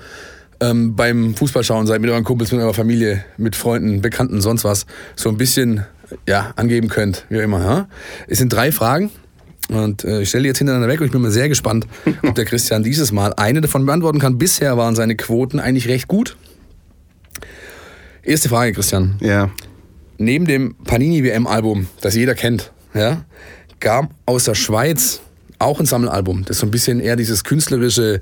ähm, 0.60 0.96
beim 0.96 1.36
Fußballschauen 1.36 1.88
seid, 1.88 2.02
mit 2.02 2.12
euren 2.12 2.24
Kumpels, 2.24 2.52
mit 2.52 2.62
eurer 2.62 2.74
Familie, 2.74 3.26
mit 3.38 3.56
Freunden, 3.56 4.02
Bekannten, 4.02 4.42
sonst 4.42 4.64
was, 4.64 4.86
so 5.16 5.30
ein 5.30 5.38
bisschen 5.38 5.86
ja, 6.28 6.54
angeben 6.56 6.90
könnt, 6.90 7.26
wie 7.30 7.38
immer. 7.38 7.62
Ja? 7.62 7.88
Es 8.28 8.38
sind 8.38 8.54
drei 8.54 8.72
Fragen. 8.72 9.10
Und 9.70 10.04
äh, 10.04 10.22
ich 10.22 10.30
stelle 10.30 10.44
die 10.44 10.50
jetzt 10.50 10.58
hintereinander 10.58 10.90
weg 10.90 11.00
und 11.00 11.06
ich 11.06 11.12
bin 11.14 11.22
mal 11.22 11.32
sehr 11.32 11.48
gespannt, 11.48 11.88
ob 12.22 12.36
der 12.36 12.46
Christian 12.46 12.84
dieses 12.84 13.14
Mal 13.14 13.34
eine 13.34 13.62
davon 13.62 13.86
beantworten 13.86 14.20
kann. 14.20 14.38
Bisher 14.38 14.78
waren 14.78 14.94
seine 14.94 15.16
Quoten 15.16 15.60
eigentlich 15.60 15.88
recht 15.88 16.10
gut. 16.10 16.36
Erste 18.24 18.50
Frage, 18.50 18.74
Christian 18.74 19.16
Ja. 19.20 19.50
neben 20.18 20.46
dem 20.46 20.76
Panini 20.86 21.24
WM-Album, 21.24 21.88
das 22.02 22.16
jeder 22.16 22.36
kennt, 22.36 22.72
ja, 22.94 23.26
gab 23.80 24.12
aus 24.26 24.46
der 24.46 24.56
Schweiz 24.56 25.22
auch 25.60 25.80
ein 25.80 25.86
Sammelalbum, 25.86 26.46
das 26.46 26.60
so 26.60 26.66
ein 26.68 26.72
bisschen 26.72 27.00
eher 27.00 27.16
dieses 27.16 27.44
künstlerische, 27.44 28.22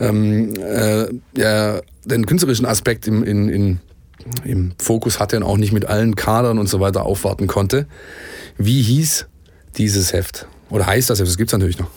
ähm, 0.00 0.54
äh, 0.54 1.06
ja, 1.36 1.80
den 2.04 2.26
künstlerischen 2.26 2.66
Aspekt 2.66 3.06
im, 3.06 3.22
in, 3.22 3.48
in, 3.48 3.80
im 4.44 4.72
Fokus 4.80 5.20
hatte 5.20 5.36
und 5.36 5.42
auch 5.42 5.56
nicht 5.58 5.72
mit 5.72 5.84
allen 5.84 6.16
Kadern 6.16 6.58
und 6.58 6.68
so 6.68 6.80
weiter 6.80 7.04
aufwarten 7.04 7.46
konnte. 7.46 7.86
Wie 8.58 8.82
hieß 8.82 9.26
dieses 9.76 10.12
Heft? 10.12 10.46
Oder 10.70 10.86
heißt 10.86 11.10
das 11.10 11.18
Heft? 11.20 11.28
Das 11.28 11.36
gibt 11.36 11.50
es 11.50 11.52
natürlich 11.52 11.78
noch. 11.78 11.90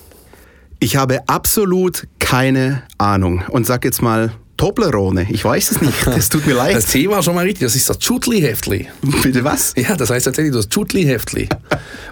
Ich 0.80 0.96
habe 0.96 1.28
absolut 1.28 2.08
keine 2.20 2.84
Ahnung 2.98 3.44
und 3.50 3.66
sag 3.66 3.84
jetzt 3.86 4.02
mal 4.02 4.32
Toblerone. 4.60 5.26
Ich 5.30 5.46
weiß 5.46 5.72
es 5.72 5.82
nicht. 5.82 5.94
Das 6.06 6.28
tut 6.28 6.46
mir 6.46 6.54
leid. 6.54 6.76
Das 6.76 6.88
C 6.88 7.08
war 7.10 7.24
schon 7.24 7.34
mal 7.34 7.46
richtig, 7.46 7.66
das 7.66 7.76
ist 7.76 7.90
das 7.90 7.98
Chutli-Heftli. 7.98 8.88
Bitte 9.24 9.44
was? 9.46 9.74
Ja, 9.78 9.96
das 9.96 10.10
heißt 10.10 10.26
tatsächlich 10.26 10.54
das 10.54 10.68
Chutli-Heftli. 10.68 11.48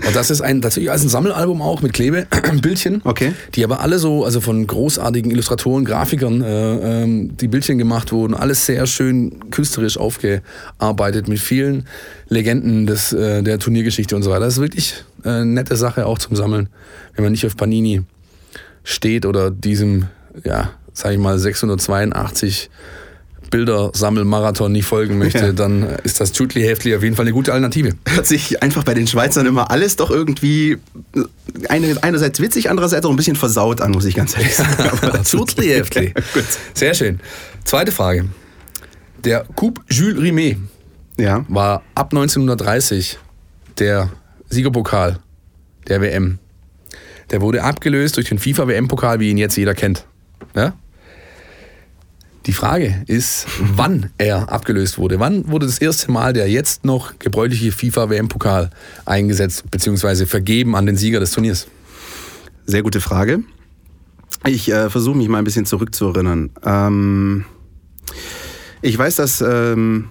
Und 0.05 0.15
das 0.15 0.29
ist 0.29 0.39
ein, 0.39 0.61
tatsächlich 0.61 0.89
als 0.89 1.03
ein 1.03 1.09
Sammelalbum 1.09 1.61
auch 1.61 1.81
mit 1.81 1.93
Klebebildchen. 1.93 3.01
Okay. 3.07 3.33
Die 3.55 3.63
aber 3.63 3.81
alle 3.81 3.99
so, 3.99 4.25
also 4.25 4.41
von 4.41 4.65
großartigen 4.67 5.31
Illustratoren, 5.31 5.85
Grafikern, 5.85 6.41
äh, 6.41 7.03
ähm, 7.03 7.35
die 7.37 7.47
Bildchen 7.47 7.77
gemacht 7.77 8.11
wurden. 8.11 8.33
Alles 8.33 8.65
sehr 8.65 8.85
schön 8.85 9.49
künstlerisch 9.49 9.97
aufgearbeitet 9.97 11.27
mit 11.27 11.39
vielen 11.39 11.85
Legenden 12.29 12.85
des, 12.85 13.13
äh, 13.13 13.43
der 13.43 13.59
Turniergeschichte 13.59 14.15
und 14.15 14.23
so 14.23 14.29
weiter. 14.29 14.45
Das 14.45 14.55
ist 14.55 14.61
wirklich 14.61 15.03
äh, 15.23 15.29
eine 15.29 15.45
nette 15.45 15.75
Sache 15.75 16.05
auch 16.05 16.17
zum 16.17 16.35
Sammeln, 16.35 16.69
wenn 17.15 17.23
man 17.23 17.31
nicht 17.31 17.45
auf 17.45 17.57
Panini 17.57 18.03
steht 18.83 19.25
oder 19.25 19.51
diesem, 19.51 20.05
ja, 20.43 20.71
sag 20.97 21.11
ich 21.13 21.19
mal, 21.19 21.37
682 21.37 22.69
Bildersammelmarathon 23.51 24.71
nicht 24.71 24.85
folgen 24.85 25.17
möchte, 25.19 25.37
Ja. 25.47 25.51
dann 25.53 25.83
ist 26.03 26.19
das 26.19 26.33
Chutli-Heftli 26.33 26.95
auf 26.95 27.03
jeden 27.03 27.15
Fall 27.15 27.23
eine 27.25 27.33
gute 27.33 27.53
Alternative. 27.53 27.93
Hört 28.07 28.25
sich 28.25 28.61
einfach 28.63 28.83
bei 28.83 28.93
den 28.93 29.07
Schweizern 29.07 29.45
immer 29.45 29.69
alles 29.71 29.95
doch 29.95 30.09
irgendwie 30.09 30.77
eine, 31.69 31.95
einerseits 32.03 32.39
witzig, 32.41 32.69
andererseits 32.69 33.05
auch 33.05 33.09
ein 33.11 33.15
bisschen 33.15 33.35
versaut 33.35 33.79
an, 33.79 33.91
muss 33.91 34.05
ich 34.05 34.15
ganz 34.15 34.35
ehrlich 34.35 34.55
sagen. 34.55 34.73
Heftli. 35.61 36.13
Gut. 36.33 36.43
Sehr 36.73 36.93
schön. 36.93 37.19
Zweite 37.63 37.91
Frage. 37.91 38.25
Der 39.23 39.45
Coupe 39.55 39.81
Jules 39.89 40.21
Rimet 40.21 40.57
Ja. 41.17 41.45
war 41.47 41.83
ab 41.95 42.11
1930 42.11 43.17
der 43.79 44.09
Siegerpokal 44.49 45.19
der 45.87 46.01
WM. 46.01 46.39
Der 47.31 47.41
wurde 47.41 47.63
abgelöst 47.63 48.17
durch 48.17 48.29
den 48.29 48.39
FIFA-WM-Pokal, 48.39 49.19
wie 49.19 49.29
ihn 49.29 49.37
jetzt 49.37 49.55
jeder 49.57 49.73
kennt. 49.75 50.05
Ja? 50.55 50.73
Die 52.47 52.53
Frage 52.53 53.03
ist, 53.07 53.45
wann 53.59 54.09
er 54.17 54.49
abgelöst 54.49 54.97
wurde. 54.97 55.19
Wann 55.19 55.51
wurde 55.51 55.65
das 55.65 55.79
erste 55.79 56.09
Mal 56.11 56.31
der 56.31 56.49
jetzt 56.49 56.85
noch 56.85 57.19
gebräuchliche 57.19 57.73
FIFA-WM-Pokal 57.73 58.69
eingesetzt 59.05 59.69
bzw. 59.69 60.25
vergeben 60.25 60.73
an 60.77 60.85
den 60.85 60.95
Sieger 60.95 61.19
des 61.19 61.31
Turniers? 61.31 61.67
Sehr 62.65 62.83
gute 62.83 63.01
Frage. 63.01 63.43
Ich 64.45 64.71
äh, 64.71 64.89
versuche 64.89 65.17
mich 65.17 65.27
mal 65.27 65.39
ein 65.39 65.43
bisschen 65.43 65.65
zurückzuerinnern. 65.65 66.51
Ähm, 66.63 67.43
ich 68.81 68.97
weiß, 68.97 69.17
dass 69.17 69.41
ähm, 69.41 70.07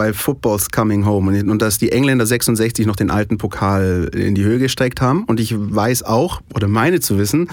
bei 0.00 0.14
Football's 0.14 0.70
Coming 0.70 1.04
Home 1.04 1.30
und, 1.30 1.50
und 1.50 1.60
dass 1.60 1.76
die 1.76 1.92
Engländer 1.92 2.24
66 2.24 2.86
noch 2.86 2.96
den 2.96 3.10
alten 3.10 3.36
Pokal 3.36 4.10
in 4.14 4.34
die 4.34 4.44
Höhe 4.44 4.58
gestreckt 4.58 5.02
haben. 5.02 5.24
Und 5.24 5.38
ich 5.40 5.54
weiß 5.54 6.04
auch, 6.04 6.40
oder 6.54 6.68
meine 6.68 7.00
zu 7.00 7.18
wissen, 7.18 7.50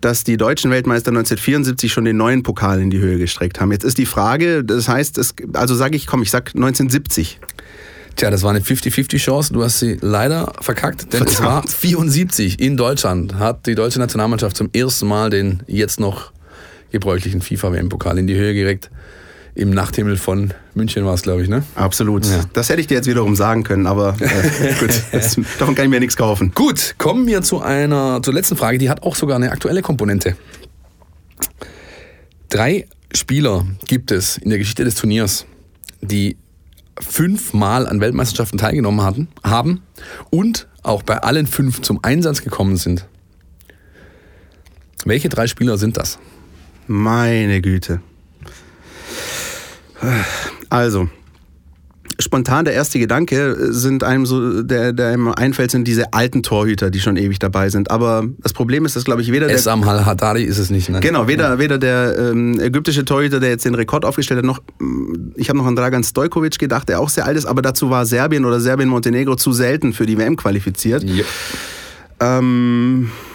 dass 0.00 0.24
die 0.24 0.38
deutschen 0.38 0.70
Weltmeister 0.70 1.10
1974 1.10 1.92
schon 1.92 2.06
den 2.06 2.16
neuen 2.16 2.44
Pokal 2.44 2.80
in 2.80 2.88
die 2.88 2.98
Höhe 2.98 3.18
gestreckt 3.18 3.60
haben. 3.60 3.72
Jetzt 3.72 3.84
ist 3.84 3.98
die 3.98 4.06
Frage, 4.06 4.64
das 4.64 4.88
heißt, 4.88 5.18
es, 5.18 5.34
also 5.52 5.74
sage 5.74 5.94
ich, 5.94 6.06
komm, 6.06 6.22
ich 6.22 6.30
sag 6.30 6.54
1970. 6.54 7.38
Tja, 8.16 8.30
das 8.30 8.42
war 8.42 8.52
eine 8.52 8.60
50-50-Chance. 8.60 9.52
Du 9.52 9.62
hast 9.62 9.80
sie 9.80 9.98
leider 10.00 10.50
verkackt, 10.62 11.12
denn 11.12 11.24
es 11.24 11.42
war 11.42 11.60
Verdammt. 11.60 11.72
74 11.72 12.58
in 12.58 12.78
Deutschland. 12.78 13.34
Hat 13.34 13.66
die 13.66 13.74
deutsche 13.74 13.98
Nationalmannschaft 13.98 14.56
zum 14.56 14.70
ersten 14.72 15.08
Mal 15.08 15.28
den 15.28 15.62
jetzt 15.66 16.00
noch 16.00 16.32
gebräuchlichen 16.90 17.42
FIFA-WM-Pokal 17.42 18.16
in 18.16 18.26
die 18.26 18.36
Höhe 18.36 18.54
gereckt. 18.54 18.90
Im 19.54 19.70
Nachthimmel 19.70 20.16
von 20.16 20.54
München 20.74 21.04
war 21.04 21.12
es, 21.12 21.22
glaube 21.22 21.42
ich, 21.42 21.48
ne? 21.48 21.62
Absolut. 21.74 22.24
Ja. 22.24 22.40
Das 22.54 22.70
hätte 22.70 22.80
ich 22.80 22.86
dir 22.86 22.94
jetzt 22.94 23.06
wiederum 23.06 23.36
sagen 23.36 23.64
können, 23.64 23.86
aber 23.86 24.16
äh, 24.18 24.74
gut, 24.80 24.90
das, 25.12 25.36
davon 25.58 25.74
kann 25.74 25.84
ich 25.84 25.90
mir 25.90 26.00
nichts 26.00 26.16
kaufen. 26.16 26.52
Gut, 26.54 26.94
kommen 26.96 27.26
wir 27.26 27.42
zu 27.42 27.60
einer, 27.60 28.22
zur 28.22 28.32
letzten 28.32 28.56
Frage. 28.56 28.78
Die 28.78 28.88
hat 28.88 29.02
auch 29.02 29.14
sogar 29.14 29.36
eine 29.36 29.50
aktuelle 29.50 29.82
Komponente. 29.82 30.36
Drei 32.48 32.86
Spieler 33.14 33.66
gibt 33.86 34.10
es 34.10 34.38
in 34.38 34.48
der 34.48 34.58
Geschichte 34.58 34.84
des 34.84 34.94
Turniers, 34.94 35.44
die 36.00 36.36
fünfmal 36.98 37.86
an 37.86 38.00
Weltmeisterschaften 38.00 38.58
teilgenommen 38.58 39.04
hatten, 39.04 39.28
haben 39.44 39.82
und 40.30 40.66
auch 40.82 41.02
bei 41.02 41.18
allen 41.18 41.46
fünf 41.46 41.82
zum 41.82 42.02
Einsatz 42.02 42.42
gekommen 42.42 42.76
sind. 42.76 43.06
Welche 45.04 45.28
drei 45.28 45.46
Spieler 45.46 45.78
sind 45.78 45.96
das? 45.96 46.18
Meine 46.86 47.60
Güte. 47.60 48.00
Also, 50.70 51.08
spontan 52.18 52.64
der 52.64 52.74
erste 52.74 52.98
Gedanke 52.98 53.72
sind 53.72 54.04
einem 54.04 54.26
so, 54.26 54.62
der, 54.62 54.92
der 54.92 55.08
einem 55.08 55.28
einfällt, 55.28 55.70
sind 55.70 55.86
diese 55.86 56.12
alten 56.12 56.42
Torhüter, 56.42 56.90
die 56.90 57.00
schon 57.00 57.16
ewig 57.16 57.38
dabei 57.38 57.68
sind. 57.68 57.90
Aber 57.90 58.24
das 58.38 58.52
Problem 58.52 58.84
ist, 58.84 58.96
dass, 58.96 59.04
glaube 59.04 59.22
ich, 59.22 59.32
weder 59.32 59.46
der. 59.46 59.56
Esam 59.56 59.86
Al-Haddadi 59.86 60.42
ist 60.42 60.58
es 60.58 60.70
nicht. 60.70 60.88
Ne? 60.88 61.00
Genau, 61.00 61.28
weder, 61.28 61.58
weder 61.58 61.78
der 61.78 62.16
ähm, 62.18 62.58
ägyptische 62.60 63.04
Torhüter, 63.04 63.40
der 63.40 63.50
jetzt 63.50 63.64
den 63.64 63.74
Rekord 63.74 64.04
aufgestellt 64.04 64.38
hat, 64.38 64.44
noch, 64.44 64.60
mm, 64.78 65.32
ich 65.36 65.48
habe 65.48 65.58
noch 65.58 65.66
an 65.66 65.76
Dragan 65.76 66.04
Stojkovic 66.04 66.58
gedacht, 66.58 66.88
der 66.88 67.00
auch 67.00 67.08
sehr 67.08 67.26
alt 67.26 67.36
ist, 67.36 67.46
aber 67.46 67.62
dazu 67.62 67.90
war 67.90 68.06
Serbien 68.06 68.44
oder 68.44 68.60
Serbien-Montenegro 68.60 69.36
zu 69.36 69.52
selten 69.52 69.92
für 69.92 70.06
die 70.06 70.18
WM 70.18 70.36
qualifiziert. 70.36 71.04
Ja. 71.04 71.24
Ähm, 72.20 73.10
äh, 73.10 73.31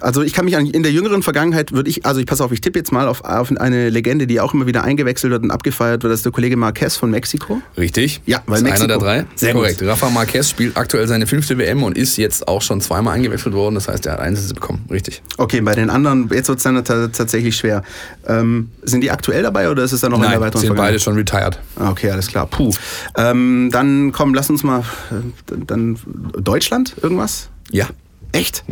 also 0.00 0.22
ich 0.22 0.32
kann 0.32 0.44
mich 0.44 0.56
an, 0.56 0.66
in 0.66 0.82
der 0.82 0.92
jüngeren 0.92 1.22
Vergangenheit 1.22 1.72
würde 1.72 1.88
ich, 1.90 2.04
also 2.04 2.20
ich 2.20 2.26
pass 2.26 2.40
auf, 2.40 2.52
ich 2.52 2.60
tippe 2.60 2.78
jetzt 2.78 2.92
mal 2.92 3.06
auf, 3.08 3.22
auf 3.24 3.50
eine 3.56 3.88
Legende, 3.90 4.26
die 4.26 4.40
auch 4.40 4.54
immer 4.54 4.66
wieder 4.66 4.84
eingewechselt 4.84 5.30
wird 5.30 5.42
und 5.42 5.50
abgefeiert 5.50 6.02
wird, 6.02 6.12
das 6.12 6.20
ist 6.20 6.24
der 6.26 6.32
Kollege 6.32 6.56
Marquez 6.56 6.96
von 6.96 7.10
Mexiko. 7.10 7.60
Richtig? 7.76 8.20
Ja, 8.26 8.42
weil 8.46 8.58
ist 8.58 8.64
Mexiko- 8.64 8.74
einer 8.74 8.86
der 8.88 8.98
drei. 8.98 9.26
Sehr 9.34 9.52
korrekt. 9.52 9.78
gut. 9.80 9.88
Rafa 9.88 10.10
Marquez 10.10 10.50
spielt 10.50 10.76
aktuell 10.76 11.06
seine 11.08 11.26
fünfte 11.26 11.58
WM 11.58 11.82
und 11.82 11.96
ist 11.96 12.16
jetzt 12.16 12.48
auch 12.48 12.62
schon 12.62 12.80
zweimal 12.80 13.14
eingewechselt 13.14 13.54
worden. 13.54 13.74
Das 13.76 13.88
heißt, 13.88 14.06
er 14.06 14.14
hat 14.14 14.20
Einsätze 14.20 14.54
bekommen. 14.54 14.84
Richtig. 14.90 15.22
Okay, 15.38 15.60
bei 15.60 15.74
den 15.74 15.90
anderen, 15.90 16.28
jetzt 16.32 16.48
wird 16.48 16.58
es 16.58 16.64
dann 16.64 16.82
ta- 16.84 17.08
tatsächlich 17.08 17.56
schwer. 17.56 17.82
Ähm, 18.26 18.70
sind 18.82 19.02
die 19.02 19.10
aktuell 19.10 19.42
dabei 19.42 19.70
oder 19.70 19.84
ist 19.84 19.92
es 19.92 20.00
dann 20.00 20.10
noch 20.10 20.18
in 20.18 20.22
der 20.22 20.30
Nein, 20.32 20.40
weiteren 20.40 20.60
sind 20.62 20.76
beide 20.76 20.98
schon 20.98 21.14
retired. 21.14 21.58
Ah, 21.76 21.90
Okay, 21.90 22.10
alles 22.10 22.26
klar. 22.26 22.46
Puh. 22.46 22.70
Ähm, 23.16 23.68
dann 23.72 24.10
komm, 24.12 24.34
lass 24.34 24.50
uns 24.50 24.62
mal, 24.62 24.80
äh, 25.10 25.54
dann 25.66 25.98
Deutschland 26.38 26.94
irgendwas? 27.02 27.48
Ja. 27.70 27.86
Echt? 28.34 28.64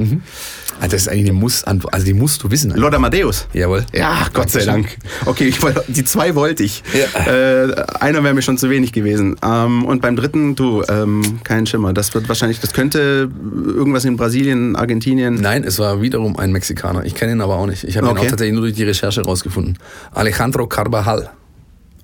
Ah, 0.80 0.88
Das 0.88 1.02
ist 1.02 1.08
eigentlich 1.08 1.30
eine 1.30 1.38
Muss-Antwort. 1.38 1.94
Also 1.94 2.04
die 2.04 2.14
musst 2.14 2.42
du 2.42 2.50
wissen. 2.50 2.72
Lord 2.72 2.94
Amadeus. 2.94 3.46
Jawohl. 3.52 3.86
Ja, 3.94 4.26
Gott 4.32 4.50
sei. 4.50 4.64
Dank. 4.64 4.96
Okay, 5.24 5.44
ich 5.44 5.62
wollte, 5.62 5.84
die 5.86 6.04
zwei 6.04 6.34
wollte 6.34 6.64
ich. 6.64 6.82
Ja. 6.92 7.32
Äh, 7.32 7.84
einer 8.00 8.24
wäre 8.24 8.34
mir 8.34 8.42
schon 8.42 8.58
zu 8.58 8.68
wenig 8.70 8.92
gewesen. 8.92 9.36
Ähm, 9.40 9.84
und 9.84 10.02
beim 10.02 10.16
dritten, 10.16 10.56
du, 10.56 10.82
ähm, 10.88 11.38
kein 11.44 11.66
Schimmer. 11.66 11.92
Das 11.92 12.12
wird 12.12 12.28
wahrscheinlich, 12.28 12.58
das 12.58 12.72
könnte 12.72 13.30
irgendwas 13.66 14.04
in 14.04 14.16
Brasilien, 14.16 14.74
Argentinien. 14.74 15.34
Nein, 15.36 15.62
es 15.62 15.78
war 15.78 16.02
wiederum 16.02 16.36
ein 16.36 16.50
Mexikaner. 16.50 17.04
Ich 17.04 17.14
kenne 17.14 17.32
ihn 17.32 17.40
aber 17.40 17.54
auch 17.56 17.66
nicht. 17.66 17.84
Ich 17.84 17.96
habe 17.96 18.08
ihn 18.08 18.10
Okay. 18.10 18.26
auch 18.26 18.30
tatsächlich 18.30 18.54
nur 18.54 18.62
durch 18.62 18.74
die 18.74 18.84
Recherche 18.84 19.22
rausgefunden. 19.22 19.78
Alejandro 20.12 20.66
Carvajal. 20.66 21.30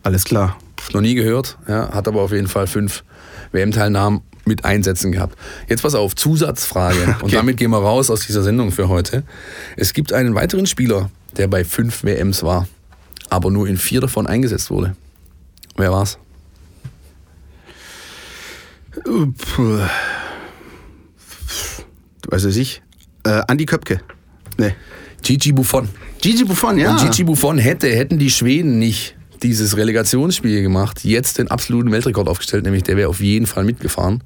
Alles 0.05 0.23
klar. 0.25 0.57
Noch 0.95 1.01
nie 1.01 1.15
gehört, 1.17 1.59
ja, 1.67 1.91
hat 1.93 2.07
aber 2.07 2.23
auf 2.23 2.31
jeden 2.31 2.47
Fall 2.47 2.69
fünf 2.69 3.03
WM-Teilnahmen 3.51 4.21
mit 4.49 4.65
Einsätzen 4.65 5.13
gehabt. 5.13 5.39
Jetzt 5.69 5.83
pass 5.83 5.95
auf, 5.95 6.17
Zusatzfrage. 6.17 7.03
Und 7.21 7.25
Okay. 7.25 7.37
damit 7.37 7.57
gehen 7.59 7.71
wir 7.71 7.79
raus 7.79 8.11
aus 8.11 8.27
dieser 8.27 8.43
Sendung 8.43 8.73
für 8.73 8.89
heute. 8.89 9.23
Es 9.77 9.93
gibt 9.93 10.13
einen 10.13 10.35
weiteren 10.35 10.67
Spieler, 10.67 11.11
der 11.37 11.47
bei 11.47 11.65
fünf 11.65 12.03
WMs 12.03 12.43
war, 12.43 12.67
aber 13.31 13.51
nur 13.51 13.69
in 13.69 13.77
vier 13.77 14.01
davon 14.01 14.27
eingesetzt 14.27 14.71
wurde. 14.71 14.97
Wer 15.77 15.93
war's? 15.93 16.19
Puh. 19.05 19.79
Was 22.29 22.45
weiß 22.45 22.57
ich. 22.57 22.83
Äh, 23.25 23.43
Andi 23.47 23.65
Köpke. 23.67 24.01
Nee. 24.57 24.75
Gigi 25.23 25.53
Buffon. 25.53 25.89
Gigi 26.21 26.45
Buffon, 26.45 26.79
ja. 26.79 26.91
Und 26.93 26.99
Gigi 27.01 27.25
Buffon 27.25 27.59
hätte, 27.59 27.89
hätten 27.89 28.19
die 28.19 28.31
Schweden 28.31 28.79
nicht 28.79 29.15
dieses 29.43 29.77
Relegationsspiel 29.77 30.63
gemacht, 30.63 31.05
jetzt 31.05 31.39
den 31.39 31.49
absoluten 31.49 31.91
Weltrekord 31.93 32.29
aufgestellt, 32.29 32.65
nämlich 32.65 32.83
der 32.83 32.97
wäre 32.97 33.09
auf 33.09 33.21
jeden 33.21 33.47
Fall 33.47 33.65
mitgefahren 33.65 34.23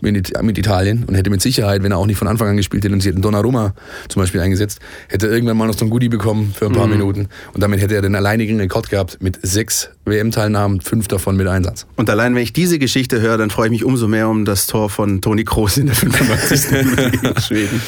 mit, 0.00 0.58
Italien 0.58 1.04
und 1.04 1.14
hätte 1.14 1.30
mit 1.30 1.40
Sicherheit, 1.40 1.82
wenn 1.82 1.92
er 1.92 1.98
auch 1.98 2.06
nicht 2.06 2.18
von 2.18 2.28
Anfang 2.28 2.48
an 2.48 2.56
gespielt 2.56 2.84
hätte 2.84 2.94
und 2.94 3.00
sie 3.00 3.08
hätten 3.08 3.22
Donnarumma 3.22 3.74
zum 4.08 4.20
Beispiel 4.20 4.40
eingesetzt, 4.40 4.80
hätte 5.08 5.26
er 5.26 5.32
irgendwann 5.32 5.56
mal 5.56 5.66
noch 5.66 5.76
so 5.76 5.84
ein 5.84 5.90
Goodie 5.90 6.08
bekommen 6.08 6.52
für 6.54 6.66
ein 6.66 6.72
paar 6.72 6.86
Minuten 6.86 7.28
und 7.52 7.62
damit 7.62 7.80
hätte 7.80 7.94
er 7.94 8.02
den 8.02 8.14
alleinigen 8.14 8.60
Rekord 8.60 8.90
gehabt 8.90 9.18
mit 9.20 9.38
sechs 9.42 9.90
WM-Teilnahmen, 10.04 10.80
fünf 10.80 11.08
davon 11.08 11.36
mit 11.36 11.46
Einsatz. 11.46 11.86
Und 11.96 12.10
allein 12.10 12.34
wenn 12.34 12.42
ich 12.42 12.52
diese 12.52 12.78
Geschichte 12.78 13.20
höre, 13.20 13.38
dann 13.38 13.50
freue 13.50 13.66
ich 13.66 13.70
mich 13.70 13.84
umso 13.84 14.06
mehr 14.06 14.28
um 14.28 14.44
das 14.44 14.66
Tor 14.66 14.90
von 14.90 15.20
Toni 15.20 15.44
Kroos 15.44 15.76
in 15.78 15.86
der 15.86 15.94
95. 15.94 16.70
Minute 16.70 17.10
gegen 17.10 17.40
Schweden. 17.40 17.80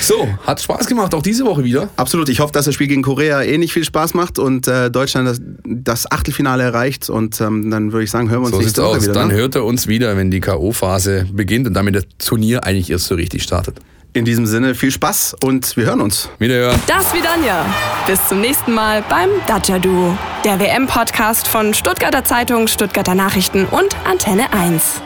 So, 0.00 0.28
hat 0.46 0.60
Spaß 0.60 0.86
gemacht, 0.86 1.14
auch 1.14 1.22
diese 1.22 1.44
Woche 1.46 1.64
wieder. 1.64 1.88
Absolut. 1.96 2.28
Ich 2.28 2.40
hoffe, 2.40 2.52
dass 2.52 2.66
das 2.66 2.74
Spiel 2.74 2.88
gegen 2.88 3.02
Korea 3.02 3.42
ähnlich 3.42 3.72
viel 3.72 3.84
Spaß 3.84 4.14
macht 4.14 4.38
und 4.38 4.68
äh, 4.68 4.90
Deutschland 4.90 5.28
das, 5.28 5.40
das 5.64 6.10
Achtelfinale 6.10 6.62
erreicht. 6.62 7.08
Und 7.08 7.40
ähm, 7.40 7.70
dann 7.70 7.92
würde 7.92 8.04
ich 8.04 8.10
sagen, 8.10 8.30
hören 8.30 8.42
wir 8.42 8.46
uns 8.46 8.56
So 8.56 8.60
nächste 8.60 8.82
Woche 8.82 8.96
aus. 8.98 9.02
wieder. 9.04 9.14
Dann 9.14 9.28
ne? 9.28 9.34
hört 9.34 9.54
er 9.54 9.64
uns 9.64 9.86
wieder, 9.86 10.16
wenn 10.16 10.30
die 10.30 10.40
K.O.-Phase 10.40 11.32
beginnt 11.32 11.66
und 11.66 11.74
damit 11.74 11.94
das 11.94 12.04
Turnier 12.18 12.64
eigentlich 12.64 12.90
erst 12.90 13.06
so 13.06 13.14
richtig 13.14 13.42
startet. 13.42 13.78
In 14.14 14.24
diesem 14.24 14.46
Sinne 14.46 14.76
viel 14.76 14.92
Spaß 14.92 15.34
und 15.42 15.76
wir 15.76 15.86
hören 15.86 16.00
uns. 16.00 16.30
Wiederhören. 16.38 16.80
Das 16.86 17.12
wie 17.12 17.20
Danja. 17.20 17.66
Bis 18.06 18.28
zum 18.28 18.40
nächsten 18.40 18.72
Mal 18.72 19.02
beim 19.08 19.28
Dacia 19.48 19.80
Duo. 19.80 20.16
Der 20.44 20.60
WM-Podcast 20.60 21.48
von 21.48 21.74
Stuttgarter 21.74 22.22
Zeitung, 22.22 22.68
Stuttgarter 22.68 23.16
Nachrichten 23.16 23.64
und 23.66 23.96
Antenne 24.04 24.52
1. 24.52 25.02